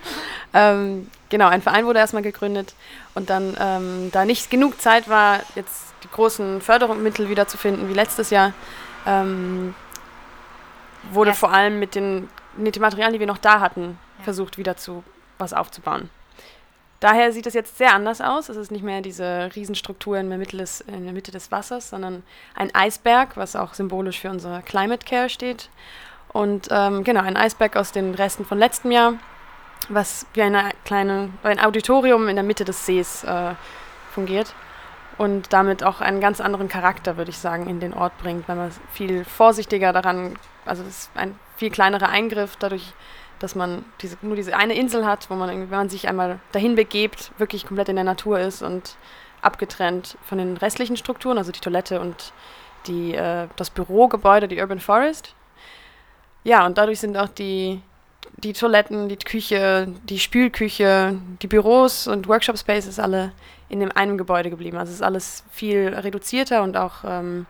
ähm, 0.54 1.10
genau, 1.28 1.48
ein 1.48 1.60
Verein 1.60 1.84
wurde 1.84 1.98
erstmal 1.98 2.22
gegründet 2.22 2.74
und 3.14 3.28
dann, 3.28 3.56
ähm, 3.60 4.10
da 4.12 4.24
nicht 4.24 4.50
genug 4.50 4.80
Zeit 4.80 5.08
war, 5.08 5.40
jetzt 5.54 5.92
die 6.04 6.08
großen 6.08 6.60
Förderungsmittel 6.60 7.28
wiederzufinden 7.28 7.88
wie 7.88 7.94
letztes 7.94 8.30
Jahr, 8.30 8.52
ähm, 9.06 9.74
wurde 11.10 11.30
Ja. 11.30 11.34
vor 11.36 11.52
allem 11.52 11.78
mit 11.78 11.94
den, 11.94 12.28
mit 12.56 12.76
den 12.76 12.82
Materialien, 12.82 13.14
die 13.14 13.20
wir 13.20 13.26
noch 13.26 13.38
da 13.38 13.60
hatten, 13.60 13.98
Ja. 14.18 14.24
versucht, 14.24 14.56
wieder 14.58 14.76
zu 14.76 15.02
was 15.38 15.52
aufzubauen. 15.52 16.08
Daher 17.02 17.32
sieht 17.32 17.48
es 17.48 17.54
jetzt 17.54 17.78
sehr 17.78 17.94
anders 17.94 18.20
aus. 18.20 18.48
Es 18.48 18.56
ist 18.56 18.70
nicht 18.70 18.84
mehr 18.84 19.00
diese 19.00 19.50
Riesenstruktur 19.56 20.18
in 20.18 20.28
der, 20.28 20.38
Mitte 20.38 20.56
des, 20.56 20.84
der 20.86 21.12
Mitte 21.12 21.32
des 21.32 21.50
Wassers, 21.50 21.90
sondern 21.90 22.22
ein 22.54 22.72
Eisberg, 22.76 23.36
was 23.36 23.56
auch 23.56 23.74
symbolisch 23.74 24.20
für 24.20 24.30
unser 24.30 24.62
Climate 24.62 25.04
Care 25.04 25.28
steht. 25.28 25.68
Und 26.32 26.68
ähm, 26.70 27.02
genau, 27.02 27.22
ein 27.22 27.36
Eisberg 27.36 27.76
aus 27.76 27.90
den 27.90 28.14
Resten 28.14 28.44
von 28.44 28.56
letztem 28.56 28.92
Jahr, 28.92 29.14
was 29.88 30.26
wie 30.34 30.42
eine 30.42 30.70
kleine, 30.84 31.30
ein 31.42 31.58
Auditorium 31.58 32.28
in 32.28 32.36
der 32.36 32.44
Mitte 32.44 32.64
des 32.64 32.86
Sees 32.86 33.24
äh, 33.24 33.54
fungiert 34.14 34.54
und 35.18 35.52
damit 35.52 35.82
auch 35.82 36.00
einen 36.00 36.20
ganz 36.20 36.40
anderen 36.40 36.68
Charakter, 36.68 37.16
würde 37.16 37.32
ich 37.32 37.38
sagen, 37.38 37.68
in 37.68 37.80
den 37.80 37.94
Ort 37.94 38.16
bringt, 38.18 38.46
weil 38.46 38.54
man 38.54 38.70
viel 38.92 39.24
vorsichtiger 39.24 39.92
daran, 39.92 40.38
also 40.64 40.84
es 40.84 40.88
ist 40.88 41.10
ein 41.16 41.36
viel 41.56 41.70
kleinerer 41.70 42.10
Eingriff 42.10 42.54
dadurch, 42.54 42.92
dass 43.42 43.54
man 43.54 43.84
diese, 44.00 44.16
nur 44.22 44.36
diese 44.36 44.56
eine 44.56 44.74
Insel 44.74 45.04
hat, 45.04 45.28
wo 45.30 45.34
man, 45.34 45.48
wenn 45.48 45.68
man 45.68 45.88
sich 45.88 46.08
einmal 46.08 46.38
dahin 46.52 46.74
begebt, 46.74 47.32
wirklich 47.38 47.66
komplett 47.66 47.88
in 47.88 47.96
der 47.96 48.04
Natur 48.04 48.38
ist 48.38 48.62
und 48.62 48.96
abgetrennt 49.40 50.16
von 50.24 50.38
den 50.38 50.56
restlichen 50.56 50.96
Strukturen, 50.96 51.38
also 51.38 51.50
die 51.50 51.60
Toilette 51.60 52.00
und 52.00 52.32
die, 52.86 53.14
äh, 53.14 53.48
das 53.56 53.70
Bürogebäude, 53.70 54.48
die 54.48 54.60
Urban 54.60 54.80
Forest. 54.80 55.34
Ja, 56.44 56.66
und 56.66 56.78
dadurch 56.78 57.00
sind 57.00 57.16
auch 57.16 57.28
die, 57.28 57.80
die 58.36 58.52
Toiletten, 58.52 59.08
die 59.08 59.16
Küche, 59.16 59.88
die 60.04 60.18
Spülküche, 60.18 61.16
die 61.42 61.46
Büros 61.46 62.06
und 62.06 62.28
Workshop 62.28 62.58
Spaces 62.58 62.98
alle 62.98 63.32
in 63.68 63.80
dem 63.80 63.92
einen 63.92 64.18
Gebäude 64.18 64.50
geblieben. 64.50 64.76
Also 64.76 64.90
es 64.90 64.96
ist 64.96 65.02
alles 65.02 65.44
viel 65.50 65.88
reduzierter 65.88 66.62
und 66.62 66.76
auch 66.76 67.04
ähm, 67.04 67.46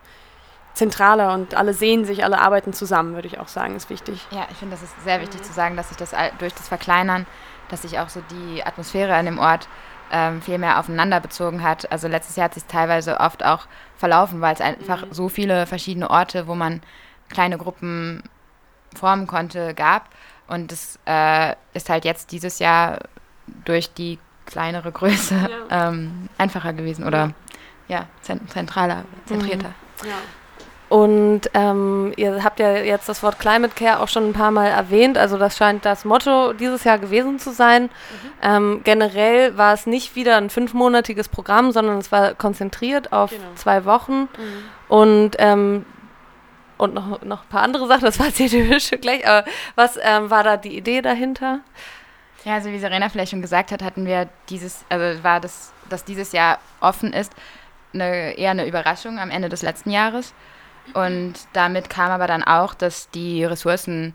zentraler 0.73 1.33
und 1.33 1.55
alle 1.55 1.73
sehen 1.73 2.05
sich, 2.05 2.23
alle 2.23 2.39
arbeiten 2.39 2.73
zusammen, 2.73 3.13
würde 3.13 3.27
ich 3.27 3.39
auch 3.39 3.47
sagen, 3.47 3.75
ist 3.75 3.89
wichtig. 3.89 4.25
Ja, 4.31 4.47
ich 4.51 4.57
finde, 4.57 4.75
das 4.75 4.83
ist 4.83 5.03
sehr 5.03 5.21
wichtig 5.21 5.43
zu 5.43 5.53
sagen, 5.53 5.77
dass 5.77 5.89
sich 5.89 5.97
das 5.97 6.11
durch 6.39 6.53
das 6.53 6.67
Verkleinern, 6.67 7.25
dass 7.69 7.83
sich 7.83 7.99
auch 7.99 8.09
so 8.09 8.21
die 8.31 8.63
Atmosphäre 8.65 9.13
an 9.15 9.25
dem 9.25 9.39
Ort 9.39 9.67
ähm, 10.11 10.41
viel 10.41 10.57
mehr 10.57 10.79
aufeinander 10.79 11.19
bezogen 11.19 11.63
hat. 11.63 11.91
Also 11.91 12.07
letztes 12.07 12.35
Jahr 12.35 12.45
hat 12.45 12.53
sich 12.53 12.65
teilweise 12.65 13.19
oft 13.19 13.43
auch 13.43 13.67
verlaufen, 13.97 14.41
weil 14.41 14.53
es 14.53 14.61
einfach 14.61 15.05
so 15.11 15.29
viele 15.29 15.65
verschiedene 15.65 16.09
Orte, 16.09 16.47
wo 16.47 16.55
man 16.55 16.81
kleine 17.29 17.57
Gruppen 17.57 18.23
formen 18.95 19.27
konnte, 19.27 19.73
gab. 19.73 20.09
Und 20.47 20.71
das 20.71 20.99
äh, 21.05 21.55
ist 21.73 21.89
halt 21.89 22.05
jetzt 22.05 22.31
dieses 22.31 22.59
Jahr 22.59 22.99
durch 23.65 23.93
die 23.93 24.19
kleinere 24.45 24.91
Größe 24.91 25.49
ähm, 25.69 26.29
einfacher 26.37 26.73
gewesen 26.73 27.05
oder 27.05 27.31
ja, 27.87 28.07
zent 28.21 28.51
zentraler, 28.51 29.05
zentrierter. 29.25 29.73
Und 30.93 31.49
ähm, 31.55 32.13
ihr 32.17 32.43
habt 32.43 32.59
ja 32.59 32.75
jetzt 32.75 33.09
das 33.09 33.23
Wort 33.23 33.39
Climate 33.39 33.73
Care 33.75 33.99
auch 33.99 34.07
schon 34.07 34.29
ein 34.29 34.33
paar 34.33 34.51
Mal 34.51 34.67
erwähnt. 34.67 35.17
Also 35.17 35.39
das 35.39 35.57
scheint 35.57 35.85
das 35.85 36.05
Motto 36.05 36.53
dieses 36.53 36.83
Jahr 36.83 36.99
gewesen 36.99 37.39
zu 37.39 37.51
sein. 37.51 37.89
Ähm, 38.43 38.81
generell 38.83 39.57
war 39.57 39.73
es 39.73 39.87
nicht 39.87 40.15
wieder 40.15 40.37
ein 40.37 40.51
fünfmonatiges 40.51 41.29
Programm, 41.29 41.71
sondern 41.71 41.97
es 41.97 42.11
war 42.11 42.35
konzentriert 42.35 43.11
auf 43.11 43.31
Genau. 43.31 43.43
zwei 43.55 43.85
Wochen. 43.85 44.29
Und 44.87 45.31
ähm, 45.39 45.83
und 46.77 46.93
noch, 46.93 47.23
noch 47.23 47.41
ein 47.41 47.49
paar 47.49 47.63
andere 47.63 47.87
Sachen, 47.87 48.05
das 48.05 48.19
war 48.19 48.27
jetzt 48.27 48.37
hier 48.37 48.99
gleich, 48.99 49.27
aber 49.27 49.47
was 49.73 49.97
ähm, 49.99 50.29
war 50.29 50.43
da 50.43 50.57
die 50.57 50.77
Idee 50.77 51.01
dahinter? 51.01 51.61
Ja, 52.43 52.53
also 52.53 52.69
wie 52.69 52.77
Serena 52.77 53.09
vielleicht 53.09 53.31
schon 53.31 53.41
gesagt 53.41 53.71
hat, 53.71 53.81
hatten 53.81 54.05
wir 54.05 54.29
dieses, 54.49 54.85
also 54.89 55.23
war 55.23 55.39
das, 55.39 55.73
dass 55.89 56.03
dieses 56.05 56.33
Jahr 56.33 56.59
offen 56.81 57.13
ist, 57.13 57.33
eine, 57.95 58.37
eher 58.37 58.51
eine 58.51 58.67
Überraschung 58.67 59.17
am 59.17 59.31
Ende 59.31 59.49
des 59.49 59.63
letzten 59.63 59.89
Jahres. 59.89 60.35
Und 60.93 61.33
damit 61.53 61.89
kam 61.89 62.11
aber 62.11 62.27
dann 62.27 62.43
auch, 62.43 62.73
dass 62.73 63.09
die 63.09 63.43
Ressourcen 63.45 64.13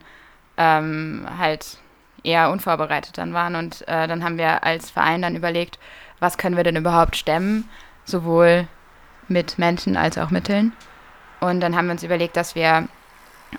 ähm, 0.57 1.27
halt 1.39 1.79
eher 2.23 2.51
unvorbereitet 2.51 3.19
dann 3.19 3.33
waren. 3.33 3.57
Und 3.57 3.87
äh, 3.89 4.07
dann 4.07 4.23
haben 4.23 4.39
wir 4.39 4.65
als 4.65 4.91
Verein 4.91 5.23
dann 5.23 5.37
überlegt, 5.37 5.79
was 6.21 6.39
können 6.39 6.57
wir 6.57 6.65
denn 6.65 6.77
überhaupt 6.77 7.17
stemmen, 7.17 7.69
sowohl 8.05 8.67
mit 9.29 9.59
Menschen 9.59 9.97
als 9.97 10.19
auch 10.19 10.31
Mitteln. 10.31 10.73
Und 11.41 11.61
dann 11.61 11.77
haben 11.77 11.87
wir 11.87 11.93
uns 11.93 12.03
überlegt, 12.03 12.37
dass 12.37 12.55
wir 12.55 12.89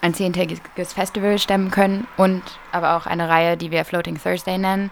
ein 0.02 0.14
zehntägiges 0.14 0.94
Festival 0.94 1.40
stemmen 1.40 1.72
können 1.72 2.08
und 2.18 2.44
aber 2.72 2.96
auch 2.96 3.08
eine 3.08 3.28
Reihe, 3.28 3.58
die 3.58 3.72
wir 3.72 3.86
Floating 3.86 4.22
Thursday 4.22 4.58
nennen, 4.58 4.92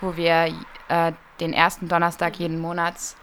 wo 0.00 0.16
wir 0.16 0.52
äh, 0.88 1.12
den 1.40 1.52
ersten 1.52 1.88
Donnerstag 1.88 2.36
jeden 2.36 2.58
Monats 2.58 3.16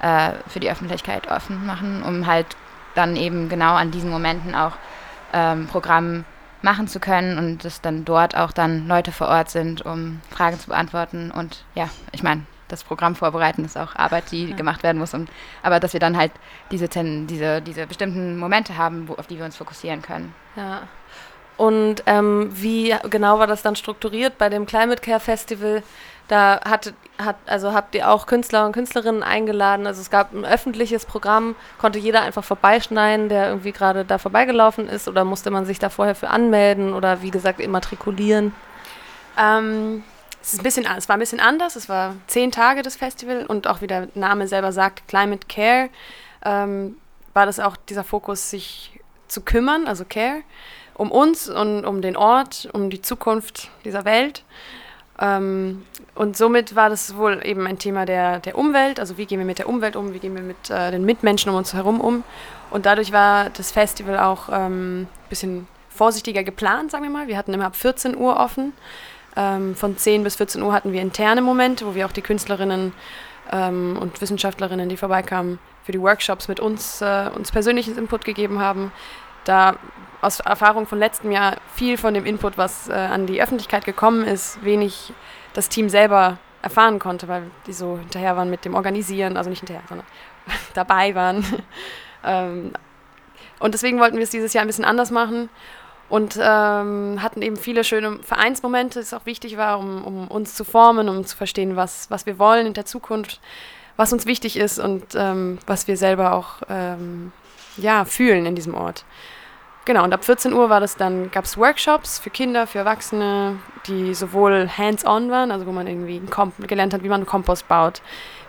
äh, 0.00 0.32
für 0.48 0.60
die 0.60 0.70
Öffentlichkeit 0.70 1.30
offen 1.30 1.66
machen, 1.66 2.02
um 2.02 2.26
halt 2.26 2.56
dann 2.94 3.16
eben 3.16 3.48
genau 3.48 3.74
an 3.74 3.90
diesen 3.90 4.10
Momenten 4.10 4.54
auch 4.54 4.72
ähm, 5.32 5.66
Programm 5.66 6.24
machen 6.62 6.86
zu 6.86 7.00
können 7.00 7.38
und 7.38 7.64
dass 7.64 7.80
dann 7.80 8.04
dort 8.04 8.36
auch 8.36 8.52
dann 8.52 8.86
Leute 8.86 9.12
vor 9.12 9.28
Ort 9.28 9.50
sind, 9.50 9.82
um 9.84 10.20
Fragen 10.30 10.58
zu 10.58 10.68
beantworten 10.68 11.30
und 11.30 11.64
ja, 11.74 11.88
ich 12.12 12.22
meine, 12.22 12.42
das 12.68 12.84
Programm 12.84 13.14
vorbereiten 13.14 13.64
ist 13.64 13.76
auch 13.76 13.94
Arbeit, 13.96 14.32
die 14.32 14.54
gemacht 14.54 14.82
werden 14.82 14.98
muss, 14.98 15.12
und, 15.12 15.28
aber 15.62 15.78
dass 15.78 15.92
wir 15.92 16.00
dann 16.00 16.16
halt 16.16 16.32
diese, 16.70 16.88
diese, 16.88 17.60
diese 17.60 17.86
bestimmten 17.86 18.38
Momente 18.38 18.76
haben, 18.78 19.08
wo, 19.08 19.14
auf 19.14 19.26
die 19.26 19.38
wir 19.38 19.44
uns 19.44 19.56
fokussieren 19.56 20.02
können. 20.02 20.34
Ja. 20.56 20.82
Und 21.58 22.02
ähm, 22.06 22.50
wie 22.52 22.94
genau 23.10 23.38
war 23.38 23.46
das 23.46 23.62
dann 23.62 23.76
strukturiert 23.76 24.38
bei 24.38 24.48
dem 24.48 24.64
Climate 24.66 25.02
Care 25.02 25.20
Festival? 25.20 25.82
Da 26.28 26.60
hat, 26.64 26.94
hat, 27.24 27.36
also 27.46 27.72
habt 27.72 27.94
ihr 27.94 28.10
auch 28.10 28.26
Künstler 28.26 28.66
und 28.66 28.72
Künstlerinnen 28.72 29.22
eingeladen. 29.22 29.86
Also 29.86 30.00
es 30.00 30.10
gab 30.10 30.32
ein 30.32 30.44
öffentliches 30.44 31.06
Programm, 31.06 31.54
konnte 31.78 31.98
jeder 31.98 32.22
einfach 32.22 32.44
vorbeischneiden, 32.44 33.28
der 33.28 33.48
irgendwie 33.48 33.72
gerade 33.72 34.04
da 34.04 34.18
vorbeigelaufen 34.18 34.88
ist, 34.88 35.08
oder 35.08 35.24
musste 35.24 35.50
man 35.50 35.64
sich 35.64 35.78
da 35.78 35.88
vorher 35.88 36.14
für 36.14 36.28
anmelden 36.28 36.94
oder 36.94 37.22
wie 37.22 37.30
gesagt 37.30 37.60
immatrikulieren? 37.60 38.54
Ähm, 39.38 40.04
es, 40.40 40.54
ist 40.54 40.60
ein 40.60 40.64
bisschen, 40.64 40.86
es 40.96 41.08
war 41.08 41.16
ein 41.16 41.20
bisschen 41.20 41.40
anders. 41.40 41.76
Es 41.76 41.88
war 41.88 42.14
zehn 42.26 42.50
Tage 42.50 42.82
das 42.82 42.96
Festival 42.96 43.46
und 43.46 43.66
auch 43.66 43.80
wie 43.80 43.86
der 43.86 44.08
Name 44.14 44.48
selber 44.48 44.72
sagt, 44.72 45.08
Climate 45.08 45.46
Care, 45.48 45.88
ähm, 46.44 46.96
war 47.34 47.46
das 47.46 47.60
auch 47.60 47.76
dieser 47.76 48.04
Fokus, 48.04 48.50
sich 48.50 49.00
zu 49.28 49.40
kümmern, 49.40 49.86
also 49.86 50.04
Care, 50.04 50.42
um 50.94 51.10
uns 51.10 51.48
und 51.48 51.84
um 51.84 52.02
den 52.02 52.16
Ort, 52.16 52.68
um 52.72 52.90
die 52.90 53.00
Zukunft 53.00 53.70
dieser 53.84 54.04
Welt. 54.04 54.44
Ähm, 55.22 55.84
und 56.14 56.36
somit 56.36 56.74
war 56.74 56.90
das 56.90 57.16
wohl 57.16 57.40
eben 57.44 57.66
ein 57.66 57.78
Thema 57.78 58.04
der, 58.04 58.40
der 58.40 58.58
Umwelt, 58.58 58.98
also 58.98 59.16
wie 59.16 59.24
gehen 59.24 59.38
wir 59.38 59.46
mit 59.46 59.58
der 59.58 59.68
Umwelt 59.68 59.94
um, 59.96 60.12
wie 60.12 60.18
gehen 60.18 60.34
wir 60.34 60.42
mit 60.42 60.68
äh, 60.68 60.90
den 60.90 61.04
Mitmenschen 61.04 61.50
um 61.50 61.56
uns 61.56 61.72
herum 61.72 62.00
um. 62.00 62.24
Und 62.70 62.86
dadurch 62.86 63.12
war 63.12 63.48
das 63.50 63.70
Festival 63.70 64.18
auch 64.18 64.48
ein 64.48 64.72
ähm, 64.72 65.08
bisschen 65.30 65.68
vorsichtiger 65.88 66.42
geplant, 66.42 66.90
sagen 66.90 67.04
wir 67.04 67.10
mal. 67.10 67.28
Wir 67.28 67.38
hatten 67.38 67.54
immer 67.54 67.66
ab 67.66 67.76
14 67.76 68.16
Uhr 68.16 68.36
offen 68.36 68.72
Ähm, 69.34 69.74
von 69.74 69.96
10 69.96 70.24
bis 70.24 70.36
14 70.36 70.60
Uhr 70.62 70.74
hatten 70.74 70.92
wir 70.92 71.00
interne 71.00 71.40
Momente, 71.40 71.86
wo 71.86 71.94
wir 71.94 72.04
auch 72.04 72.12
die 72.12 72.20
Künstlerinnen 72.20 72.92
ähm, 73.50 73.96
und 73.98 74.20
Wissenschaftlerinnen, 74.20 74.90
die 74.90 74.98
vorbeikamen, 74.98 75.58
für 75.84 75.92
die 75.92 76.00
Workshops 76.00 76.48
mit 76.48 76.60
uns, 76.60 77.00
äh, 77.00 77.30
uns 77.34 77.50
persönliches 77.50 77.96
Input 77.96 78.26
gegeben 78.26 78.60
haben. 78.60 78.92
Da 79.44 79.76
aus 80.22 80.40
Erfahrung 80.40 80.86
von 80.86 80.98
letztem 80.98 81.32
Jahr 81.32 81.56
viel 81.74 81.98
von 81.98 82.14
dem 82.14 82.24
Input, 82.24 82.56
was 82.56 82.88
äh, 82.88 82.92
an 82.92 83.26
die 83.26 83.42
Öffentlichkeit 83.42 83.84
gekommen 83.84 84.24
ist, 84.24 84.64
wenig 84.64 85.12
das 85.52 85.68
Team 85.68 85.88
selber 85.88 86.38
erfahren 86.62 87.00
konnte, 87.00 87.26
weil 87.28 87.50
die 87.66 87.72
so 87.72 87.98
hinterher 87.98 88.36
waren 88.36 88.48
mit 88.48 88.64
dem 88.64 88.74
Organisieren, 88.74 89.36
also 89.36 89.50
nicht 89.50 89.58
hinterher, 89.58 89.82
sondern 89.88 90.06
dabei 90.74 91.14
waren. 91.14 91.44
ähm, 92.24 92.72
und 93.58 93.74
deswegen 93.74 93.98
wollten 93.98 94.16
wir 94.16 94.22
es 94.22 94.30
dieses 94.30 94.52
Jahr 94.52 94.64
ein 94.64 94.68
bisschen 94.68 94.84
anders 94.84 95.10
machen 95.10 95.50
und 96.08 96.38
ähm, 96.40 97.20
hatten 97.20 97.42
eben 97.42 97.56
viele 97.56 97.82
schöne 97.82 98.18
Vereinsmomente, 98.22 99.00
das 99.00 99.14
auch 99.14 99.26
wichtig 99.26 99.56
war, 99.56 99.78
um, 99.78 100.04
um, 100.04 100.28
uns 100.28 100.54
zu 100.54 100.64
formen, 100.64 101.08
um 101.08 101.24
zu 101.24 101.36
verstehen, 101.36 101.74
was, 101.74 102.10
was 102.10 102.26
wir 102.26 102.38
wollen 102.38 102.66
in 102.66 102.74
der 102.74 102.84
Zukunft, 102.84 103.40
was 103.96 104.12
uns 104.12 104.26
wichtig 104.26 104.56
ist 104.56 104.78
und 104.78 105.04
ähm, 105.16 105.58
was 105.66 105.88
wir 105.88 105.96
selber 105.96 106.34
auch 106.34 106.62
ähm, 106.68 107.32
ja, 107.76 108.04
fühlen 108.04 108.46
in 108.46 108.54
diesem 108.54 108.74
Ort. 108.74 109.04
Genau, 109.84 110.04
und 110.04 110.14
ab 110.14 110.24
14 110.24 110.52
Uhr 110.52 110.70
war 110.70 110.78
das 110.78 110.96
dann, 110.96 111.30
gab 111.32 111.44
es 111.44 111.58
Workshops 111.58 112.20
für 112.20 112.30
Kinder, 112.30 112.68
für 112.68 112.78
Erwachsene, 112.78 113.58
die 113.86 114.14
sowohl 114.14 114.68
hands-on 114.68 115.30
waren, 115.30 115.50
also 115.50 115.66
wo 115.66 115.72
man 115.72 115.88
irgendwie 115.88 116.22
gelernt 116.68 116.94
hat, 116.94 117.02
wie 117.02 117.08
man 117.08 117.26
Kompost 117.26 117.66
baut, 117.66 118.00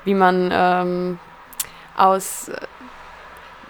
wie 0.06 0.14
man 0.14 0.50
ähm, 0.54 1.20
aus 1.98 2.50
äh, 2.50 2.58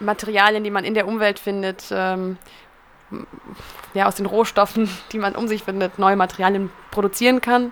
Materialien, 0.01 0.65
die 0.65 0.71
man 0.71 0.83
in 0.83 0.93
der 0.93 1.07
Umwelt 1.07 1.39
findet, 1.39 1.85
ähm, 1.91 2.37
ja, 3.93 4.07
aus 4.07 4.15
den 4.15 4.25
Rohstoffen, 4.25 4.89
die 5.13 5.19
man 5.19 5.33
um 5.35 5.47
sich 5.47 5.63
findet, 5.63 5.99
neue 5.99 6.17
Materialien 6.17 6.69
produzieren 6.91 7.39
kann. 7.39 7.71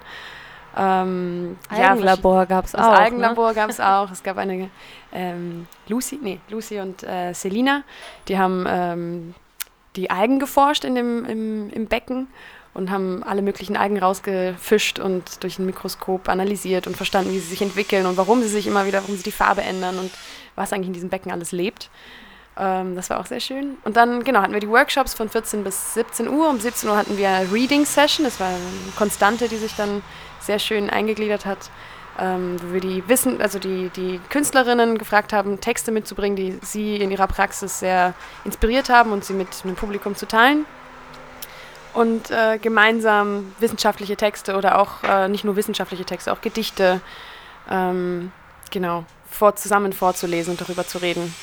Ähm, 0.78 1.58
Algenlabor 1.68 2.40
ja, 2.40 2.46
gab 2.46 2.64
es 2.64 2.76
auch. 2.76 2.92
Das 2.92 3.00
Algenlabor 3.00 3.50
ne? 3.50 3.56
gab 3.56 3.70
es 3.70 3.82
auch. 3.82 4.10
Es 4.10 4.24
gab 4.24 4.38
eine 4.38 4.70
ähm, 5.12 5.68
Lucy, 5.90 6.18
nee, 6.22 6.40
Lucy 6.50 6.80
und 6.80 7.04
äh, 7.04 7.34
Selina, 7.34 7.84
die 8.30 8.40
haben 8.40 8.66
ähm, 8.70 9.36
die 9.96 10.10
Algen 10.10 10.40
geforscht 10.40 10.84
in 10.84 10.96
dem, 10.96 11.26
im, 11.26 11.70
im 11.72 11.88
Becken 11.88 12.28
und 12.74 12.90
haben 12.90 13.24
alle 13.24 13.42
möglichen 13.42 13.76
Algen 13.76 13.98
rausgefischt 13.98 15.00
und 15.00 15.44
durch 15.44 15.60
ein 15.60 15.66
Mikroskop 15.66 16.30
analysiert 16.30 16.88
und 16.88 16.96
verstanden, 16.96 17.32
wie 17.32 17.40
sie 17.40 17.50
sich 17.50 17.62
entwickeln 17.62 18.06
und 18.06 18.18
warum 18.18 18.42
sie 18.42 18.48
sich 18.48 18.68
immer 18.68 18.86
wieder, 18.86 19.02
warum 19.02 19.18
sie 19.18 19.24
die 19.24 19.32
Farbe 19.32 19.62
ändern 19.62 20.00
und 20.00 20.12
was 20.56 20.72
eigentlich 20.72 20.88
in 20.88 20.94
diesem 20.94 21.10
Becken 21.10 21.32
alles 21.32 21.52
lebt. 21.52 21.90
Ähm, 22.58 22.96
das 22.96 23.10
war 23.10 23.20
auch 23.20 23.26
sehr 23.26 23.40
schön. 23.40 23.78
Und 23.84 23.98
dann, 23.98 24.24
genau, 24.24 24.42
hatten 24.42 24.54
wir 24.54 24.60
die 24.60 24.70
Workshops 24.70 25.14
von 25.14 25.30
14 25.30 25.64
bis 25.64 25.94
17 25.96 26.30
Uhr. 26.30 26.50
Um 26.50 26.60
17 26.60 26.90
Uhr 26.90 26.98
hatten 26.98 27.18
wir 27.18 27.30
eine 27.30 27.52
Reading 27.52 27.86
Session. 27.86 28.26
Das 28.26 28.40
war 28.40 28.48
eine 28.48 28.60
Konstante, 28.98 29.48
die 29.48 29.58
sich 29.58 29.76
dann 29.76 30.02
sehr 30.40 30.60
schön 30.60 30.90
eingegliedert 30.90 31.46
hat. 31.46 31.70
Ähm, 32.20 32.58
wo 32.62 32.74
wir 32.74 32.82
die 32.82 33.08
Wissen, 33.08 33.42
also 33.42 33.58
die, 33.58 33.90
die 33.96 34.20
Künstlerinnen 34.30 34.98
gefragt 34.98 35.32
haben, 35.32 35.62
Texte 35.62 35.92
mitzubringen, 35.92 36.36
die 36.36 36.60
sie 36.62 36.98
in 36.98 37.10
ihrer 37.10 37.28
Praxis 37.28 37.80
sehr 37.80 38.14
inspiriert 38.44 38.90
haben 38.90 39.12
und 39.12 39.24
sie 39.24 39.34
mit 39.34 39.64
dem 39.64 39.76
Publikum 39.76 40.16
zu 40.16 40.28
teilen. 40.28 40.66
Und 41.94 42.32
äh, 42.32 42.58
gemeinsam 42.58 43.54
wissenschaftliche 43.60 44.16
Texte 44.16 44.56
oder 44.56 44.80
auch 44.80 45.04
äh, 45.04 45.28
nicht 45.28 45.44
nur 45.44 45.56
wissenschaftliche 45.56 46.06
Texte, 46.06 46.32
auch 46.32 46.42
Gedichte, 46.42 47.02
ähm, 47.70 48.32
genau, 48.72 49.06
vor, 49.30 49.56
zusammen 49.56 49.94
vorzulesen 49.94 50.52
und 50.52 50.62
darüber 50.62 50.86
zu 50.86 51.00
reden. 51.00 51.34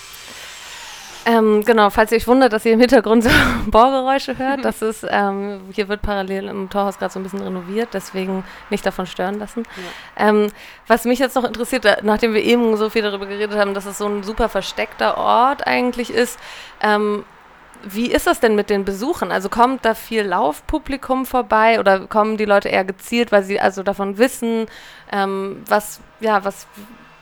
Ähm, 1.29 1.63
genau, 1.63 1.91
falls 1.91 2.11
ihr 2.11 2.17
euch 2.17 2.27
wundert, 2.27 2.55
dass 2.55 2.65
ihr 2.65 2.73
im 2.73 2.81
Hintergrund 2.81 3.23
so 3.23 3.29
Bohrgeräusche 3.67 4.39
hört, 4.39 4.65
das 4.65 4.81
ist, 4.81 5.07
ähm, 5.11 5.61
hier 5.73 5.89
wird 5.89 6.01
parallel 6.01 6.49
im 6.49 6.71
Torhaus 6.71 6.99
gerade 6.99 7.13
so 7.13 7.21
ein 7.21 7.23
bisschen 7.23 7.43
renoviert, 7.43 7.91
deswegen 7.93 8.45
nicht 8.71 8.87
davon 8.87 9.05
stören 9.05 9.39
lassen. 9.39 9.65
Ja. 10.17 10.29
Ähm, 10.29 10.51
was 10.87 11.05
mich 11.05 11.19
jetzt 11.19 11.37
noch 11.37 11.45
interessiert, 11.45 11.85
nachdem 12.03 12.33
wir 12.33 12.43
eben 12.43 12.79
so 12.79 12.89
viel 12.89 13.03
darüber 13.03 13.27
geredet 13.27 13.59
haben, 13.59 13.75
dass 13.75 13.85
es 13.85 13.99
so 13.99 14.07
ein 14.07 14.23
super 14.23 14.49
versteckter 14.49 15.19
Ort 15.19 15.67
eigentlich 15.67 16.09
ist, 16.09 16.39
ähm, 16.81 17.25
wie 17.83 18.11
ist 18.11 18.27
das 18.27 18.41
denn 18.41 18.55
mit 18.55 18.71
den 18.71 18.87
Besuchen? 18.87 19.31
Also 19.31 19.51
kommt 19.51 19.85
da 19.85 19.95
viel 19.95 20.23
Laufpublikum 20.23 21.27
vorbei 21.27 21.79
oder 21.79 22.07
kommen 22.07 22.39
die 22.39 22.47
Leute 22.47 22.71
eher 22.71 22.85
gezielt, 22.85 23.33
weil 23.33 23.45
sie 23.45 23.61
also 23.61 23.83
davon 23.83 24.17
wissen, 24.17 24.67
ähm, 25.13 25.63
was, 25.67 26.01
ja, 26.21 26.43
was, 26.43 26.67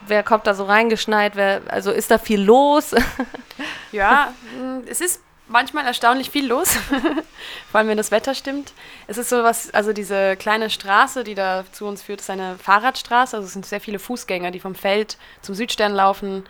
wer 0.07 0.23
kommt 0.23 0.47
da 0.47 0.55
so 0.55 0.65
reingeschneit, 0.65 1.37
wer, 1.37 1.63
also 1.69 1.91
ist 1.91 2.11
da 2.11 2.19
viel 2.19 2.43
los? 2.43 2.95
ja, 3.93 4.33
mm, 4.59 4.87
es 4.89 5.01
ist 5.01 5.23
manchmal 5.49 5.87
erstaunlich 5.87 6.31
viel 6.31 6.47
los, 6.47 6.75
vor 7.71 7.79
allem 7.79 7.89
wenn 7.89 7.97
das 7.97 8.11
Wetter 8.11 8.35
stimmt. 8.35 8.73
Es 9.07 9.19
ist 9.19 9.29
so 9.29 9.43
was, 9.43 9.73
also 9.73 9.93
diese 9.93 10.37
kleine 10.37 10.71
Straße, 10.71 11.25
die 11.25 11.35
da 11.35 11.65
zu 11.73 11.87
uns 11.87 12.03
führt, 12.03 12.21
ist 12.21 12.31
eine 12.31 12.57
Fahrradstraße, 12.59 13.37
also 13.37 13.47
es 13.47 13.53
sind 13.53 13.67
sehr 13.67 13.81
viele 13.81 13.99
Fußgänger, 13.99 14.51
die 14.51 14.61
vom 14.61 14.75
Feld 14.75 15.19
zum 15.43 15.55
Südstern 15.55 15.95
laufen 15.95 16.45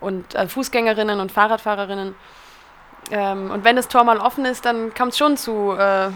und 0.00 0.34
äh, 0.34 0.46
Fußgängerinnen 0.46 1.20
und 1.20 1.32
Fahrradfahrerinnen. 1.32 2.14
Ähm, 3.10 3.50
und 3.50 3.64
wenn 3.64 3.76
das 3.76 3.88
Tor 3.88 4.04
mal 4.04 4.18
offen 4.18 4.44
ist, 4.44 4.64
dann 4.64 4.94
kommt 4.94 5.12
es 5.12 5.18
schon 5.18 5.36
zu, 5.36 5.72
äh, 5.72 6.10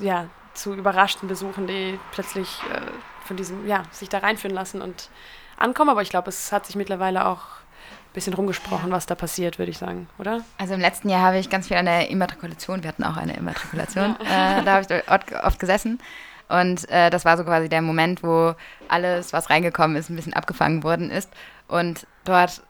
ja, 0.00 0.26
zu 0.54 0.74
überraschten 0.74 1.28
Besuchen, 1.28 1.66
die 1.66 1.98
plötzlich 2.12 2.60
äh, 2.72 2.80
von 3.28 3.36
diesem, 3.36 3.68
ja, 3.68 3.84
sich 3.92 4.08
da 4.08 4.18
reinführen 4.18 4.54
lassen 4.54 4.82
und 4.82 5.10
ankommen. 5.56 5.90
Aber 5.90 6.02
ich 6.02 6.10
glaube, 6.10 6.30
es 6.30 6.50
hat 6.50 6.66
sich 6.66 6.74
mittlerweile 6.74 7.26
auch 7.26 7.38
ein 7.38 8.14
bisschen 8.14 8.34
rumgesprochen, 8.34 8.90
was 8.90 9.06
da 9.06 9.14
passiert, 9.14 9.58
würde 9.58 9.70
ich 9.70 9.78
sagen, 9.78 10.08
oder? 10.18 10.42
Also 10.56 10.74
im 10.74 10.80
letzten 10.80 11.08
Jahr 11.08 11.20
habe 11.20 11.38
ich 11.38 11.50
ganz 11.50 11.68
viel 11.68 11.76
an 11.76 11.84
der 11.84 12.10
Immatrikulation, 12.10 12.82
wir 12.82 12.88
hatten 12.88 13.04
auch 13.04 13.16
eine 13.16 13.36
Immatrikulation, 13.36 14.16
ja. 14.24 14.60
äh, 14.60 14.64
da 14.64 14.74
habe 14.74 14.86
ich 14.94 15.08
oft, 15.08 15.44
oft 15.44 15.58
gesessen. 15.60 16.00
Und 16.48 16.88
äh, 16.88 17.10
das 17.10 17.26
war 17.26 17.36
so 17.36 17.44
quasi 17.44 17.68
der 17.68 17.82
Moment, 17.82 18.22
wo 18.22 18.54
alles, 18.88 19.34
was 19.34 19.50
reingekommen 19.50 19.96
ist, 19.96 20.08
ein 20.08 20.16
bisschen 20.16 20.32
abgefangen 20.32 20.82
worden 20.82 21.10
ist. 21.10 21.30
Und 21.68 22.06
dort 22.24 22.62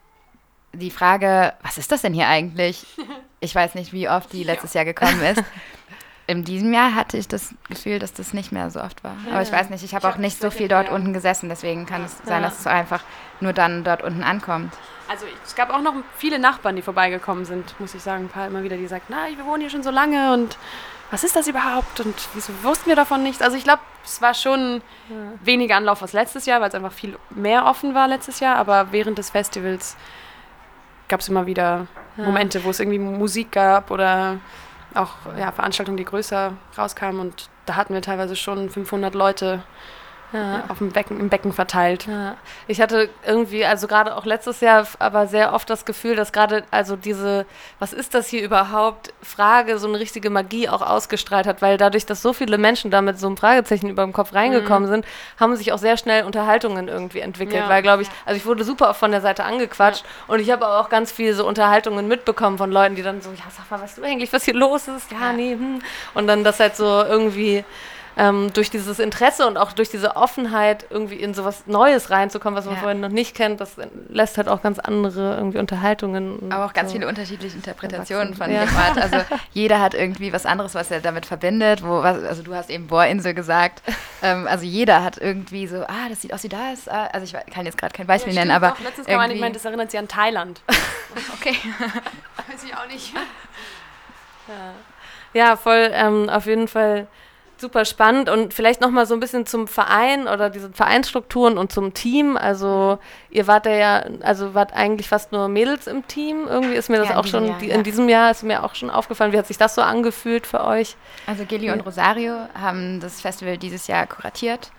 die 0.73 0.91
Frage, 0.91 1.55
was 1.63 1.79
ist 1.79 1.93
das 1.93 2.03
denn 2.03 2.13
hier 2.13 2.29
eigentlich? 2.29 2.85
Ich 3.41 3.55
weiß 3.55 3.77
nicht, 3.77 3.93
wie 3.93 4.09
oft 4.09 4.33
die 4.33 4.43
letztes 4.45 4.75
Jahr 4.75 4.85
gekommen 4.85 5.23
ist. 5.23 5.45
In 6.29 6.45
diesem 6.45 6.75
Jahr 6.75 6.95
hatte 6.95 7.17
ich 7.17 7.27
das 7.27 7.55
Gefühl, 7.71 7.99
dass 7.99 8.13
das 8.13 8.35
nicht 8.35 8.53
mehr 8.53 8.71
so 8.71 8.83
oft 8.83 9.03
war. 9.03 9.17
Aber 9.31 9.41
ich 9.41 9.51
weiß 9.51 9.71
nicht, 9.71 9.83
ich 9.83 9.95
habe 9.95 10.07
auch 10.07 10.19
nicht 10.19 10.39
so 10.39 10.51
viel 10.51 10.69
dort 10.69 10.91
unten 10.91 11.15
gesessen, 11.15 11.49
deswegen 11.49 11.87
kann 11.87 12.05
es 12.05 12.19
sein, 12.23 12.43
dass 12.43 12.61
es 12.61 12.67
einfach 12.67 13.03
nur 13.41 13.55
dann 13.55 13.83
dort 13.83 14.03
unten 14.03 14.23
ankommt. 14.23 14.75
Also 15.09 15.25
es 15.43 15.55
gab 15.55 15.71
auch 15.71 15.81
noch 15.81 15.95
viele 16.19 16.39
Nachbarn, 16.39 16.77
die 16.77 16.83
vorbeigekommen 16.83 17.47
sind, 17.47 17.75
muss 17.81 17.95
ich 17.95 18.03
sagen. 18.03 18.25
Ein 18.25 18.29
paar 18.29 18.47
immer 18.47 18.63
wieder, 18.63 18.77
die 18.77 18.87
sagten, 18.87 19.15
na, 19.17 19.35
wir 19.35 19.47
wohnen 19.47 19.63
hier 19.63 19.71
schon 19.71 19.83
so 19.83 19.91
lange 19.91 20.35
und 20.35 20.59
was 21.11 21.25
ist 21.25 21.35
das 21.35 21.49
überhaupt 21.49 22.01
und 22.01 22.15
wieso 22.35 22.53
wussten 22.63 22.91
wir 22.91 22.97
davon 22.97 23.23
nichts? 23.23 23.41
Also 23.41 23.57
ich 23.57 23.65
glaube, 23.65 23.81
es 24.05 24.21
war 24.21 24.35
schon 24.35 24.83
ja. 25.09 25.17
weniger 25.43 25.77
Anlauf 25.77 26.03
als 26.03 26.13
letztes 26.13 26.45
Jahr, 26.45 26.61
weil 26.61 26.69
es 26.69 26.75
einfach 26.75 26.93
viel 26.93 27.17
mehr 27.31 27.65
offen 27.65 27.95
war 27.95 28.07
letztes 28.07 28.41
Jahr, 28.41 28.57
aber 28.57 28.93
während 28.93 29.17
des 29.17 29.31
Festivals 29.31 29.97
gab 31.09 31.21
es 31.21 31.29
immer 31.31 31.47
wieder 31.47 31.87
ja. 32.19 32.25
Momente, 32.25 32.63
wo 32.65 32.69
es 32.71 32.81
irgendwie 32.81 32.99
Musik 32.99 33.53
gab 33.53 33.91
oder 33.91 34.37
auch 34.95 35.11
ja, 35.39 35.53
Veranstaltungen, 35.53 35.97
die 35.97 36.05
größer 36.05 36.53
rauskamen. 36.77 37.21
Und 37.21 37.51
da 37.67 37.77
hatten 37.77 37.95
wir 37.95 38.03
teilweise 38.03 38.37
schon 38.37 38.71
500 38.71 39.15
Leute 39.15 39.63
ja. 40.33 40.65
auf 40.69 40.79
dem 40.79 40.91
Becken, 40.91 41.19
im 41.21 41.29
Becken 41.29 41.53
verteilt. 41.53 42.07
Ja. 42.07 42.37
Ich 42.67 42.81
hatte 42.81 43.09
irgendwie, 43.27 43.65
also 43.65 43.87
gerade 43.87 44.17
auch 44.17 44.25
letztes 44.25 44.61
Jahr, 44.61 44.87
aber 44.99 45.27
sehr 45.27 45.53
oft 45.53 45.69
das 45.71 45.85
Gefühl, 45.85 46.17
dass 46.17 46.33
gerade 46.33 46.65
also 46.71 46.97
diese, 46.97 47.47
was 47.79 47.93
ist 47.93 48.15
das 48.15 48.29
hier 48.29 48.43
überhaupt, 48.43 49.13
Frage 49.23 49.79
so 49.79 49.89
eine 49.89 49.99
richtige 49.99 50.31
Magie 50.31 50.69
auch 50.69 50.83
ausgestrahlt 50.83 51.47
hat, 51.47 51.63
weil 51.63 51.77
dadurch, 51.77 52.07
dass 52.07 52.23
so 52.23 52.33
viele 52.33 52.59
Menschen 52.59 52.91
da 52.91 53.03
mit 53.03 53.19
so 53.19 53.27
einem 53.27 53.37
Fragezeichen 53.37 53.89
über 53.89 54.03
dem 54.03 54.13
Kopf 54.13 54.35
reingekommen 54.35 54.89
mhm. 54.89 54.93
sind, 54.93 55.07
haben 55.39 55.57
sich 55.57 55.73
auch 55.73 55.79
sehr 55.79 55.97
schnell 55.97 56.25
Unterhaltungen 56.25 56.89
irgendwie 56.89 57.21
entwickelt, 57.21 57.63
ja. 57.65 57.69
weil 57.69 57.83
glaube 57.83 58.03
ich, 58.03 58.09
also 58.27 58.37
ich 58.37 58.47
wurde 58.47 58.65
super 58.65 58.91
oft 58.91 59.01
von 59.01 59.11
der 59.11 59.21
Seite 59.21 59.45
angequatscht 59.45 60.05
und 60.27 60.41
ich 60.41 60.51
habe 60.51 60.67
auch 60.69 60.89
ganz 60.89 61.13
viele 61.13 61.35
so 61.35 61.47
Unterhaltungen 61.47 62.09
mitbekommen 62.09 62.59
von 62.59 62.71
Leuten, 62.71 62.95
die 62.95 63.03
dann 63.03 63.21
so, 63.21 63.31
ja 63.31 63.45
sag 63.51 63.71
mal, 63.71 63.83
weißt 63.83 63.99
du 63.99 64.03
eigentlich, 64.03 64.33
was 64.33 64.45
hier 64.45 64.55
los 64.55 64.89
ist? 64.89 65.11
Ja, 65.13 65.33
nee, 65.33 65.53
hm. 65.53 65.81
Und 66.15 66.27
dann 66.27 66.45
das 66.45 66.61
halt 66.61 66.77
so 66.77 66.85
irgendwie 66.85 67.65
ähm, 68.19 68.53
durch 68.53 68.69
dieses 68.69 68.99
Interesse 68.99 69.47
und 69.47 69.57
auch 69.57 69.73
durch 69.73 69.91
diese 69.91 70.17
Offenheit 70.17 70.87
irgendwie 70.91 71.15
in 71.15 71.35
sowas 71.35 71.67
Neues 71.67 72.11
reinzukommen, 72.11 72.57
was 72.57 72.65
man 72.65 72.75
ja. 72.75 72.81
vorhin 72.81 73.01
noch 73.01 73.11
nicht 73.11 73.37
kennt, 73.37 73.61
das 73.61 73.77
lässt 74.09 74.37
halt 74.37 74.49
auch 74.49 74.61
ganz 74.61 74.81
andere 74.81 75.37
irgendwie 75.37 75.59
Unterhaltungen. 75.59 76.51
Aber 76.51 76.67
auch 76.67 76.73
ganz 76.73 76.91
so 76.91 76.97
viele 76.97 77.07
unterschiedliche 77.07 77.55
Interpretationen 77.55 78.35
von 78.35 78.51
ja. 78.51 78.65
dem 78.65 78.77
Ort. 78.77 78.99
Also 79.09 79.25
jeder 79.53 79.81
hat 79.81 79.95
irgendwie 79.95 80.33
was 80.33 80.45
anderes, 80.45 80.75
was 80.75 80.91
er 80.91 81.01
damit 81.01 81.25
verbindet. 81.25 81.85
Wo, 81.85 82.01
also 82.01 82.43
du 82.43 82.55
hast 82.55 82.69
eben 82.69 82.89
Bohrinsel 82.89 83.35
gesagt. 83.35 83.83
Ähm, 84.21 84.49
also 84.49 84.65
jeder 84.65 85.05
hat 85.05 85.17
irgendwie 85.19 85.69
so, 85.69 85.85
ah, 85.85 86.09
das 86.09 86.23
sieht 86.23 86.35
aus 86.35 86.43
wie 86.43 86.49
das. 86.49 86.89
Ah, 86.89 87.07
also 87.13 87.25
ich 87.25 87.53
kann 87.55 87.67
jetzt 87.67 87.79
gerade 87.79 87.95
kein 87.95 88.09
Beispiel 88.09 88.33
ja, 88.33 88.41
nennen, 88.41 88.51
aber. 88.51 88.73
Auch. 88.73 88.81
Letztens 88.81 89.07
kam 89.07 89.39
man, 89.39 89.53
das 89.53 89.65
erinnert 89.65 89.93
sich 89.93 90.01
an 90.01 90.09
Thailand. 90.09 90.61
okay. 91.35 91.55
Weiß 92.49 92.65
ich 92.65 92.75
auch 92.75 92.89
nicht. 92.89 93.15
Ja, 94.49 94.73
ja 95.35 95.57
voll, 95.57 95.91
ähm, 95.93 96.29
auf 96.29 96.47
jeden 96.47 96.67
Fall 96.67 97.07
super 97.61 97.85
spannend 97.85 98.29
und 98.29 98.55
vielleicht 98.55 98.81
noch 98.81 98.91
mal 98.91 99.07
so 99.07 99.15
ein 99.15 99.21
bisschen 99.21 99.47
zum 99.47 99.67
Verein 99.69 100.29
oder 100.29 100.51
diesen 100.51 100.75
Vereinsstrukturen 100.75 101.59
und 101.59 101.73
zum 101.73 101.95
Team. 101.95 102.37
Also 102.37 102.99
ihr 103.31 103.47
wart 103.47 103.67
ja, 103.67 104.05
also 104.23 104.55
wart 104.55 104.73
eigentlich 104.75 105.09
fast 105.09 105.33
nur 105.33 105.49
Mädels 105.49 105.87
im 105.87 106.07
Team. 106.07 106.47
Irgendwie 106.49 106.75
ist 106.75 106.89
mir 106.89 106.99
das 106.99 107.09
Ja, 107.11 107.17
auch 107.19 107.27
schon, 107.27 107.47
Jahr, 107.47 107.59
die, 107.59 107.67
ja. 107.69 107.75
in 107.75 107.83
diesem 107.83 108.09
Jahr 108.09 108.31
ist 108.31 108.43
mir 108.43 108.65
auch 108.65 108.75
schon 108.75 108.91
aufgefallen. 108.91 109.33
Wie 109.33 109.39
hat 109.39 109.47
sich 109.47 109.59
das 109.59 109.75
so 109.75 109.83
angefühlt 109.83 110.47
für 110.47 110.65
euch? 110.65 110.97
Also 111.27 111.45
Gilly 111.45 111.71
und 111.71 111.81
Rosario 111.81 112.37
haben 112.61 113.01
das 113.01 113.21
Festival 113.21 113.59
dieses 113.59 113.87
Jahr 113.87 114.07
kuratiert 114.07 114.71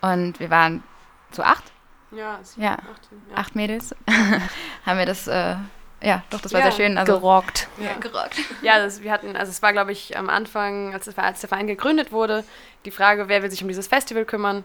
und 0.00 0.38
wir 0.40 0.50
waren 0.50 0.82
zu 1.30 1.42
acht, 1.42 1.64
Ja, 2.10 2.38
es 2.40 2.56
Ja. 2.56 2.72
acht, 2.72 3.08
ja. 3.30 3.36
acht 3.36 3.54
Mädels, 3.56 3.94
haben 4.86 4.98
wir 4.98 5.06
das, 5.06 5.26
äh, 5.28 5.56
ja, 6.02 6.22
doch, 6.30 6.40
das 6.40 6.52
war 6.52 6.60
Ja, 6.60 6.70
sehr 6.70 6.84
schön. 6.84 6.98
Also, 6.98 7.14
Gerockt. 7.14 7.68
Ja. 7.78 7.94
gerockt. 7.98 8.36
Ja, 8.62 8.78
das, 8.78 9.02
wir 9.02 9.10
hatten, 9.10 9.36
also 9.36 9.50
es 9.50 9.62
war, 9.62 9.72
glaube 9.72 9.92
ich, 9.92 10.16
am 10.16 10.30
Anfang, 10.30 10.94
als, 10.94 11.06
das, 11.06 11.18
als 11.18 11.40
der 11.40 11.48
Verein 11.48 11.66
gegründet 11.66 12.12
wurde, 12.12 12.44
die 12.84 12.90
Frage, 12.90 13.28
wer 13.28 13.42
will 13.42 13.50
sich 13.50 13.62
um 13.62 13.68
dieses 13.68 13.88
Festival 13.88 14.24
kümmern. 14.24 14.64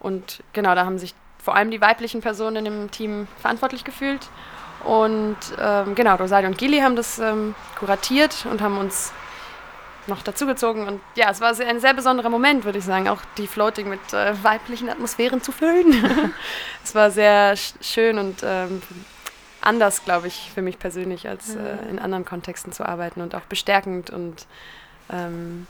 Und 0.00 0.42
genau, 0.52 0.74
da 0.74 0.84
haben 0.84 0.98
sich 0.98 1.14
vor 1.42 1.54
allem 1.54 1.70
die 1.70 1.80
weiblichen 1.80 2.20
Personen 2.20 2.66
im 2.66 2.90
Team 2.90 3.26
verantwortlich 3.40 3.84
gefühlt. 3.84 4.28
Und 4.84 5.36
ähm, 5.58 5.94
genau, 5.94 6.16
Rosario 6.16 6.48
und 6.48 6.58
Gili 6.58 6.80
haben 6.80 6.96
das 6.96 7.18
ähm, 7.18 7.54
kuratiert 7.78 8.46
und 8.50 8.60
haben 8.60 8.76
uns 8.76 9.12
noch 10.06 10.22
dazugezogen. 10.22 10.86
Und 10.86 11.00
ja, 11.14 11.30
es 11.30 11.40
war 11.40 11.54
sehr, 11.54 11.68
ein 11.68 11.80
sehr 11.80 11.94
besonderer 11.94 12.28
Moment, 12.28 12.64
würde 12.64 12.78
ich 12.78 12.84
sagen, 12.84 13.08
auch 13.08 13.20
die 13.38 13.46
Floating 13.46 13.88
mit 13.88 14.12
äh, 14.12 14.34
weiblichen 14.42 14.90
Atmosphären 14.90 15.42
zu 15.42 15.52
füllen. 15.52 16.34
es 16.84 16.94
war 16.94 17.10
sehr 17.10 17.56
sch 17.56 17.74
schön 17.80 18.18
und 18.18 18.42
ähm, 18.42 18.82
anders, 19.64 20.04
glaube 20.04 20.28
ich, 20.28 20.50
für 20.54 20.62
mich 20.62 20.78
persönlich, 20.78 21.28
als 21.28 21.56
äh, 21.56 21.76
in 21.90 21.98
anderen 21.98 22.24
Kontexten 22.24 22.72
zu 22.72 22.86
arbeiten 22.86 23.20
und 23.20 23.34
auch 23.34 23.42
bestärkend 23.42 24.10
und 24.10 24.46
ähm, 25.10 25.66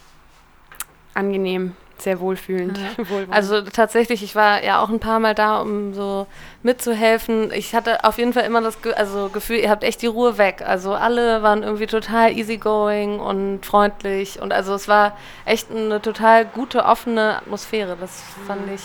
angenehm, 1.14 1.76
sehr 1.99 2.20
wohlfühlend. 2.20 2.78
Wohlwollend. 2.99 3.32
Also 3.32 3.62
tatsächlich, 3.62 4.22
ich 4.22 4.34
war 4.34 4.62
ja 4.62 4.82
auch 4.82 4.88
ein 4.88 5.01
paar 5.01 5.20
Mal 5.20 5.34
da, 5.34 5.61
um 5.61 5.95
so 5.95 6.26
mitzuhelfen. 6.62 7.53
Ich 7.53 7.74
hatte 7.74 8.05
auf 8.05 8.18
jeden 8.18 8.32
Fall 8.32 8.45
immer 8.45 8.61
das 8.61 8.82
Ge 8.82 8.92
also 8.95 9.28
Gefühl, 9.28 9.59
ihr 9.59 9.70
habt 9.70 9.84
echt 9.84 10.03
die 10.03 10.07
Ruhe 10.07 10.36
weg. 10.38 10.62
Also 10.66 10.95
alle 10.95 11.42
waren 11.42 11.62
irgendwie 11.62 11.86
total 11.86 12.32
easygoing 12.32 13.20
und 13.20 13.64
freundlich 13.64 14.40
und 14.40 14.53
also 14.53 14.74
es 14.74 14.88
war 14.88 15.16
echt 15.45 15.70
eine 15.70 16.03
total 16.03 16.45
gute, 16.45 16.84
offene 16.84 17.36
Atmosphäre. 17.36 17.97
Das 17.99 18.22
fand 18.47 18.70
ich, 18.74 18.82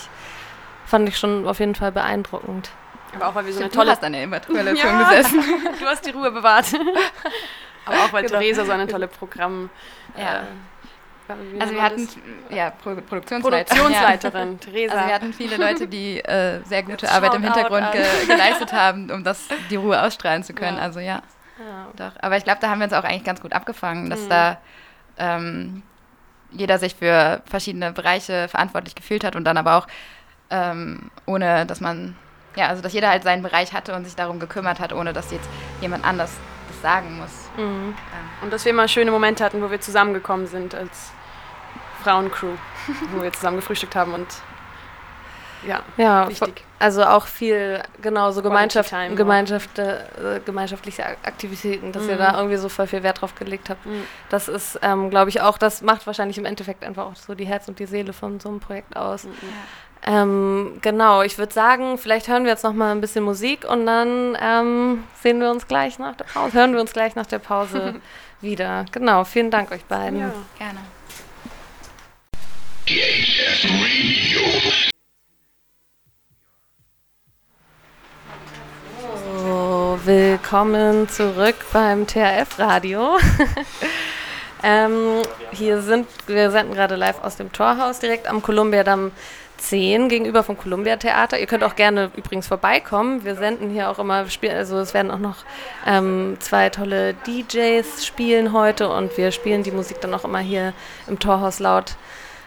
fand 0.85 1.09
ich 1.09 1.17
schon 1.17 1.47
auf 1.47 1.59
jeden 1.59 1.75
Fall 1.75 1.91
beeindruckend. 1.91 2.69
Aber 3.15 3.27
auch 3.27 3.35
weil 3.35 3.45
wir 3.45 3.53
so 3.53 3.59
eine 3.59 3.69
Du 3.69 3.75
tolle 3.75 3.91
hast 3.91 4.03
an 4.03 4.13
der 4.13 4.23
Immatrikulation 4.23 4.99
Ja. 4.99 5.09
gesessen. 5.09 5.43
Du 5.79 5.85
hast 5.85 6.05
die 6.05 6.11
Ruhe 6.11 6.31
bewahrt. 6.31 6.65
Aber 7.85 7.97
auch 8.03 8.13
weil 8.13 8.23
Genau. 8.25 8.39
Theresa 8.39 8.65
so 8.65 8.71
eine 8.71 8.87
tolle 8.87 9.07
Programm. 9.07 9.69
Ja. 10.17 10.43
Äh, 11.29 11.59
Also 11.59 11.73
wir 11.73 11.81
hatten, 11.81 12.07
ja, 12.49 12.69
Pro 12.71 12.95
Produktionsleiterin. 12.95 13.81
Produktionsleiterin, 13.81 14.51
Ja. 14.53 14.57
Theresa. 14.59 14.93
Also 14.95 15.07
wir 15.07 15.13
hatten 15.15 15.33
viele 15.33 15.57
Leute, 15.57 15.87
die 15.87 16.19
äh, 16.19 16.61
sehr 16.65 16.83
gute 16.83 17.05
Jetzt 17.05 17.15
Arbeit 17.15 17.33
im 17.35 17.43
Hintergrund 17.43 17.91
ge 17.91 18.03
geleistet 18.27 18.73
haben, 18.73 19.09
um 19.11 19.23
das 19.23 19.47
die 19.69 19.75
Ruhe 19.75 20.01
ausstrahlen 20.01 20.43
zu 20.43 20.53
können. 20.53 20.77
Ja. 20.77 20.83
Also 20.83 20.99
ja, 20.99 21.21
Ja. 21.59 21.87
doch. 21.95 22.11
Aber 22.21 22.37
ich 22.37 22.43
glaube, 22.43 22.59
da 22.61 22.69
haben 22.69 22.79
wir 22.79 22.85
uns 22.85 22.93
auch 22.93 23.03
eigentlich 23.03 23.23
ganz 23.23 23.41
gut 23.41 23.53
abgefangen, 23.53 24.09
dass 24.09 24.21
Mhm. 24.25 24.29
da 24.29 24.57
ähm, 25.17 25.83
jeder 26.51 26.77
sich 26.79 26.95
für 26.95 27.41
verschiedene 27.45 27.91
Bereiche 27.91 28.47
verantwortlich 28.49 28.95
gefühlt 28.95 29.23
hat 29.23 29.35
und 29.35 29.43
dann 29.45 29.57
aber 29.57 29.75
auch 29.77 29.87
ähm, 30.51 31.11
ohne, 31.27 31.65
dass 31.67 31.79
man, 31.79 32.15
ja, 32.59 32.67
also 32.67 32.81
dass 32.81 32.93
jeder 32.93 33.09
halt 33.09 33.23
seinen 33.23 33.41
Bereich 33.43 33.73
hatte 33.73 33.95
und 33.95 34.05
sich 34.05 34.15
darum 34.15 34.39
gekümmert 34.39 34.79
hat, 34.79 34.93
ohne 34.93 35.13
dass 35.13 35.31
jetzt 35.31 35.49
jemand 35.81 36.05
anders 36.05 36.31
das 36.67 36.81
sagen 36.81 37.17
muss. 37.17 37.31
Mhm. 37.57 37.95
Und 38.41 38.53
dass 38.53 38.63
wir 38.65 38.71
immer 38.71 38.87
schöne 38.87 39.11
Momente 39.11 39.43
hatten, 39.43 39.61
wo 39.61 39.71
wir 39.71 39.81
zusammengekommen 39.81 40.45
sind 40.47 40.75
als 40.75 41.11
Frauencrew, 42.03 42.53
wo 43.13 43.21
wir 43.23 43.33
zusammen 43.33 43.57
gefrühstückt 43.57 43.95
haben 43.95 44.13
und 44.13 44.27
ja, 45.67 45.81
Ja, 45.97 46.29
wichtig. 46.29 46.63
Also 46.79 47.03
auch 47.03 47.25
viel, 47.27 47.83
genau, 48.01 48.31
so 48.31 48.41
Gemeinschaft. 48.41 48.93
Gemeinschaft, 49.13 49.77
äh, 49.77 50.39
gemeinschaftliche 50.45 51.05
Ak- 51.05 51.17
Aktivitäten, 51.23 51.91
dass 51.91 52.07
ihr 52.07 52.13
Mhm. 52.15 52.19
da 52.19 52.37
irgendwie 52.37 52.55
so 52.55 52.69
voll 52.69 52.87
viel 52.87 53.03
Wert 53.03 53.19
drauf 53.19 53.35
gelegt 53.35 53.69
habt. 53.69 53.85
Mhm. 53.85 54.03
Das 54.29 54.47
ist, 54.47 54.79
ähm, 54.81 55.09
glaube 55.09 55.29
ich, 55.29 55.41
auch, 55.41 55.57
das 55.57 55.81
macht 55.81 56.07
wahrscheinlich 56.07 56.37
im 56.37 56.45
Endeffekt 56.45 56.85
einfach 56.85 57.07
auch 57.07 57.15
so 57.17 57.35
die 57.35 57.43
Herz 57.45 57.67
und 57.67 57.77
die 57.79 57.87
Seele 57.87 58.13
von 58.13 58.39
so 58.39 58.47
einem 58.47 58.61
Projekt 58.61 58.95
aus. 58.95 59.27
Ähm, 60.05 60.79
genau, 60.81 61.21
ich 61.21 61.37
würde 61.37 61.53
sagen, 61.53 61.97
vielleicht 61.97 62.27
hören 62.27 62.43
wir 62.43 62.51
jetzt 62.51 62.63
noch 62.63 62.73
mal 62.73 62.91
ein 62.91 63.01
bisschen 63.01 63.23
Musik 63.23 63.69
und 63.69 63.85
dann 63.85 64.37
ähm, 64.41 65.03
sehen 65.21 65.41
wir 65.41 65.51
uns 65.51 65.67
gleich 65.67 65.99
nach 65.99 66.15
der 66.15 66.25
Pause, 66.25 66.53
hören 66.53 66.73
wir 66.73 66.81
uns 66.81 66.93
gleich 66.93 67.15
nach 67.15 67.25
der 67.25 67.39
Pause 67.39 67.95
wieder. 68.41 68.85
Genau, 68.91 69.25
vielen 69.25 69.51
Dank 69.51 69.71
euch 69.71 69.83
beiden. 69.85 70.19
Ja. 70.19 70.33
Gerne. 70.57 70.79
Radio. 73.69 74.41
So, 79.37 79.99
willkommen 80.05 81.07
zurück 81.09 81.55
beim 81.71 82.07
THF-Radio. 82.07 83.19
ähm, 84.63 85.21
hier 85.51 85.81
sind, 85.81 86.07
wir 86.25 86.49
senden 86.51 86.73
gerade 86.73 86.95
live 86.95 87.21
aus 87.23 87.35
dem 87.35 87.51
Torhaus 87.51 87.99
direkt 87.99 88.27
am 88.27 88.41
Kolumbiadamm 88.41 89.11
10 89.59 90.09
gegenüber 90.09 90.43
vom 90.43 90.57
Columbia 90.57 90.97
Theater. 90.97 91.39
Ihr 91.39 91.47
könnt 91.47 91.63
auch 91.63 91.75
gerne 91.75 92.11
übrigens 92.15 92.47
vorbeikommen. 92.47 93.23
Wir 93.25 93.35
senden 93.35 93.69
hier 93.69 93.89
auch 93.89 93.99
immer, 93.99 94.25
also 94.49 94.77
es 94.77 94.93
werden 94.93 95.11
auch 95.11 95.19
noch 95.19 95.37
ähm, 95.85 96.37
zwei 96.39 96.69
tolle 96.69 97.13
DJs 97.13 98.05
spielen 98.05 98.53
heute 98.53 98.89
und 98.89 99.17
wir 99.17 99.31
spielen 99.31 99.63
die 99.63 99.71
Musik 99.71 100.01
dann 100.01 100.13
auch 100.13 100.23
immer 100.23 100.39
hier 100.39 100.73
im 101.07 101.19
Torhaus 101.19 101.59
laut 101.59 101.95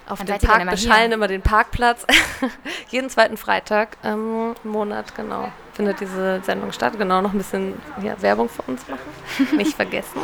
auf 0.08 0.18
dem 0.18 0.26
Park, 0.38 0.62
immer 0.62 0.72
hier? 0.72 0.88
beschallen 0.88 1.12
immer 1.12 1.28
den 1.28 1.42
Parkplatz. 1.42 2.06
Jeden 2.90 3.08
zweiten 3.08 3.36
Freitag 3.36 3.96
ähm, 4.04 4.54
im 4.64 4.70
Monat, 4.70 5.14
genau, 5.14 5.50
findet 5.74 6.00
diese 6.00 6.40
Sendung 6.42 6.72
statt. 6.72 6.94
Genau, 6.98 7.20
noch 7.22 7.32
ein 7.32 7.38
bisschen 7.38 7.80
ja, 8.02 8.20
Werbung 8.20 8.48
für 8.48 8.62
uns 8.62 8.82
machen. 8.88 9.56
Nicht 9.56 9.74
vergessen. 9.74 10.18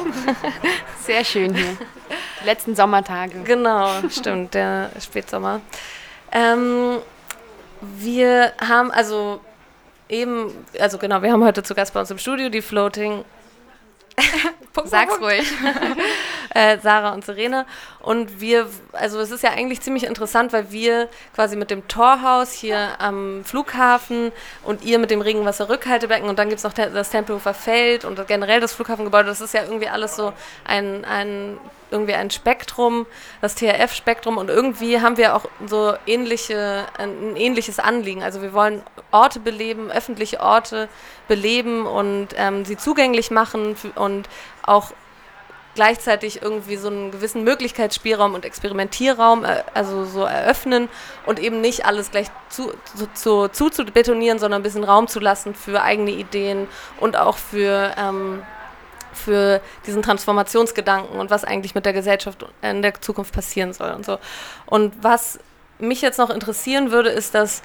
Sehr 1.00 1.24
schön 1.24 1.54
hier. 1.54 1.76
Die 2.42 2.46
letzten 2.46 2.74
Sommertage. 2.74 3.40
Genau, 3.44 3.88
stimmt, 4.10 4.54
der 4.54 4.90
Spätsommer. 5.00 5.60
Ähm, 6.32 6.98
wir 7.80 8.52
haben 8.60 8.90
also 8.90 9.40
eben, 10.08 10.52
also 10.78 10.98
genau, 10.98 11.22
wir 11.22 11.32
haben 11.32 11.44
heute 11.44 11.62
zu 11.62 11.74
Gast 11.74 11.94
bei 11.94 12.00
uns 12.00 12.10
im 12.10 12.18
Studio 12.18 12.48
die 12.48 12.62
Floating. 12.62 13.24
Punkt, 14.72 14.90
Sag's 14.90 15.18
Punkt, 15.18 15.24
ruhig. 15.24 15.52
äh, 16.54 16.78
Sarah 16.78 17.12
und 17.12 17.24
Serene. 17.24 17.66
Und 18.08 18.40
wir, 18.40 18.70
also 18.92 19.20
es 19.20 19.30
ist 19.30 19.42
ja 19.42 19.50
eigentlich 19.50 19.82
ziemlich 19.82 20.04
interessant, 20.04 20.54
weil 20.54 20.72
wir 20.72 21.10
quasi 21.34 21.56
mit 21.56 21.70
dem 21.70 21.86
Torhaus 21.88 22.52
hier 22.52 22.98
am 22.98 23.44
Flughafen 23.44 24.32
und 24.64 24.82
ihr 24.82 24.98
mit 24.98 25.10
dem 25.10 25.20
Regenwasser-Rückhaltebecken 25.20 26.26
und 26.26 26.38
dann 26.38 26.48
gibt 26.48 26.56
es 26.56 26.64
noch 26.64 26.72
das 26.72 27.10
Tempelhofer 27.10 27.52
Feld 27.52 28.06
und 28.06 28.26
generell 28.26 28.60
das 28.60 28.72
Flughafengebäude, 28.72 29.28
das 29.28 29.42
ist 29.42 29.52
ja 29.52 29.62
irgendwie 29.62 29.88
alles 29.88 30.16
so 30.16 30.32
ein, 30.64 31.04
ein 31.04 31.58
irgendwie 31.90 32.14
ein 32.14 32.30
Spektrum, 32.30 33.04
das 33.42 33.54
THF-Spektrum 33.56 34.38
und 34.38 34.48
irgendwie 34.48 35.02
haben 35.02 35.18
wir 35.18 35.36
auch 35.36 35.44
so 35.66 35.92
ähnliche, 36.06 36.86
ein, 36.96 37.36
ähnliches 37.36 37.78
Anliegen. 37.78 38.22
Also 38.22 38.40
wir 38.40 38.54
wollen 38.54 38.82
Orte 39.10 39.38
beleben, 39.38 39.90
öffentliche 39.90 40.40
Orte 40.40 40.88
beleben 41.28 41.84
und 41.84 42.28
ähm, 42.36 42.64
sie 42.64 42.78
zugänglich 42.78 43.30
machen 43.30 43.76
und 43.96 44.30
auch 44.62 44.92
gleichzeitig 45.78 46.42
irgendwie 46.42 46.74
so 46.74 46.88
einen 46.88 47.12
gewissen 47.12 47.44
Möglichkeitsspielraum 47.44 48.34
und 48.34 48.44
Experimentierraum 48.44 49.44
äh, 49.44 49.62
also 49.74 50.04
so 50.04 50.24
eröffnen 50.24 50.88
und 51.24 51.38
eben 51.38 51.60
nicht 51.60 51.86
alles 51.86 52.10
gleich 52.10 52.26
zu, 52.48 52.72
zu, 53.14 53.46
zu, 53.46 53.68
zu, 53.68 53.84
sondern 53.84 54.54
ein 54.54 54.62
bisschen 54.64 54.82
Raum 54.82 55.06
zu 55.06 55.20
lassen 55.20 55.54
für 55.54 55.80
eigene 55.80 56.10
Ideen 56.10 56.66
und 56.98 57.16
auch 57.16 57.36
für, 57.36 57.94
ähm, 57.96 58.42
für 59.12 59.60
diesen 59.86 60.02
Transformationsgedanken 60.02 61.16
und 61.16 61.30
was 61.30 61.44
eigentlich 61.44 61.76
mit 61.76 61.86
der 61.86 61.92
Gesellschaft 61.92 62.44
in 62.60 62.82
der 62.82 63.00
Zukunft 63.00 63.32
passieren 63.32 63.72
soll 63.72 63.92
und 63.92 64.04
so. 64.04 64.18
Und 64.66 64.92
was 65.00 65.38
mich 65.78 66.02
jetzt 66.02 66.18
noch 66.18 66.30
interessieren 66.30 66.90
würde, 66.90 67.10
ist, 67.10 67.36
dass 67.36 67.62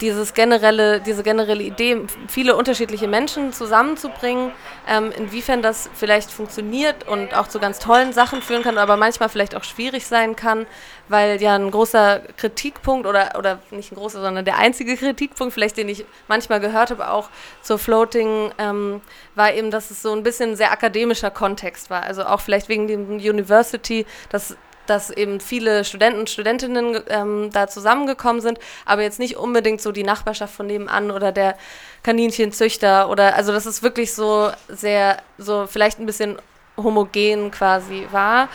dieses 0.00 0.32
generelle, 0.34 1.00
diese 1.00 1.22
generelle 1.22 1.62
Idee, 1.62 2.06
viele 2.28 2.56
unterschiedliche 2.56 3.08
Menschen 3.08 3.52
zusammenzubringen, 3.52 4.52
ähm, 4.88 5.12
inwiefern 5.16 5.62
das 5.62 5.90
vielleicht 5.94 6.30
funktioniert 6.30 7.06
und 7.06 7.34
auch 7.34 7.48
zu 7.48 7.58
ganz 7.58 7.78
tollen 7.78 8.12
Sachen 8.12 8.42
führen 8.42 8.62
kann, 8.62 8.78
aber 8.78 8.96
manchmal 8.96 9.28
vielleicht 9.28 9.54
auch 9.54 9.64
schwierig 9.64 10.06
sein 10.06 10.34
kann, 10.34 10.66
weil 11.08 11.40
ja 11.42 11.54
ein 11.54 11.70
großer 11.70 12.22
Kritikpunkt 12.36 13.06
oder, 13.06 13.32
oder 13.38 13.60
nicht 13.70 13.92
ein 13.92 13.96
großer, 13.96 14.22
sondern 14.22 14.44
der 14.44 14.58
einzige 14.58 14.96
Kritikpunkt, 14.96 15.52
vielleicht 15.52 15.76
den 15.76 15.88
ich 15.88 16.04
manchmal 16.26 16.60
gehört 16.60 16.90
habe, 16.90 17.10
auch 17.10 17.28
zur 17.60 17.78
Floating, 17.78 18.52
ähm, 18.58 19.02
war 19.34 19.52
eben, 19.52 19.70
dass 19.70 19.90
es 19.90 20.00
so 20.00 20.12
ein 20.12 20.22
bisschen 20.22 20.50
ein 20.50 20.56
sehr 20.56 20.72
akademischer 20.72 21.30
Kontext 21.30 21.90
war. 21.90 22.02
Also 22.02 22.24
auch 22.24 22.40
vielleicht 22.40 22.68
wegen 22.68 22.86
dem 22.86 23.16
University, 23.16 24.06
dass 24.30 24.56
dass 24.86 25.10
eben 25.10 25.40
viele 25.40 25.84
Studenten 25.84 26.20
und 26.20 26.30
Studentinnen 26.30 27.00
ähm, 27.08 27.50
da 27.52 27.68
zusammengekommen 27.68 28.40
sind, 28.40 28.58
aber 28.84 29.02
jetzt 29.02 29.18
nicht 29.18 29.36
unbedingt 29.36 29.80
so 29.80 29.92
die 29.92 30.02
Nachbarschaft 30.02 30.54
von 30.54 30.66
nebenan 30.66 31.10
oder 31.10 31.32
der 31.32 31.56
Kaninchenzüchter 32.02 33.08
oder 33.08 33.34
also 33.34 33.52
dass 33.52 33.66
es 33.66 33.82
wirklich 33.82 34.14
so 34.14 34.50
sehr, 34.68 35.18
so 35.38 35.66
vielleicht 35.66 35.98
ein 36.00 36.06
bisschen 36.06 36.38
homogen 36.76 37.50
quasi 37.50 38.06
war. 38.10 38.48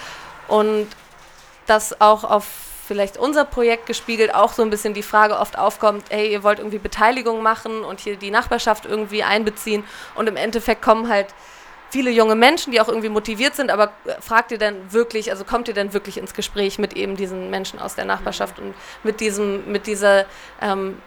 Und 0.48 0.88
dass 1.66 2.00
auch 2.00 2.24
auf 2.24 2.46
vielleicht 2.88 3.18
unser 3.18 3.44
Projekt 3.44 3.86
gespiegelt 3.86 4.34
auch 4.34 4.54
so 4.54 4.62
ein 4.62 4.70
bisschen 4.70 4.94
die 4.94 5.04
Frage 5.04 5.38
oft 5.38 5.58
aufkommt, 5.58 6.06
hey, 6.10 6.32
ihr 6.32 6.42
wollt 6.44 6.60
irgendwie 6.60 6.80
Beteiligung 6.80 7.44
machen 7.44 7.84
und 7.84 8.00
hier 8.00 8.16
die 8.16 8.32
Nachbarschaft 8.32 8.86
irgendwie 8.86 9.24
einbeziehen 9.24 9.84
und 10.16 10.28
im 10.28 10.38
Endeffekt 10.38 10.82
kommen 10.82 11.10
halt 11.10 11.28
viele 11.90 12.12
junge 12.12 12.36
Menschen, 12.36 12.72
die 12.72 12.82
auch 12.82 12.88
irgendwie 12.88 13.10
motiviert 13.10 13.56
sind, 13.56 13.72
aber 13.72 13.92
äh, 14.06 14.22
fragt 14.22 14.52
ihr 14.52 14.58
denn 14.58 14.92
wirklich, 14.92 15.32
also 15.32 15.44
kommt 15.44 15.68
ihr 15.68 15.74
denn 15.74 15.94
wirklich 15.94 16.18
ins 16.18 16.34
Gespräch 16.34 16.80
mit 16.80 16.94
eben 16.94 17.16
diesen 17.16 17.50
Menschen 17.50 17.80
aus 17.80 17.96
der 17.96 18.06
Nachbarschaft 18.06 18.60
und 18.60 18.74
mit 19.04 19.20
diesem, 19.20 19.72
mit 19.72 19.88
dieser, 19.88 20.26
ähm, 20.62 21.02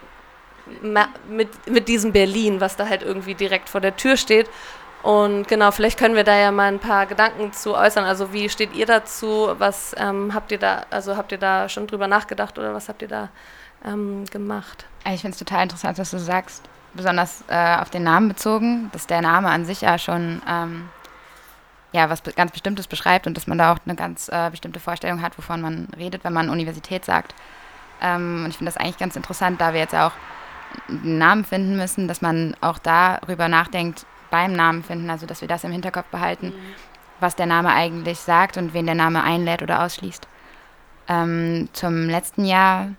mit, 1.27 1.49
mit 1.67 1.87
diesem 1.87 2.11
Berlin, 2.11 2.61
was 2.61 2.75
da 2.75 2.87
halt 2.87 3.03
irgendwie 3.03 3.35
direkt 3.35 3.69
vor 3.69 3.81
der 3.81 3.95
Tür 3.95 4.17
steht. 4.17 4.49
Und 5.03 5.47
genau, 5.47 5.71
vielleicht 5.71 5.97
können 5.97 6.15
wir 6.15 6.23
da 6.23 6.37
ja 6.37 6.51
mal 6.51 6.71
ein 6.71 6.79
paar 6.79 7.07
Gedanken 7.07 7.53
zu 7.53 7.75
äußern. 7.75 8.05
Also 8.05 8.33
wie 8.33 8.49
steht 8.49 8.75
ihr 8.75 8.85
dazu? 8.85 9.49
Was 9.57 9.95
ähm, 9.97 10.33
habt 10.33 10.51
ihr 10.51 10.59
da, 10.59 10.85
also 10.91 11.17
habt 11.17 11.31
ihr 11.31 11.39
da 11.39 11.67
schon 11.69 11.87
drüber 11.87 12.07
nachgedacht 12.07 12.59
oder 12.59 12.73
was 12.73 12.87
habt 12.87 13.01
ihr 13.01 13.07
da 13.07 13.29
ähm, 13.83 14.25
gemacht? 14.25 14.85
Ich 15.11 15.21
finde 15.21 15.33
es 15.33 15.39
total 15.39 15.63
interessant, 15.63 15.97
was 15.97 16.11
du 16.11 16.19
sagst, 16.19 16.63
besonders 16.93 17.43
äh, 17.47 17.77
auf 17.77 17.89
den 17.89 18.03
Namen 18.03 18.27
bezogen, 18.27 18.89
dass 18.91 19.07
der 19.07 19.21
Name 19.21 19.49
an 19.49 19.65
sich 19.65 19.81
ja 19.81 19.97
schon 19.97 20.41
ähm, 20.47 20.89
ja, 21.93 22.09
was 22.09 22.23
ganz 22.35 22.51
Bestimmtes 22.51 22.87
beschreibt 22.87 23.27
und 23.27 23.35
dass 23.35 23.47
man 23.47 23.57
da 23.57 23.73
auch 23.73 23.77
eine 23.85 23.95
ganz 23.95 24.29
äh, 24.29 24.49
bestimmte 24.49 24.79
Vorstellung 24.79 25.21
hat, 25.21 25.37
wovon 25.37 25.61
man 25.61 25.87
redet, 25.97 26.23
wenn 26.23 26.33
man 26.33 26.49
Universität 26.49 27.05
sagt. 27.05 27.35
Ähm, 28.01 28.43
und 28.43 28.51
ich 28.51 28.57
finde 28.57 28.71
das 28.71 28.77
eigentlich 28.77 28.97
ganz 28.97 29.15
interessant, 29.15 29.59
da 29.59 29.73
wir 29.73 29.81
jetzt 29.81 29.93
ja 29.93 30.07
auch 30.07 30.13
einen 30.87 31.17
Namen 31.17 31.43
finden 31.43 31.75
müssen, 31.75 32.07
dass 32.07 32.21
man 32.21 32.55
auch 32.61 32.79
darüber 32.79 33.49
nachdenkt 33.49 34.05
beim 34.29 34.53
Namen 34.53 34.83
finden, 34.83 35.09
also 35.09 35.25
dass 35.25 35.41
wir 35.41 35.49
das 35.49 35.65
im 35.65 35.71
Hinterkopf 35.71 36.07
behalten, 36.07 36.47
mhm. 36.47 36.75
was 37.19 37.35
der 37.35 37.45
Name 37.45 37.73
eigentlich 37.73 38.19
sagt 38.19 38.55
und 38.55 38.73
wen 38.73 38.85
der 38.85 38.95
Name 38.95 39.23
einlädt 39.23 39.61
oder 39.61 39.83
ausschließt. 39.83 40.27
Ähm, 41.09 41.67
zum 41.73 42.07
letzten 42.07 42.45
Jahr 42.45 42.91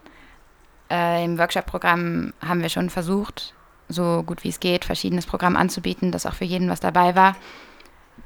äh, 0.91 1.25
im 1.25 1.39
Workshop-Programm 1.39 2.35
haben 2.47 2.61
wir 2.61 2.69
schon 2.69 2.91
versucht, 2.91 3.55
so 3.89 4.23
gut 4.23 4.45
wie 4.45 4.49
es 4.49 4.61
geht, 4.61 4.85
verschiedenes 4.85 5.27
Programm 5.27 5.57
anzubieten, 5.57 6.13
dass 6.13 6.27
auch 6.27 6.35
für 6.35 6.45
jeden 6.45 6.71
was 6.71 6.81
dabei 6.81 7.15
war. 7.15 7.37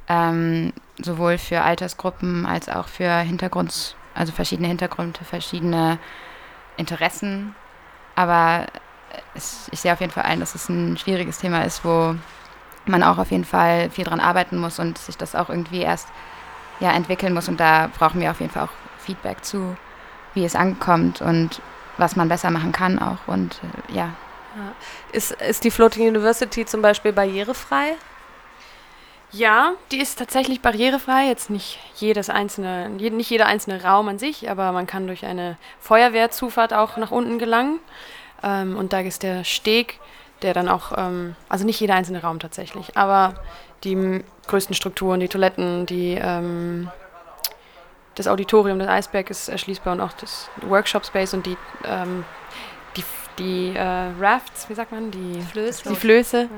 Ähm, 0.09 0.73
sowohl 1.03 1.39
für 1.39 1.63
Altersgruppen 1.63 2.47
als 2.47 2.69
auch 2.69 2.89
für 2.89 3.11
Hintergrunds, 3.19 3.97
also 4.15 4.33
verschiedene 4.33 4.69
Hintergründe, 4.69 5.25
verschiedene 5.25 5.99
Interessen. 6.77 7.55
Aber 8.15 8.67
es, 9.35 9.69
ich 9.73 9.81
sehe 9.81 9.93
auf 9.93 10.01
jeden 10.01 10.13
Fall 10.13 10.25
ein, 10.25 10.41
dass 10.41 10.55
es 10.55 10.69
ein 10.69 10.97
schwieriges 10.97 11.39
Thema 11.39 11.65
ist, 11.65 11.85
wo 11.85 12.15
man 12.87 13.03
auch 13.03 13.19
auf 13.19 13.31
jeden 13.31 13.45
Fall 13.45 13.91
viel 13.91 14.05
dran 14.05 14.21
arbeiten 14.21 14.59
muss 14.59 14.79
und 14.79 14.99
sich 14.99 15.17
das 15.17 15.35
auch 15.35 15.49
irgendwie 15.49 15.81
erst 15.81 16.09
ja, 16.81 16.93
entwickeln 16.93 17.35
muss. 17.35 17.49
Und 17.49 17.59
da 17.59 17.91
brauchen 17.99 18.21
wir 18.21 18.31
auf 18.31 18.41
jeden 18.41 18.53
Fall 18.53 18.65
auch 18.65 18.99
Feedback 18.99 19.45
zu, 19.45 19.77
wie 20.35 20.45
es 20.45 20.55
ankommt 20.55 21.21
und 21.21 21.61
was 21.99 22.17
man 22.17 22.29
besser 22.29 22.51
machen 22.51 22.73
kann 22.73 22.99
auch. 22.99 23.19
Und 23.27 23.61
äh, 23.91 23.95
ist, 25.13 25.33
ist 25.33 25.65
die 25.65 25.71
Floating 25.71 26.09
University 26.09 26.65
zum 26.65 26.83
Beispiel 26.83 27.13
barrierefrei? 27.13 27.95
Ja, 29.33 29.73
die 29.91 29.99
ist 29.99 30.19
tatsächlich 30.19 30.63
barrierefrei. 30.63 31.27
Jetzt 31.27 31.51
nicht 31.51 31.79
jedes 31.97 32.31
einzelne, 32.31 32.89
nicht 32.89 33.31
jeder 33.31 33.47
einzelne 33.47 33.83
Raum 33.83 34.09
an 34.09 34.19
sich, 34.19 34.51
aber 34.51 34.73
man 34.73 34.87
kann 34.87 35.07
durch 35.07 35.27
eine 35.27 35.57
Feuerwehrzufahrt 35.81 36.73
auch 36.73 36.97
nach 36.97 37.11
unten 37.11 37.39
gelangen. 37.39 37.81
Ähm, 38.43 38.77
und 38.77 38.93
da 38.93 39.01
ist 39.01 39.23
der 39.23 39.45
Steg, 39.45 40.01
der 40.43 40.55
dann 40.55 40.69
auch, 40.69 40.93
ähm, 40.97 41.35
also 41.49 41.65
nicht 41.65 41.81
jeder 41.81 41.95
einzelne 41.95 42.23
Raum 42.23 42.39
tatsächlich, 42.39 42.97
aber 42.97 43.35
die 43.85 44.23
größten 44.47 44.75
Strukturen, 44.75 45.21
die 45.21 45.29
Toiletten, 45.29 45.87
die 45.87 46.19
ähm, 46.21 46.91
das 48.15 48.29
Auditorium, 48.29 48.79
das 48.79 48.89
Eisberg 48.89 49.31
ist 49.31 49.49
erschließbar 49.49 49.95
und 49.95 50.01
auch 50.01 50.13
das 50.13 50.49
Workshop 50.63 51.05
Space 51.05 51.35
und 51.35 51.47
die 51.47 51.57
ähm, 51.85 52.25
die 53.39 53.75
äh, 53.75 54.11
Rafts, 54.21 54.69
wie 54.69 54.75
sagt 54.75 54.93
man, 54.93 55.11
die 55.11 55.41
Flöße. 55.41 55.89
Die 55.89 55.97
Flöße. 55.97 56.49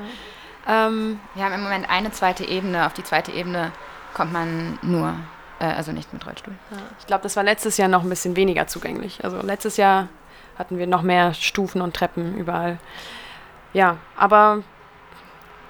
Ja. 0.67 0.87
Ähm, 0.87 1.19
wir 1.35 1.43
haben 1.43 1.53
im 1.53 1.63
Moment 1.63 1.89
eine 1.89 2.11
zweite 2.11 2.45
Ebene. 2.45 2.85
Auf 2.85 2.93
die 2.93 3.03
zweite 3.03 3.31
Ebene 3.31 3.71
kommt 4.13 4.33
man 4.33 4.77
nur, 4.81 5.15
äh, 5.59 5.65
also 5.65 5.91
nicht 5.91 6.13
mit 6.13 6.25
Rollstuhl. 6.25 6.53
Ja. 6.71 6.77
Ich 6.99 7.07
glaube, 7.07 7.23
das 7.23 7.35
war 7.35 7.43
letztes 7.43 7.77
Jahr 7.77 7.89
noch 7.89 8.03
ein 8.03 8.09
bisschen 8.09 8.35
weniger 8.35 8.67
zugänglich. 8.67 9.23
Also 9.23 9.41
letztes 9.41 9.77
Jahr 9.77 10.09
hatten 10.57 10.77
wir 10.77 10.87
noch 10.87 11.01
mehr 11.01 11.33
Stufen 11.33 11.81
und 11.81 11.95
Treppen 11.95 12.37
überall. 12.37 12.79
Ja, 13.73 13.97
aber 14.17 14.63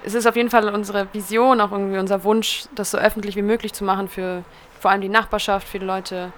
es 0.04 0.14
ist 0.14 0.26
auf 0.26 0.36
jeden 0.36 0.50
Fall 0.50 0.68
unsere 0.70 1.08
Vision, 1.14 1.62
auch 1.62 1.72
irgendwie 1.72 2.00
unser 2.00 2.24
Wunsch, 2.24 2.64
das 2.74 2.92
so 2.92 2.98
öffentlich 2.98 3.36
wie 3.36 3.42
möglich 3.42 3.74
zu 3.74 3.84
machen 3.84 4.08
für 4.08 4.44
vor 4.80 4.92
allem 4.92 5.02
die 5.02 5.10
Nachbarschaft, 5.10 5.68
für 5.68 5.80
die 5.80 5.86
Leute 5.86 6.32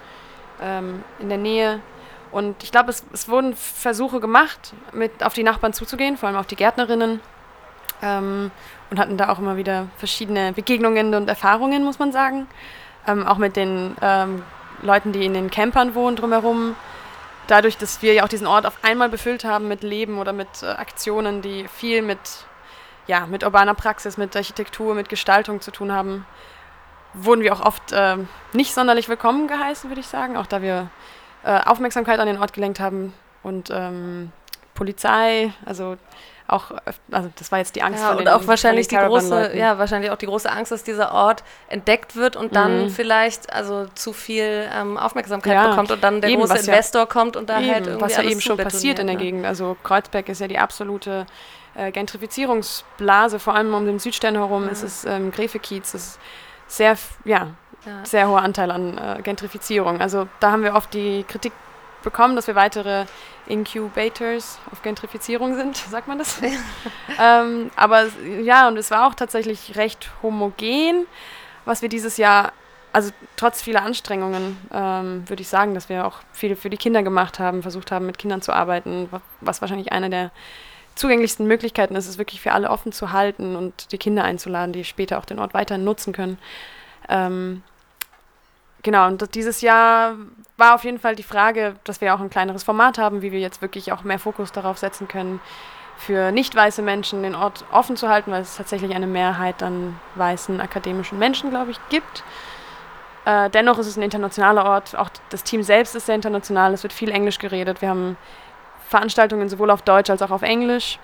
ähm, 0.61 1.03
in 1.19 1.29
der 1.29 1.37
Nähe. 1.37 1.79
Und 2.31 2.63
ich 2.63 2.71
glaube, 2.71 2.89
es, 2.89 3.03
es, 3.13 3.27
wurden 3.27 3.55
Versuche 3.55 4.19
gemacht, 4.19 4.73
mit 4.93 5.23
auf 5.23 5.33
die 5.33 5.43
Nachbarn 5.43 5.73
zuzugehen, 5.73 6.17
vor 6.17 6.29
allem 6.29 6.37
auf 6.37 6.47
die 6.47 6.55
Gärtnerinnen. 6.55 7.19
Ähm, 8.01 8.51
und 8.89 8.99
hatten 8.99 9.17
da 9.17 9.29
auch 9.29 9.39
immer 9.39 9.57
wieder 9.57 9.87
verschiedene 9.97 10.53
Begegnungen 10.53 11.13
und 11.13 11.27
Erfahrungen, 11.27 11.83
muss 11.83 11.99
man 11.99 12.11
sagen. 12.11 12.47
Ähm, 13.07 13.25
auch 13.25 13.37
mit 13.37 13.55
den 13.55 13.95
ähm, 14.01 14.43
Leuten, 14.81 15.11
die 15.11 15.25
in 15.25 15.33
den 15.33 15.49
Campern 15.49 15.95
wohnen 15.95 16.15
drumherum. 16.15 16.75
Dadurch, 17.47 17.77
dass 17.77 18.01
wir 18.01 18.13
ja 18.13 18.23
auch 18.23 18.29
diesen 18.29 18.47
Ort 18.47 18.65
auf 18.65 18.77
einmal 18.83 19.09
befüllt 19.09 19.43
haben 19.43 19.67
mit 19.67 19.83
Leben 19.83 20.19
oder 20.19 20.33
mit 20.33 20.47
äh, 20.61 20.67
Aktionen, 20.67 21.41
die 21.41 21.67
viel 21.67 22.01
mit, 22.01 22.19
ja, 23.07 23.25
mit 23.25 23.43
urbaner 23.43 23.73
Praxis, 23.73 24.17
mit 24.17 24.35
Architektur, 24.35 24.93
mit 24.93 25.09
Gestaltung 25.09 25.61
zu 25.61 25.71
tun 25.71 25.91
haben, 25.91 26.25
wurden 27.13 27.41
wir 27.41 27.53
auch 27.53 27.65
oft 27.65 27.91
äh, 27.91 28.17
nicht 28.53 28.73
sonderlich 28.73 29.09
willkommen 29.09 29.47
geheißen, 29.47 29.89
würde 29.89 30.01
ich 30.01 30.07
sagen. 30.07 30.37
Auch 30.37 30.47
da 30.47 30.61
wir 30.61 30.89
äh, 31.43 31.59
Aufmerksamkeit 31.65 32.19
an 32.19 32.27
den 32.27 32.37
Ort 32.37 32.53
gelenkt 32.53 32.79
haben 32.79 33.13
und 33.43 33.69
ähm, 33.71 34.31
Polizei, 34.73 35.53
also 35.65 35.97
auch, 36.47 36.71
also 37.11 37.29
das 37.37 37.51
war 37.51 37.59
jetzt 37.59 37.75
die 37.75 37.81
Angst 37.81 38.03
ja, 38.03 38.11
und 38.13 38.27
auch 38.27 38.45
wahrscheinlich 38.45 38.87
die 38.87 38.97
große, 38.97 39.55
ja, 39.55 39.77
wahrscheinlich 39.77 40.11
auch 40.11 40.17
die 40.17 40.25
große 40.25 40.51
Angst, 40.51 40.71
dass 40.71 40.83
dieser 40.83 41.13
Ort 41.13 41.43
entdeckt 41.69 42.15
wird 42.15 42.35
und 42.35 42.55
dann 42.55 42.83
mhm. 42.83 42.89
vielleicht 42.89 43.53
also 43.53 43.85
zu 43.95 44.11
viel 44.11 44.69
ähm, 44.75 44.97
Aufmerksamkeit 44.97 45.53
ja, 45.53 45.69
bekommt 45.69 45.91
und 45.91 46.03
dann 46.03 46.19
der 46.19 46.29
eben, 46.29 46.41
große 46.41 46.57
Investor 46.57 47.01
ja, 47.01 47.05
kommt 47.05 47.37
und 47.37 47.49
da 47.49 47.61
eben, 47.61 47.73
halt 47.73 47.87
irgendwie 47.87 48.03
was 48.03 48.17
ja 48.17 48.23
eben 48.23 48.41
schon 48.41 48.57
passiert 48.57 48.99
in 48.99 49.07
der 49.07 49.15
ne? 49.15 49.21
Gegend. 49.21 49.45
Also 49.45 49.77
Kreuzberg 49.81 50.27
ist 50.27 50.41
ja 50.41 50.47
die 50.47 50.57
absolute 50.57 51.25
äh, 51.75 51.91
Gentrifizierungsblase, 51.91 53.39
vor 53.39 53.55
allem 53.55 53.73
um 53.73 53.85
den 53.85 53.99
Südstern 53.99 54.35
herum. 54.35 54.63
Mhm. 54.63 54.69
Es 54.69 54.83
ist 54.83 55.05
ähm, 55.05 55.31
Gräfekiez, 55.31 55.93
es 55.93 56.03
ist 56.03 56.19
sehr, 56.67 56.97
ja, 57.23 57.47
ja. 57.85 58.05
sehr 58.05 58.27
hoher 58.27 58.41
Anteil 58.41 58.71
an 58.71 58.97
äh, 58.97 59.21
Gentrifizierung. 59.21 60.01
Also 60.01 60.27
da 60.39 60.51
haben 60.51 60.63
wir 60.63 60.75
oft 60.75 60.93
die 60.93 61.23
Kritik 61.27 61.53
bekommen, 62.03 62.35
dass 62.35 62.47
wir 62.47 62.55
weitere 62.55 63.05
Incubators 63.47 64.59
auf 64.71 64.81
Gentrifizierung 64.81 65.55
sind, 65.55 65.77
sagt 65.89 66.07
man 66.07 66.17
das? 66.17 66.41
ähm, 67.19 67.71
aber 67.75 68.07
ja, 68.41 68.67
und 68.67 68.77
es 68.77 68.91
war 68.91 69.07
auch 69.07 69.15
tatsächlich 69.15 69.75
recht 69.75 70.09
homogen, 70.21 71.05
was 71.65 71.81
wir 71.81 71.89
dieses 71.89 72.17
Jahr, 72.17 72.53
also 72.93 73.11
trotz 73.35 73.61
vieler 73.61 73.83
Anstrengungen, 73.83 74.57
ähm, 74.73 75.27
würde 75.27 75.41
ich 75.41 75.47
sagen, 75.47 75.73
dass 75.73 75.89
wir 75.89 76.05
auch 76.05 76.19
viel 76.33 76.55
für 76.55 76.69
die 76.69 76.77
Kinder 76.77 77.03
gemacht 77.03 77.39
haben, 77.39 77.61
versucht 77.61 77.91
haben, 77.91 78.05
mit 78.05 78.17
Kindern 78.17 78.41
zu 78.41 78.51
arbeiten, 78.51 79.09
was 79.39 79.61
wahrscheinlich 79.61 79.91
eine 79.91 80.09
der 80.09 80.31
zugänglichsten 80.95 81.47
Möglichkeiten 81.47 81.95
ist, 81.95 82.07
es 82.07 82.17
wirklich 82.17 82.41
für 82.41 82.51
alle 82.51 82.69
offen 82.69 82.91
zu 82.91 83.13
halten 83.13 83.55
und 83.55 83.91
die 83.93 83.97
Kinder 83.97 84.23
einzuladen, 84.23 84.73
die 84.73 84.83
später 84.83 85.19
auch 85.19 85.25
den 85.25 85.39
Ort 85.39 85.53
weiterhin 85.53 85.85
nutzen 85.85 86.11
können. 86.11 86.37
Ähm, 87.07 87.63
Genau, 88.83 89.07
und 89.07 89.35
dieses 89.35 89.61
Jahr 89.61 90.15
war 90.57 90.75
auf 90.75 90.83
jeden 90.83 90.99
Fall 90.99 91.15
die 91.15 91.23
Frage, 91.23 91.75
dass 91.83 92.01
wir 92.01 92.15
auch 92.15 92.19
ein 92.19 92.29
kleineres 92.29 92.63
Format 92.63 92.97
haben, 92.97 93.21
wie 93.21 93.31
wir 93.31 93.39
jetzt 93.39 93.61
wirklich 93.61 93.91
auch 93.91 94.03
mehr 94.03 94.19
Fokus 94.19 94.51
darauf 94.51 94.77
setzen 94.77 95.07
können, 95.07 95.39
für 95.97 96.31
nicht 96.31 96.55
weiße 96.55 96.81
Menschen 96.81 97.21
den 97.21 97.35
Ort 97.35 97.63
offen 97.71 97.95
zu 97.95 98.09
halten, 98.09 98.31
weil 98.31 98.41
es 98.41 98.57
tatsächlich 98.57 98.95
eine 98.95 99.05
Mehrheit 99.05 99.61
an 99.61 99.99
weißen 100.15 100.59
akademischen 100.59 101.19
Menschen, 101.19 101.51
glaube 101.51 101.71
ich, 101.71 101.79
gibt. 101.89 102.23
Äh, 103.25 103.51
dennoch 103.51 103.77
ist 103.77 103.85
es 103.85 103.97
ein 103.97 104.01
internationaler 104.01 104.65
Ort, 104.65 104.95
auch 104.95 105.09
das 105.29 105.43
Team 105.43 105.61
selbst 105.61 105.95
ist 105.95 106.07
sehr 106.07 106.15
international, 106.15 106.73
es 106.73 106.81
wird 106.81 106.93
viel 106.93 107.11
Englisch 107.11 107.37
geredet. 107.37 107.81
Wir 107.81 107.89
haben 107.89 108.17
Veranstaltungen 108.87 109.47
sowohl 109.47 109.69
auf 109.69 109.83
Deutsch 109.83 110.09
als 110.09 110.23
auch 110.23 110.31
auf 110.31 110.41
Englisch, 110.41 110.97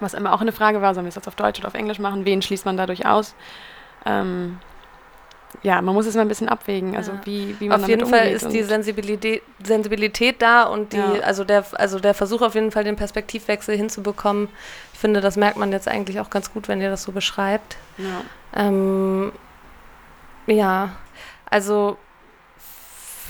was 0.00 0.14
immer 0.14 0.32
auch 0.32 0.40
eine 0.40 0.52
Frage 0.52 0.82
war, 0.82 0.94
sollen 0.94 1.06
wir 1.06 1.10
es 1.10 1.14
jetzt 1.14 1.28
auf 1.28 1.36
Deutsch 1.36 1.60
oder 1.60 1.68
auf 1.68 1.74
Englisch 1.74 2.00
machen, 2.00 2.24
wen 2.24 2.42
schließt 2.42 2.66
man 2.66 2.76
dadurch 2.76 3.06
aus? 3.06 3.36
Ähm, 4.04 4.58
ja, 5.62 5.80
man 5.82 5.94
muss 5.94 6.06
es 6.06 6.14
mal 6.14 6.22
ein 6.22 6.28
bisschen 6.28 6.48
abwägen, 6.48 6.96
also 6.96 7.12
ja. 7.12 7.20
wie, 7.24 7.56
wie 7.58 7.68
man 7.68 7.82
Auf 7.82 7.88
jeden 7.88 8.06
Fall 8.06 8.28
ist 8.28 8.52
die 8.52 8.62
Sensibilität, 8.62 9.42
Sensibilität 9.62 10.40
da 10.40 10.64
und 10.64 10.92
die, 10.92 10.98
ja. 10.98 11.20
also 11.24 11.44
der, 11.44 11.64
also 11.72 11.98
der 11.98 12.14
Versuch 12.14 12.42
auf 12.42 12.54
jeden 12.54 12.70
Fall 12.70 12.84
den 12.84 12.96
Perspektivwechsel 12.96 13.76
hinzubekommen. 13.76 14.48
Ich 14.92 14.98
finde, 14.98 15.20
das 15.20 15.36
merkt 15.36 15.56
man 15.56 15.72
jetzt 15.72 15.88
eigentlich 15.88 16.20
auch 16.20 16.30
ganz 16.30 16.52
gut, 16.52 16.68
wenn 16.68 16.80
ihr 16.80 16.90
das 16.90 17.02
so 17.02 17.12
beschreibt. 17.12 17.76
Ja, 17.96 18.22
ähm, 18.54 19.32
ja 20.46 20.90
also 21.50 21.96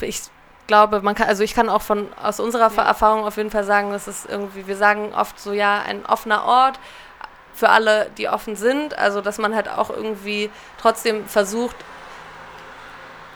ich 0.01 0.21
glaube, 0.67 1.01
man 1.01 1.15
kann, 1.15 1.27
also 1.27 1.43
ich 1.43 1.55
kann 1.55 1.67
auch 1.67 1.81
von 1.81 2.07
aus 2.21 2.39
unserer 2.39 2.71
ja. 2.71 2.83
Erfahrung 2.83 3.25
auf 3.25 3.37
jeden 3.37 3.49
Fall 3.49 3.63
sagen, 3.63 3.91
dass 3.91 4.07
es 4.07 4.25
irgendwie, 4.25 4.67
wir 4.67 4.77
sagen 4.77 5.13
oft 5.13 5.39
so, 5.39 5.51
ja, 5.51 5.81
ein 5.81 6.05
offener 6.05 6.45
Ort 6.45 6.79
für 7.53 7.69
alle, 7.69 8.09
die 8.17 8.29
offen 8.29 8.55
sind, 8.55 8.97
also 8.97 9.19
dass 9.21 9.37
man 9.37 9.55
halt 9.55 9.67
auch 9.67 9.89
irgendwie 9.89 10.49
trotzdem 10.79 11.25
versucht, 11.25 11.75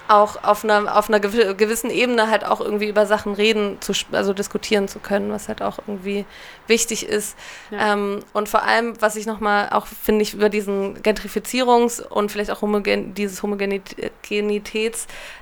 auch 0.08 0.44
auf 0.44 0.64
einer, 0.64 0.98
auf 0.98 1.10
einer 1.10 1.20
gewi- 1.20 1.54
gewissen 1.54 1.90
Ebene 1.90 2.30
halt 2.30 2.46
auch 2.46 2.60
irgendwie 2.60 2.88
über 2.90 3.06
Sachen 3.06 3.34
reden, 3.34 3.78
zu, 3.80 3.94
also 4.12 4.34
diskutieren 4.34 4.88
zu 4.88 5.00
können, 5.00 5.32
was 5.32 5.48
halt 5.48 5.62
auch 5.62 5.80
irgendwie 5.88 6.26
wichtig 6.68 7.08
ist. 7.08 7.38
Ja. 7.72 7.94
Ähm, 7.94 8.20
und 8.34 8.50
vor 8.50 8.64
allem, 8.64 9.00
was 9.02 9.16
ich 9.16 9.26
nochmal 9.26 9.70
auch, 9.72 9.88
finde 9.88 10.24
ich, 10.24 10.34
über 10.34 10.50
diesen 10.50 11.02
Gentrifizierungs- 11.02 12.02
und 12.02 12.32
vielleicht 12.32 12.52
auch 12.52 12.62
homogen 12.62 13.14
dieses 13.14 13.44
Homogenitätskritik 13.44 14.94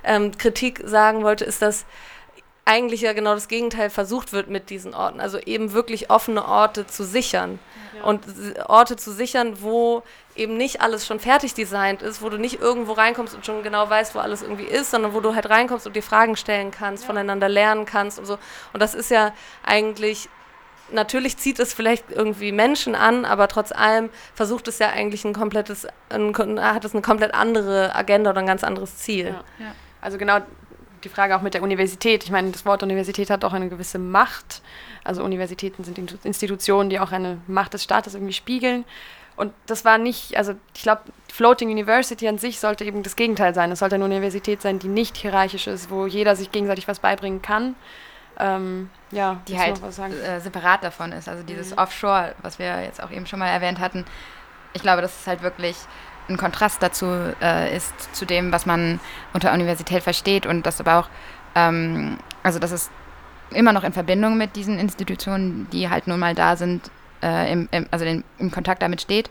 ähm, 0.04 0.36
Kritik 0.38 0.82
sagen 0.84 1.22
wollte, 1.22 1.44
ist, 1.44 1.62
dass 1.62 1.84
eigentlich 2.64 3.00
ja 3.00 3.12
genau 3.12 3.34
das 3.34 3.48
Gegenteil 3.48 3.90
versucht 3.90 4.32
wird 4.32 4.48
mit 4.48 4.70
diesen 4.70 4.94
Orten. 4.94 5.20
Also 5.20 5.38
eben 5.38 5.72
wirklich 5.72 6.10
offene 6.10 6.44
Orte 6.46 6.86
zu 6.86 7.04
sichern. 7.04 7.58
Und 8.04 8.26
s- 8.26 8.54
Orte 8.68 8.96
zu 8.96 9.12
sichern, 9.12 9.60
wo 9.62 10.02
eben 10.36 10.56
nicht 10.56 10.80
alles 10.80 11.06
schon 11.06 11.20
fertig 11.20 11.54
designt 11.54 12.02
ist, 12.02 12.22
wo 12.22 12.28
du 12.28 12.38
nicht 12.38 12.60
irgendwo 12.60 12.92
reinkommst 12.92 13.34
und 13.34 13.44
schon 13.44 13.62
genau 13.62 13.88
weißt, 13.90 14.14
wo 14.14 14.20
alles 14.20 14.42
irgendwie 14.42 14.64
ist, 14.64 14.90
sondern 14.92 15.12
wo 15.12 15.20
du 15.20 15.34
halt 15.34 15.50
reinkommst 15.50 15.86
und 15.86 15.94
dir 15.96 16.02
Fragen 16.02 16.36
stellen 16.36 16.70
kannst, 16.70 17.04
voneinander 17.04 17.48
lernen 17.48 17.84
kannst 17.84 18.18
und 18.18 18.26
so. 18.26 18.38
Und 18.72 18.80
das 18.80 18.94
ist 18.94 19.10
ja 19.10 19.32
eigentlich, 19.64 20.28
natürlich 20.90 21.36
zieht 21.36 21.58
es 21.58 21.74
vielleicht 21.74 22.10
irgendwie 22.10 22.52
Menschen 22.52 22.94
an, 22.94 23.24
aber 23.24 23.48
trotz 23.48 23.72
allem 23.72 24.08
versucht 24.34 24.68
es 24.68 24.78
ja 24.78 24.88
eigentlich 24.90 25.24
ein 25.24 25.32
komplettes, 25.34 25.86
ein, 26.10 26.34
hat 26.60 26.84
es 26.84 26.92
eine 26.92 27.02
komplett 27.02 27.34
andere 27.34 27.94
Agenda 27.94 28.30
oder 28.30 28.40
ein 28.40 28.46
ganz 28.46 28.64
anderes 28.64 28.96
Ziel. 28.98 29.34
Ja. 29.58 29.74
Also 30.00 30.18
genau 30.18 30.38
die 31.04 31.08
Frage 31.08 31.36
auch 31.36 31.42
mit 31.42 31.54
der 31.54 31.62
Universität. 31.62 32.24
Ich 32.24 32.30
meine, 32.30 32.50
das 32.50 32.64
Wort 32.64 32.82
Universität 32.82 33.30
hat 33.30 33.44
auch 33.44 33.52
eine 33.52 33.68
gewisse 33.68 33.98
Macht. 33.98 34.62
Also 35.04 35.22
Universitäten 35.22 35.84
sind 35.84 35.98
Institutionen, 36.24 36.90
die 36.90 37.00
auch 37.00 37.12
eine 37.12 37.38
Macht 37.46 37.74
des 37.74 37.82
Staates 37.84 38.14
irgendwie 38.14 38.32
spiegeln. 38.32 38.84
Und 39.36 39.52
das 39.66 39.84
war 39.84 39.98
nicht, 39.98 40.36
also 40.36 40.54
ich 40.74 40.82
glaube, 40.82 41.02
Floating 41.32 41.70
University 41.70 42.28
an 42.28 42.38
sich 42.38 42.60
sollte 42.60 42.84
eben 42.84 43.02
das 43.02 43.16
Gegenteil 43.16 43.54
sein. 43.54 43.72
Es 43.72 43.78
sollte 43.78 43.94
eine 43.94 44.04
Universität 44.04 44.60
sein, 44.60 44.78
die 44.78 44.88
nicht 44.88 45.16
hierarchisch 45.16 45.66
ist, 45.66 45.90
wo 45.90 46.06
jeder 46.06 46.36
sich 46.36 46.52
gegenseitig 46.52 46.86
was 46.86 47.00
beibringen 47.00 47.40
kann. 47.40 47.74
Ähm, 48.38 48.90
ja, 49.10 49.40
die 49.48 49.58
halt 49.58 49.80
äh, 49.82 50.40
separat 50.40 50.82
davon 50.84 51.12
ist. 51.12 51.28
Also 51.28 51.42
dieses 51.42 51.72
Mhm. 51.72 51.78
Offshore, 51.78 52.34
was 52.42 52.58
wir 52.58 52.82
jetzt 52.82 53.02
auch 53.02 53.10
eben 53.10 53.26
schon 53.26 53.38
mal 53.38 53.48
erwähnt 53.48 53.78
hatten. 53.78 54.04
Ich 54.74 54.82
glaube, 54.82 55.02
dass 55.02 55.20
es 55.20 55.26
halt 55.26 55.42
wirklich 55.42 55.76
ein 56.28 56.36
Kontrast 56.36 56.82
dazu 56.82 57.06
äh, 57.40 57.76
ist, 57.76 58.14
zu 58.14 58.24
dem, 58.24 58.52
was 58.52 58.66
man 58.66 59.00
unter 59.32 59.52
Universität 59.52 60.02
versteht 60.02 60.46
und 60.46 60.66
das 60.66 60.80
aber 60.80 60.98
auch, 60.98 61.08
ähm, 61.54 62.18
also 62.42 62.58
dass 62.58 62.70
es 62.70 62.90
immer 63.50 63.72
noch 63.72 63.84
in 63.84 63.92
Verbindung 63.92 64.36
mit 64.38 64.56
diesen 64.56 64.78
Institutionen, 64.78 65.68
die 65.72 65.90
halt 65.90 66.06
nun 66.06 66.18
mal 66.18 66.34
da 66.34 66.56
sind, 66.56 66.90
äh, 67.22 67.52
im, 67.52 67.68
im, 67.70 67.86
also 67.90 68.04
den, 68.04 68.24
im 68.38 68.50
Kontakt 68.50 68.82
damit 68.82 69.00
steht, 69.00 69.30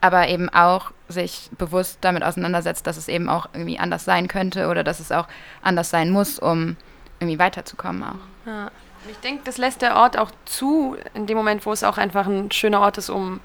aber 0.00 0.28
eben 0.28 0.48
auch 0.48 0.92
sich 1.08 1.50
bewusst 1.58 1.98
damit 2.00 2.24
auseinandersetzt, 2.24 2.86
dass 2.86 2.96
es 2.96 3.08
eben 3.08 3.28
auch 3.28 3.48
irgendwie 3.52 3.78
anders 3.78 4.04
sein 4.04 4.28
könnte 4.28 4.68
oder 4.68 4.82
dass 4.84 5.00
es 5.00 5.12
auch 5.12 5.28
anders 5.62 5.90
sein 5.90 6.10
muss, 6.10 6.38
um 6.38 6.76
irgendwie 7.20 7.38
weiterzukommen 7.38 8.02
auch. 8.02 8.46
Ja. 8.46 8.70
Ich 9.10 9.18
denke, 9.20 9.42
das 9.44 9.56
lässt 9.56 9.80
der 9.80 9.96
Ort 9.96 10.18
auch 10.18 10.30
zu, 10.44 10.96
in 11.14 11.26
dem 11.26 11.36
Moment, 11.36 11.64
wo 11.64 11.72
es 11.72 11.84
auch 11.84 11.96
einfach 11.96 12.26
ein 12.26 12.50
schöner 12.50 12.80
Ort 12.80 12.98
ist, 12.98 13.08
um 13.08 13.40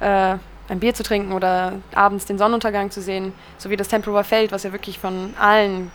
äh, 0.00 0.36
ein 0.68 0.80
Bier 0.80 0.94
zu 0.94 1.02
trinken 1.02 1.32
oder 1.32 1.74
abends 1.94 2.24
den 2.26 2.38
Sonnenuntergang 2.38 2.90
zu 2.90 3.02
sehen, 3.02 3.32
so 3.58 3.70
wie 3.70 3.76
das 3.76 3.88
Tempelhofer 3.88 4.24
Feld, 4.24 4.52
was 4.52 4.62
ja 4.62 4.72
wirklich 4.72 4.98
von 4.98 5.34
allen 5.38 5.90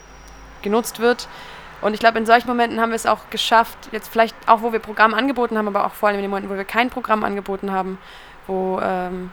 genutzt 0.61 0.99
wird. 0.99 1.28
Und 1.82 1.93
ich 1.93 1.99
glaube, 1.99 2.17
in 2.17 2.26
solchen 2.26 2.47
Momenten 2.47 2.80
haben 2.82 2.89
wir 2.89 2.95
es 2.97 3.05
auch 3.05 3.30
geschafft, 3.30 3.78
jetzt 3.91 4.09
vielleicht 4.09 4.36
auch, 4.47 4.61
wo 4.61 4.74
wir 4.74 4.80
Programm 4.80 5.13
angeboten 5.13 5.57
haben, 5.57 5.67
aber 5.67 5.86
auch 5.86 5.93
vor 5.93 6.09
allem 6.09 6.17
in 6.17 6.24
den 6.24 6.30
Momenten, 6.30 6.53
wo 6.53 6.57
wir 6.57 6.65
kein 6.65 6.89
Programm 6.89 7.24
angeboten 7.24 7.72
haben, 7.72 7.97
wo 8.47 8.80
ähm, 8.84 9.32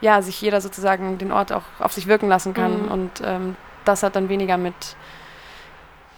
ja, 0.00 0.22
sich 0.22 0.40
jeder 0.40 0.60
sozusagen 0.60 1.18
den 1.18 1.32
Ort 1.32 1.52
auch 1.52 1.64
auf 1.80 1.92
sich 1.92 2.06
wirken 2.06 2.28
lassen 2.28 2.54
kann. 2.54 2.84
Mhm. 2.84 2.88
Und 2.90 3.10
ähm, 3.24 3.56
das 3.84 4.02
hat 4.02 4.16
dann 4.16 4.28
weniger 4.28 4.56
mit 4.56 4.96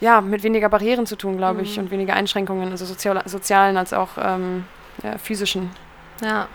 ja, 0.01 0.23
mit 0.23 0.43
weniger 0.43 0.71
Barrieren 0.71 1.05
zu 1.05 1.15
tun, 1.17 1.37
glaube 1.37 1.61
ich, 1.61 1.77
Mhm. 1.77 1.85
und 1.85 1.91
weniger 1.91 2.15
Einschränkungen, 2.15 2.71
also 2.71 2.87
sozial, 2.87 3.23
sozialen 3.27 3.77
als 3.77 3.93
auch 3.93 4.09
ähm, 4.19 4.65
ja, 5.03 5.19
physischen. 5.19 5.71
ja, 6.23 6.49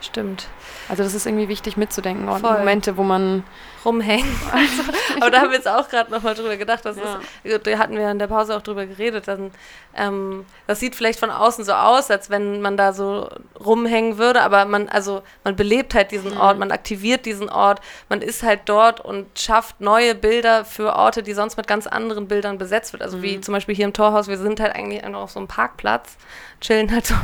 stimmt. 0.00 0.46
Also 0.88 1.02
das 1.02 1.14
ist 1.14 1.26
irgendwie 1.26 1.48
wichtig 1.48 1.76
mitzudenken. 1.76 2.28
Und 2.28 2.40
Voll. 2.40 2.58
Momente, 2.58 2.96
wo 2.96 3.02
man 3.02 3.44
rumhängen. 3.84 4.26
Also, 4.52 4.82
aber 5.20 5.30
da 5.30 5.40
haben 5.40 5.50
wir 5.50 5.56
jetzt 5.56 5.68
auch 5.68 5.88
gerade 5.88 6.10
nochmal 6.10 6.34
drüber 6.34 6.56
gedacht. 6.56 6.84
Das 6.84 6.96
Ja. 6.96 7.20
ist, 7.44 7.66
da 7.66 7.78
hatten 7.78 7.96
wir 7.96 8.10
in 8.10 8.18
der 8.18 8.26
Pause 8.26 8.56
auch 8.56 8.62
drüber 8.62 8.86
geredet. 8.86 9.26
Dann, 9.28 9.50
ähm, 9.96 10.44
das 10.66 10.80
sieht 10.80 10.94
vielleicht 10.94 11.18
von 11.18 11.30
außen 11.30 11.64
so 11.64 11.72
aus, 11.72 12.10
als 12.10 12.28
wenn 12.30 12.60
man 12.60 12.76
da 12.76 12.92
so 12.92 13.28
rumhängen 13.64 14.18
würde, 14.18 14.42
aber 14.42 14.64
man, 14.64 14.88
also 14.88 15.22
man 15.44 15.56
belebt 15.56 15.94
halt 15.94 16.10
diesen 16.10 16.34
Mhm. 16.34 16.40
Ort, 16.40 16.58
man 16.58 16.70
aktiviert 16.72 17.24
diesen 17.26 17.48
Ort, 17.48 17.80
man 18.08 18.20
ist 18.22 18.42
halt 18.42 18.60
dort 18.66 19.00
und 19.00 19.26
schafft 19.38 19.80
neue 19.80 20.14
Bilder 20.14 20.64
für 20.64 20.94
Orte, 20.94 21.22
die 21.22 21.32
sonst 21.32 21.56
mit 21.56 21.66
ganz 21.66 21.86
anderen 21.86 22.28
Bildern 22.28 22.58
besetzt 22.58 22.92
wird. 22.92 23.02
Also 23.02 23.22
wie 23.22 23.38
Mhm. 23.38 23.42
zum 23.42 23.54
Beispiel 23.54 23.74
hier 23.74 23.86
im 23.86 23.92
Torhaus, 23.92 24.28
wir 24.28 24.38
sind 24.38 24.60
halt 24.60 24.74
eigentlich 24.74 25.02
einfach 25.04 25.20
auf 25.20 25.30
so 25.30 25.38
einem 25.40 25.48
Parkplatz, 25.48 26.16
chillen 26.60 26.92
halt 26.92 27.06
so, 27.06 27.14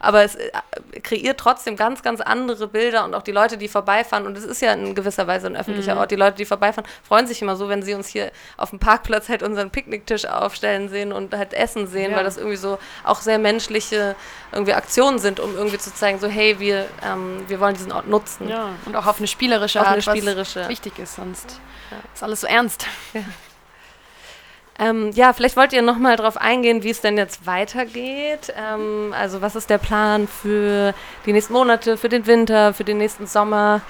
aber 0.00 0.22
es 0.22 0.36
äh, 0.36 0.50
kreiert 1.02 1.38
trotzdem 1.38 1.76
ganz, 1.76 2.02
ganz 2.02 2.15
andere 2.20 2.66
Bilder 2.68 3.04
und 3.04 3.14
auch 3.14 3.22
die 3.22 3.32
Leute, 3.32 3.56
die 3.58 3.68
vorbeifahren, 3.68 4.26
und 4.26 4.36
es 4.38 4.44
ist 4.44 4.60
ja 4.62 4.72
in 4.72 4.94
gewisser 4.94 5.26
Weise 5.26 5.46
ein 5.46 5.56
öffentlicher 5.56 5.94
Mhm. 5.94 6.00
Ort, 6.00 6.10
die 6.10 6.16
Leute, 6.16 6.36
die 6.36 6.44
vorbeifahren, 6.44 6.88
freuen 7.06 7.26
sich 7.26 7.42
immer 7.42 7.56
so, 7.56 7.68
wenn 7.68 7.82
sie 7.82 7.94
uns 7.94 8.08
hier 8.08 8.30
auf 8.56 8.70
dem 8.70 8.78
Parkplatz 8.78 9.28
halt 9.28 9.42
unseren 9.42 9.70
Picknicktisch 9.70 10.26
aufstellen 10.26 10.88
sehen 10.88 11.12
und 11.12 11.34
halt 11.34 11.52
Essen 11.54 11.86
sehen, 11.86 12.10
Ja. 12.12 12.16
weil 12.18 12.24
das 12.24 12.36
irgendwie 12.36 12.56
so 12.56 12.78
auch 13.04 13.20
sehr 13.20 13.38
menschliche 13.38 14.14
irgendwie 14.52 14.74
Aktionen 14.74 15.18
sind, 15.18 15.40
um 15.40 15.54
irgendwie 15.56 15.78
zu 15.78 15.92
zeigen, 15.94 16.18
so 16.18 16.28
hey, 16.28 16.58
wir, 16.58 16.86
ähm, 17.04 17.44
wir 17.48 17.60
wollen 17.60 17.74
diesen 17.74 17.92
Ort 17.92 18.06
nutzen. 18.08 18.48
ja, 18.48 18.70
und 18.86 18.94
auch 18.96 19.06
auf 19.06 19.18
eine 19.18 19.26
spielerische 19.26 19.80
Auf 19.80 19.86
Art, 19.88 19.94
eine 19.94 20.02
spielerische- 20.02 20.60
was 20.62 20.68
wichtig 20.68 20.98
ist, 20.98 21.16
sonst 21.16 21.60
Ja. 21.90 21.96
ist 22.14 22.22
alles 22.22 22.40
so 22.42 22.46
ernst. 22.46 22.86
Ähm, 24.78 25.10
ja, 25.12 25.32
vielleicht 25.32 25.56
wollt 25.56 25.72
ihr 25.72 25.82
noch 25.82 25.98
mal 25.98 26.16
drauf 26.16 26.36
eingehen, 26.36 26.82
wie 26.82 26.90
es 26.90 27.00
denn 27.00 27.16
jetzt 27.16 27.46
weitergeht. 27.46 28.52
Ähm, 28.56 29.14
also 29.18 29.40
was 29.40 29.56
ist 29.56 29.70
der 29.70 29.78
Plan 29.78 30.28
für 30.28 30.92
die 31.24 31.32
nächsten 31.32 31.54
Monate, 31.54 31.96
für 31.96 32.08
den 32.08 32.26
Winter, 32.26 32.74
für 32.74 32.84
den 32.84 32.98
nächsten 32.98 33.26
Sommer? 33.26 33.80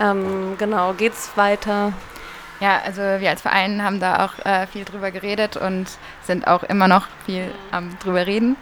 Ähm, 0.00 0.56
genau, 0.58 0.92
geht's 0.94 1.30
weiter? 1.36 1.92
Ja, 2.60 2.80
also 2.84 3.00
wir 3.00 3.30
als 3.30 3.42
Verein 3.42 3.82
haben 3.82 4.00
da 4.00 4.24
auch 4.24 4.44
äh, 4.44 4.66
viel 4.66 4.84
drüber 4.84 5.10
geredet 5.10 5.56
und 5.56 5.86
sind 6.22 6.46
auch 6.46 6.62
immer 6.64 6.88
noch 6.88 7.06
viel 7.26 7.52
am 7.70 7.96
drüber 7.98 8.26
reden, 8.26 8.56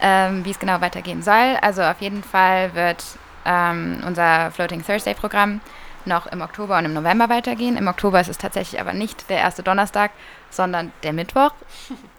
ähm, 0.00 0.44
wie 0.44 0.50
es 0.50 0.58
genau 0.58 0.80
weitergehen 0.80 1.22
soll. 1.22 1.56
Also 1.60 1.82
auf 1.82 2.00
jeden 2.00 2.22
Fall 2.22 2.74
wird 2.74 3.04
ähm, 3.44 4.02
unser 4.06 4.50
Floating 4.52 4.84
Thursday 4.84 5.14
Programm 5.14 5.60
noch 6.08 6.26
im 6.26 6.40
Oktober 6.40 6.78
und 6.78 6.86
im 6.86 6.94
November 6.94 7.28
weitergehen. 7.28 7.76
Im 7.76 7.86
Oktober 7.86 8.20
ist 8.20 8.28
es 8.28 8.38
tatsächlich 8.38 8.80
aber 8.80 8.92
nicht 8.92 9.28
der 9.30 9.38
erste 9.38 9.62
Donnerstag, 9.62 10.10
sondern 10.50 10.92
der 11.02 11.12
Mittwoch. 11.12 11.52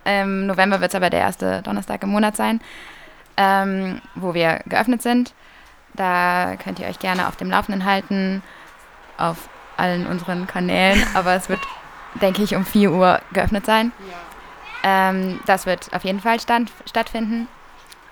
Im 0.05 0.45
November 0.47 0.79
wird 0.79 0.91
es 0.91 0.95
aber 0.95 1.09
der 1.09 1.21
erste 1.21 1.61
Donnerstag 1.61 2.03
im 2.03 2.09
Monat 2.09 2.35
sein, 2.35 2.61
ähm, 3.37 4.01
wo 4.15 4.33
wir 4.33 4.61
geöffnet 4.65 5.01
sind. 5.01 5.33
Da 5.93 6.55
könnt 6.63 6.79
ihr 6.79 6.87
euch 6.87 6.99
gerne 6.99 7.27
auf 7.27 7.35
dem 7.35 7.49
Laufenden 7.49 7.83
halten, 7.83 8.43
auf 9.17 9.49
allen 9.75 10.07
unseren 10.07 10.47
Kanälen, 10.47 11.05
aber 11.13 11.33
es 11.33 11.49
wird, 11.49 11.61
denke 12.21 12.43
ich, 12.43 12.55
um 12.55 12.65
4 12.65 12.91
Uhr 12.91 13.19
geöffnet 13.33 13.65
sein. 13.65 13.91
Ähm, 14.83 15.39
das 15.45 15.65
wird 15.65 15.93
auf 15.93 16.03
jeden 16.03 16.21
Fall 16.21 16.39
stand, 16.39 16.71
stattfinden. 16.85 17.47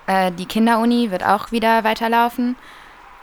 Äh, 0.06 0.32
die 0.32 0.46
Kinderuni 0.46 1.10
wird 1.10 1.24
auch 1.24 1.52
wieder 1.52 1.84
weiterlaufen. 1.84 2.56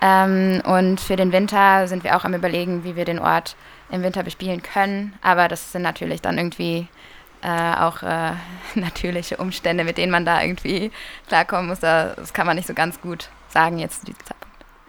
Ähm, 0.05 0.61
und 0.65 0.99
für 1.01 1.15
den 1.15 1.31
Winter 1.31 1.87
sind 1.87 2.03
wir 2.03 2.15
auch 2.15 2.25
am 2.25 2.33
Überlegen, 2.33 2.83
wie 2.83 2.95
wir 2.95 3.05
den 3.05 3.17
Ort 3.19 3.55
im 3.89 4.03
Winter 4.03 4.21
bespielen 4.23 4.61
können. 4.61 5.13
Aber 5.21 5.47
das 5.47 5.71
sind 5.71 5.81
natürlich 5.81 6.21
dann 6.21 6.37
irgendwie 6.37 6.87
äh, 7.41 7.75
auch 7.77 8.03
äh, 8.03 8.31
natürliche 8.75 9.37
Umstände, 9.37 9.83
mit 9.83 9.97
denen 9.97 10.11
man 10.11 10.25
da 10.25 10.41
irgendwie 10.41 10.91
klarkommen 11.27 11.67
muss. 11.67 11.79
Da- 11.79 12.13
Das 12.15 12.33
kann 12.33 12.45
man 12.45 12.55
nicht 12.55 12.67
so 12.67 12.73
ganz 12.73 13.01
gut 13.01 13.29
sagen 13.49 13.79
jetzt 13.79 14.01
zu 14.01 14.05
diesem 14.07 14.19
Zeitpunkt. 14.25 14.45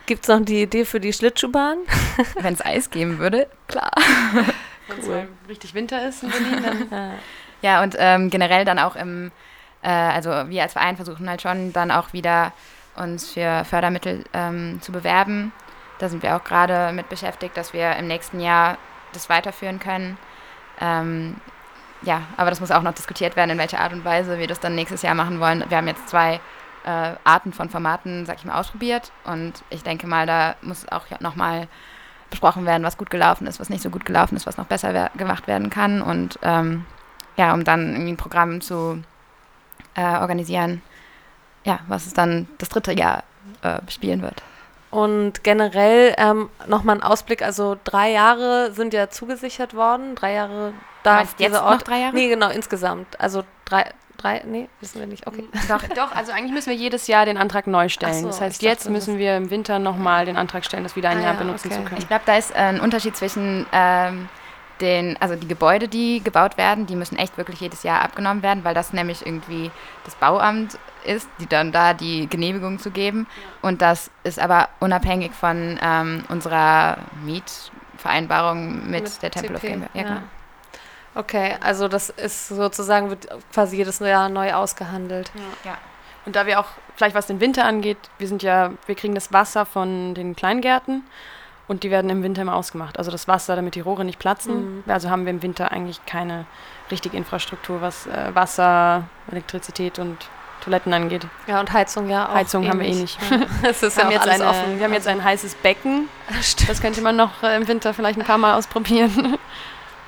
Gibt 0.07 0.23
es 0.23 0.29
noch 0.29 0.41
die 0.45 0.63
Idee 0.63 0.85
für 0.85 1.01
die 1.01 1.13
Schlittschuhbahn? 1.13 1.79
Wenn 2.41 2.55
es 2.55 2.65
Eis 2.65 2.91
geben 2.91 3.19
würde, 3.19 3.49
klar. 3.69 3.91
Wenn 4.89 4.99
es 4.99 5.09
richtig 5.49 5.75
Winter 5.75 6.07
ist 6.09 6.23
in 6.23 6.31
Berlin, 6.31 6.89
dann 6.91 7.13
Ja, 7.63 7.83
und 7.83 7.97
ähm, 7.99 8.31
generell 8.31 8.65
dann 8.65 8.79
auch 8.79 8.95
im, 8.97 9.33
äh, 9.83 9.89
also 9.89 10.31
wir 10.49 10.63
als 10.63 10.75
Verein 10.75 10.97
versuchen 10.97 11.29
halt 11.29 11.43
schon 11.43 11.73
dann 11.73 11.91
auch 11.91 12.13
wieder 12.13 12.53
uns 12.97 13.33
für 13.33 13.65
Fördermittel 13.65 14.25
ähm, 14.33 14.81
zu 14.81 14.93
bewerben. 14.93 15.53
Da 15.99 16.09
sind 16.09 16.23
wir 16.23 16.37
auch 16.37 16.45
gerade 16.45 16.93
mit 16.93 17.09
beschäftigt, 17.09 17.57
dass 17.57 17.73
wir 17.73 17.97
im 17.97 18.07
nächsten 18.07 18.41
Jahr 18.41 18.77
das 19.13 19.29
weiterführen 19.29 19.81
können. 19.81 20.19
Ähm, 20.81 21.37
ja, 22.03 22.23
aber 22.37 22.51
das 22.51 22.61
muss 22.61 22.71
auch 22.71 22.83
noch 22.83 22.93
diskutiert 22.93 23.37
werden, 23.37 23.51
in 23.51 23.59
welcher 23.59 23.81
Art 23.81 23.93
und 23.93 24.05
Weise 24.05 24.39
wir 24.39 24.47
das 24.47 24.61
dann 24.61 24.75
nächstes 24.75 25.03
Jahr 25.03 25.15
machen 25.15 25.41
wollen. 25.41 25.65
Wir 25.69 25.79
haben 25.79 25.89
jetzt 25.89 26.09
zwei 26.09 26.41
äh, 26.85 27.13
Arten 27.25 27.53
von 27.53 27.71
Formaten, 27.71 28.27
sag 28.27 28.37
ich 28.39 28.45
mal, 28.45 28.59
ausprobiert 28.61 29.11
und 29.25 29.55
ich 29.71 29.83
denke 29.83 30.07
mal, 30.07 30.27
da 30.27 30.55
muss 30.61 30.87
auch 30.93 31.07
nochmal 31.21 31.69
besprochen 32.29 32.67
werden, 32.67 32.83
was 32.83 32.99
gut 32.99 33.09
gelaufen 33.09 33.47
ist, 33.47 33.59
was 33.61 33.71
nicht 33.71 33.83
so 33.83 33.91
gut 33.91 34.05
gelaufen 34.05 34.37
ist, 34.37 34.47
was 34.47 34.57
noch 34.57 34.67
besser 34.67 34.93
wer- 34.93 35.11
gemacht 35.17 35.47
werden 35.47 35.71
kann 35.71 36.03
und 36.03 36.39
ähm, 36.43 36.85
ja, 37.37 37.55
um 37.55 37.65
dann 37.65 37.93
irgendwie 37.93 38.13
ein 38.13 38.17
Programm 38.17 38.61
zu 38.61 39.03
äh, 39.95 40.17
organisieren, 40.19 40.83
ja, 41.67 41.81
was 41.89 42.07
es 42.07 42.15
dann 42.15 42.49
das 42.59 42.69
dritte 42.69 42.93
Jahr 42.93 43.25
äh, 43.63 43.81
bespielen 43.85 44.23
wird. 44.23 44.43
Und 44.91 45.45
generell 45.45 46.15
ähm, 46.17 46.49
nochmal 46.69 46.97
ein 46.97 47.03
Ausblick, 47.03 47.43
also 47.43 47.77
drei 47.85 48.13
Jahre 48.13 48.73
sind 48.73 48.95
ja 48.95 49.11
zugesichert 49.11 49.75
worden, 49.75 50.15
drei 50.15 50.33
Jahre 50.33 50.73
darf 51.03 51.35
du 51.35 51.43
jetzt 51.43 51.53
dieser 51.53 51.65
noch 51.65 51.73
Ort. 51.73 51.89
drei 51.89 52.01
Jahre? 52.01 52.15
Nee, 52.15 52.29
genau, 52.29 52.49
insgesamt. 52.51 53.21
Also 53.21 53.43
drei, 53.65 53.91
drei, 54.17 54.43
nee, 54.47 54.69
wissen 54.81 55.01
wir 55.01 55.09
nicht. 55.09 55.27
Okay. 55.27 55.45
Doch, 55.69 55.83
doch, 55.97 56.15
also 56.15 56.33
eigentlich 56.33 56.53
müssen 56.53 56.71
wir 56.71 56.77
jedes 56.77 57.09
Jahr 57.09 57.27
den 57.27 57.37
Antrag 57.37 57.67
neu 57.67 57.89
stellen. 57.89 58.23
So, 58.23 58.29
das 58.29 58.41
heißt, 58.41 58.63
jetzt 58.63 58.89
müssen 58.89 59.19
wir 59.19 59.37
im 59.37 59.51
Winter 59.51 59.81
nochmal 59.81 60.25
den 60.25 60.37
Antrag 60.37 60.65
stellen, 60.65 60.85
das 60.85 60.95
wieder 60.95 61.11
ein 61.11 61.19
Ah 61.19 61.23
Jahr 61.23 61.35
ja, 61.35 61.41
benutzen 61.41 61.69
okay. 61.69 61.77
zu 61.77 61.83
können. 61.83 62.01
Ich 62.01 62.09
glaube, 62.09 62.23
da 62.25 62.37
ist 62.37 62.53
äh, 62.53 62.59
ein 62.59 62.81
Unterschied 62.81 63.17
zwischen 63.17 63.67
ähm, 63.73 64.29
den, 64.81 65.17
also 65.21 65.35
die 65.35 65.49
Gebäude, 65.49 65.89
die 65.89 66.23
gebaut 66.23 66.57
werden, 66.57 66.87
die 66.87 66.97
müssen 66.97 67.17
echt 67.17 67.37
wirklich 67.37 67.61
jedes 67.61 67.83
Jahr 67.83 68.03
abgenommen 68.03 68.43
werden, 68.43 68.65
weil 68.65 68.75
das 68.75 68.93
nämlich 68.93 69.27
irgendwie 69.27 69.71
das 70.05 70.15
Bauamt 70.15 70.79
ist, 71.07 71.29
die 71.41 71.47
dann 71.47 71.73
da 71.73 71.95
die 71.95 72.29
Genehmigung 72.29 72.79
zu 72.79 72.91
geben. 72.91 73.27
Und 73.63 73.83
das 73.83 74.11
ist 74.25 74.39
aber 74.39 74.69
unabhängig 74.81 75.33
von 75.33 75.79
ähm, 75.83 76.25
unserer 76.29 76.99
Mietvereinbarung 77.25 78.91
mit, 78.91 79.05
Mit 79.05 79.23
der 79.23 79.31
Temple 79.31 79.57
of 79.57 79.61
CP, 79.61 79.73
GmbH. 79.73 79.91
Ja, 79.95 80.01
ja. 80.01 80.09
genau. 80.09 80.21
Okay, 81.15 81.57
also 81.61 81.89
das 81.89 82.11
ist 82.11 82.49
sozusagen, 82.49 83.09
wird 83.09 83.27
quasi 83.53 83.77
jedes 83.79 84.01
Jahr 84.01 84.29
neu 84.29 84.53
ausgehandelt. 84.53 85.33
Ja. 85.65 85.79
Und 86.27 86.37
da 86.37 86.45
wir 86.45 86.61
auch, 86.61 86.67
vielleicht 86.95 87.15
was 87.15 87.27
den 87.27 87.41
Winter 87.41 87.65
angeht, 87.65 87.97
wir 88.19 88.29
sind 88.29 88.43
ja, 88.43 88.73
wir 88.85 88.95
kriegen 88.95 89.15
das 89.15 89.33
Wasser 89.33 89.65
von 89.65 90.13
den 90.15 90.37
Kleingärten 90.37 91.05
und 91.69 91.85
die 91.85 91.91
werden 91.91 92.11
im 92.11 92.23
Winter 92.23 92.43
immer 92.43 92.55
ausgemacht. 92.55 92.99
Also 92.99 93.11
das 93.11 93.29
Wasser, 93.29 93.57
damit 93.57 93.77
die 93.77 93.81
Rohre 93.81 94.05
nicht 94.05 94.19
platzen. 94.19 94.77
Mhm. 94.77 94.85
Also 94.89 95.09
haben 95.09 95.25
wir 95.25 95.31
im 95.31 95.43
Winter 95.43 95.73
eigentlich 95.73 96.05
keine 96.05 96.45
richtige 96.91 97.17
Infrastruktur, 97.17 97.81
was 97.81 98.07
äh, 98.07 98.35
Wasser, 98.35 99.05
Elektrizität 99.31 99.99
und 99.99 100.29
Toiletten 100.67 100.93
angeht. 100.93 101.27
Ja, 101.47 101.61
und 101.61 101.73
Heizung 101.73 102.11
ja 102.11 102.29
auch. 102.29 102.35
Heizung 102.35 102.69
haben 102.69 102.81
wir 102.81 102.89
eh 102.89 102.95
nicht. 102.95 103.19
Ja. 103.31 103.39
Es 103.71 103.83
ist 103.83 103.97
Wir 103.97 104.03
ja 104.03 104.07
haben, 104.07 104.13
jetzt 104.15 104.29
eine, 104.29 104.47
offen. 104.49 104.79
wir 104.79 104.85
haben 104.85 104.93
jetzt 104.93 105.07
ein 105.09 105.23
heißes 105.23 105.55
Becken. 105.57 106.09
Das 106.67 106.81
könnte 106.83 107.01
man 107.01 107.15
noch 107.17 107.43
äh, 107.43 107.57
im 107.57 107.67
Winter 107.69 107.95
vielleicht 107.95 108.19
ein 108.19 108.25
paar 108.27 108.37
Mal 108.39 108.55
ausprobieren. 108.55 109.39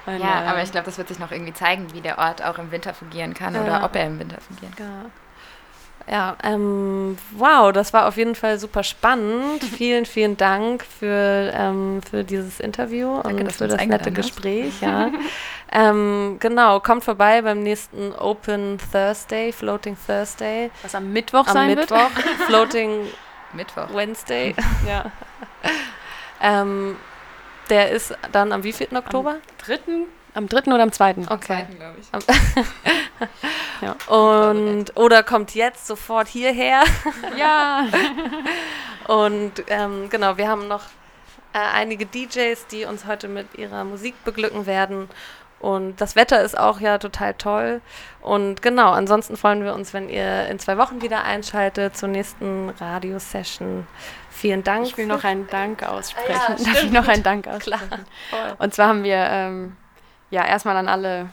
Ein, 0.07 0.21
Ja, 0.21 0.43
äh, 0.43 0.47
aber 0.49 0.63
ich 0.63 0.73
glaube, 0.73 0.87
das 0.87 0.99
wird 0.99 1.07
sich 1.09 1.19
noch 1.21 1.31
irgendwie 1.31 1.53
zeigen, 1.55 1.87
wie 1.95 2.01
der 2.01 2.19
Ort 2.19 2.43
auch 2.45 2.59
im 2.59 2.71
Winter 2.73 2.93
fungieren 2.93 3.35
kann 3.35 3.55
Ja. 3.55 3.63
oder 3.63 3.85
ob 3.85 3.95
er 3.95 4.07
im 4.07 4.19
Winter 4.19 4.39
fungieren 4.41 4.75
kann. 4.75 4.87
Ja, 4.87 5.11
ja 6.11 6.37
ähm, 6.43 7.19
wow, 7.33 7.73
das 7.73 7.93
war 7.93 8.07
auf 8.09 8.17
jeden 8.17 8.35
Fall 8.35 8.59
super 8.59 8.83
spannend. 8.83 9.63
vielen, 9.77 10.07
vielen 10.07 10.37
Dank 10.37 10.85
für, 10.85 11.51
ähm, 11.55 12.01
für 12.09 12.25
dieses 12.25 12.61
Interview 12.61 13.09
und 13.21 13.41
dass 13.45 13.59
du 13.59 13.65
für 13.65 13.77
das 13.77 13.87
nette 13.87 14.11
hast. 14.11 14.15
Gespräch. 14.15 14.73
Ja. 14.81 15.11
ähm, 15.73 16.37
genau, 16.41 16.81
kommt 16.81 17.05
vorbei 17.05 17.43
beim 17.43 17.63
nächsten 17.63 18.13
Open 18.15 18.79
Thursday, 18.93 19.53
Floating 19.53 19.97
Thursday. 20.07 20.71
was 20.83 20.95
am 20.95 21.13
Mittwoch 21.13 21.47
Am 21.47 21.53
sein 21.53 21.75
Mittwoch, 21.75 22.11
Floating 22.47 23.07
Mittwoch. 23.53 23.93
Wednesday. 23.95 24.55
wird. 24.57 24.67
Ja. 24.89 25.13
ähm, 26.43 26.97
der 27.71 27.91
ist 27.91 28.15
dann 28.33 28.53
am 28.53 28.63
wievielten 28.65 28.97
Oktober? 28.97 29.37
Dritten, 29.59 30.07
am 30.35 30.49
dritten 30.49 30.73
oder 30.73 30.83
am 30.83 30.93
zweiten? 30.93 31.27
Okay. 31.29 31.67
glaube 31.77 31.97
ich. 32.01 32.09
Ja. 33.81 33.97
Und 34.13 34.97
oder 34.97 35.23
kommt 35.23 35.55
jetzt 35.55 35.87
sofort 35.87 36.29
hierher. 36.29 36.83
Ja. 37.37 37.87
Und 39.07 39.53
ähm, 39.69 40.09
genau, 40.11 40.37
wir 40.37 40.49
haben 40.49 40.69
noch 40.69 40.83
äh, 41.55 41.59
einige 41.59 42.05
DJs, 42.05 42.67
die 42.67 42.85
uns 42.85 43.07
heute 43.07 43.29
mit 43.29 43.55
ihrer 43.57 43.85
Musik 43.85 44.23
beglücken 44.25 44.67
werden. 44.67 45.09
Und 45.61 46.01
das 46.01 46.15
Wetter 46.15 46.43
ist 46.43 46.59
auch 46.59 46.81
ja 46.81 46.99
total 46.99 47.35
toll. 47.35 47.81
Und 48.21 48.61
genau, 48.61 48.91
ansonsten 48.91 49.37
freuen 49.37 49.65
wir 49.65 49.75
uns, 49.75 49.95
wenn 49.95 50.09
ihr 50.09 50.47
in 50.49 50.59
zwei 50.59 50.77
Wochen 50.77 51.01
wieder 51.01 51.25
einschaltet 51.25 51.97
zur 51.97 52.11
nächsten 52.11 52.71
Radiosession. 52.71 53.87
Vielen 54.31 54.63
Dank. 54.63 54.87
Ich 54.87 54.97
will 54.99 55.07
noch 55.07 55.25
einen 55.25 55.49
Dank 55.49 55.83
aussprechen. 55.83 56.41
Ah 56.47 56.55
ja, 56.59 56.65
Darf 56.65 56.83
ich 56.85 56.91
noch 56.93 57.09
einen 57.09 57.23
Dank 57.23 57.45
Klar. 57.45 57.57
aussprechen? 57.57 58.05
Voll. 58.31 58.57
Und 58.59 58.75
zwar 58.75 58.89
haben 58.89 59.05
wir 59.05 59.17
ähm, 59.17 59.77
ja 60.31 60.45
erstmal 60.45 60.77
an 60.77 60.89
alle 60.89 61.31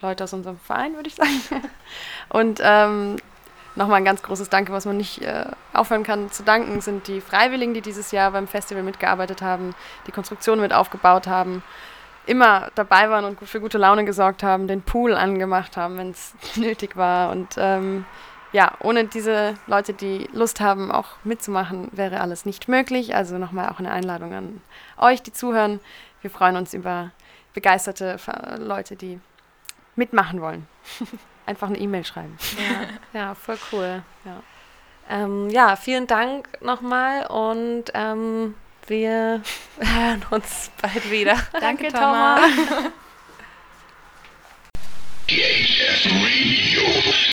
Leute 0.00 0.24
aus 0.24 0.32
unserem 0.32 0.58
Verein, 0.58 0.94
würde 0.94 1.08
ich 1.08 1.14
sagen. 1.14 1.30
Und 2.28 2.60
ähm, 2.62 3.16
nochmal 3.74 3.98
ein 3.98 4.04
ganz 4.04 4.22
großes 4.22 4.48
Danke, 4.48 4.72
was 4.72 4.86
man 4.86 4.96
nicht 4.96 5.22
äh, 5.22 5.46
aufhören 5.72 6.02
kann 6.02 6.30
zu 6.30 6.42
danken, 6.42 6.80
sind 6.80 7.08
die 7.08 7.20
Freiwilligen, 7.20 7.74
die 7.74 7.80
dieses 7.80 8.10
Jahr 8.10 8.30
beim 8.32 8.46
Festival 8.46 8.82
mitgearbeitet 8.82 9.42
haben, 9.42 9.74
die 10.06 10.12
Konstruktion 10.12 10.60
mit 10.60 10.72
aufgebaut 10.72 11.26
haben, 11.26 11.62
immer 12.26 12.70
dabei 12.74 13.08
waren 13.10 13.24
und 13.24 13.40
für 13.40 13.60
gute 13.60 13.78
Laune 13.78 14.04
gesorgt 14.04 14.42
haben, 14.42 14.68
den 14.68 14.82
Pool 14.82 15.14
angemacht 15.14 15.76
haben, 15.76 15.96
wenn 15.96 16.10
es 16.10 16.34
nötig 16.56 16.96
war. 16.96 17.30
Und 17.30 17.54
ähm, 17.56 18.04
ja, 18.52 18.72
ohne 18.80 19.04
diese 19.04 19.54
Leute, 19.66 19.92
die 19.92 20.28
Lust 20.32 20.60
haben, 20.60 20.90
auch 20.90 21.08
mitzumachen, 21.24 21.88
wäre 21.92 22.20
alles 22.20 22.46
nicht 22.46 22.68
möglich. 22.68 23.14
Also 23.14 23.38
nochmal 23.38 23.68
auch 23.70 23.78
eine 23.78 23.90
Einladung 23.90 24.34
an 24.34 24.60
euch, 24.96 25.22
die 25.22 25.32
zuhören. 25.32 25.80
Wir 26.20 26.30
freuen 26.30 26.56
uns 26.56 26.74
über 26.74 27.10
begeisterte 27.54 28.18
Leute, 28.58 28.96
die 28.96 29.20
mitmachen 29.96 30.40
wollen. 30.40 30.66
Einfach 31.46 31.68
eine 31.68 31.78
E-Mail 31.78 32.04
schreiben. 32.04 32.36
Ja, 33.14 33.20
ja, 33.20 33.34
voll 33.34 33.58
cool. 33.72 34.02
Ja. 34.24 34.42
Ähm, 35.10 35.48
ja, 35.48 35.76
vielen 35.76 36.06
Dank 36.06 36.48
nochmal 36.60 37.26
und 37.26 37.84
ähm, 37.94 38.54
wir 38.86 39.42
hören 39.78 40.24
uns 40.30 40.70
bald 40.80 41.10
wieder. 41.10 41.36
Danke, 41.58 41.88
Thomas. 41.88 42.40
DHF 45.28 46.06
Radio. 46.06 47.12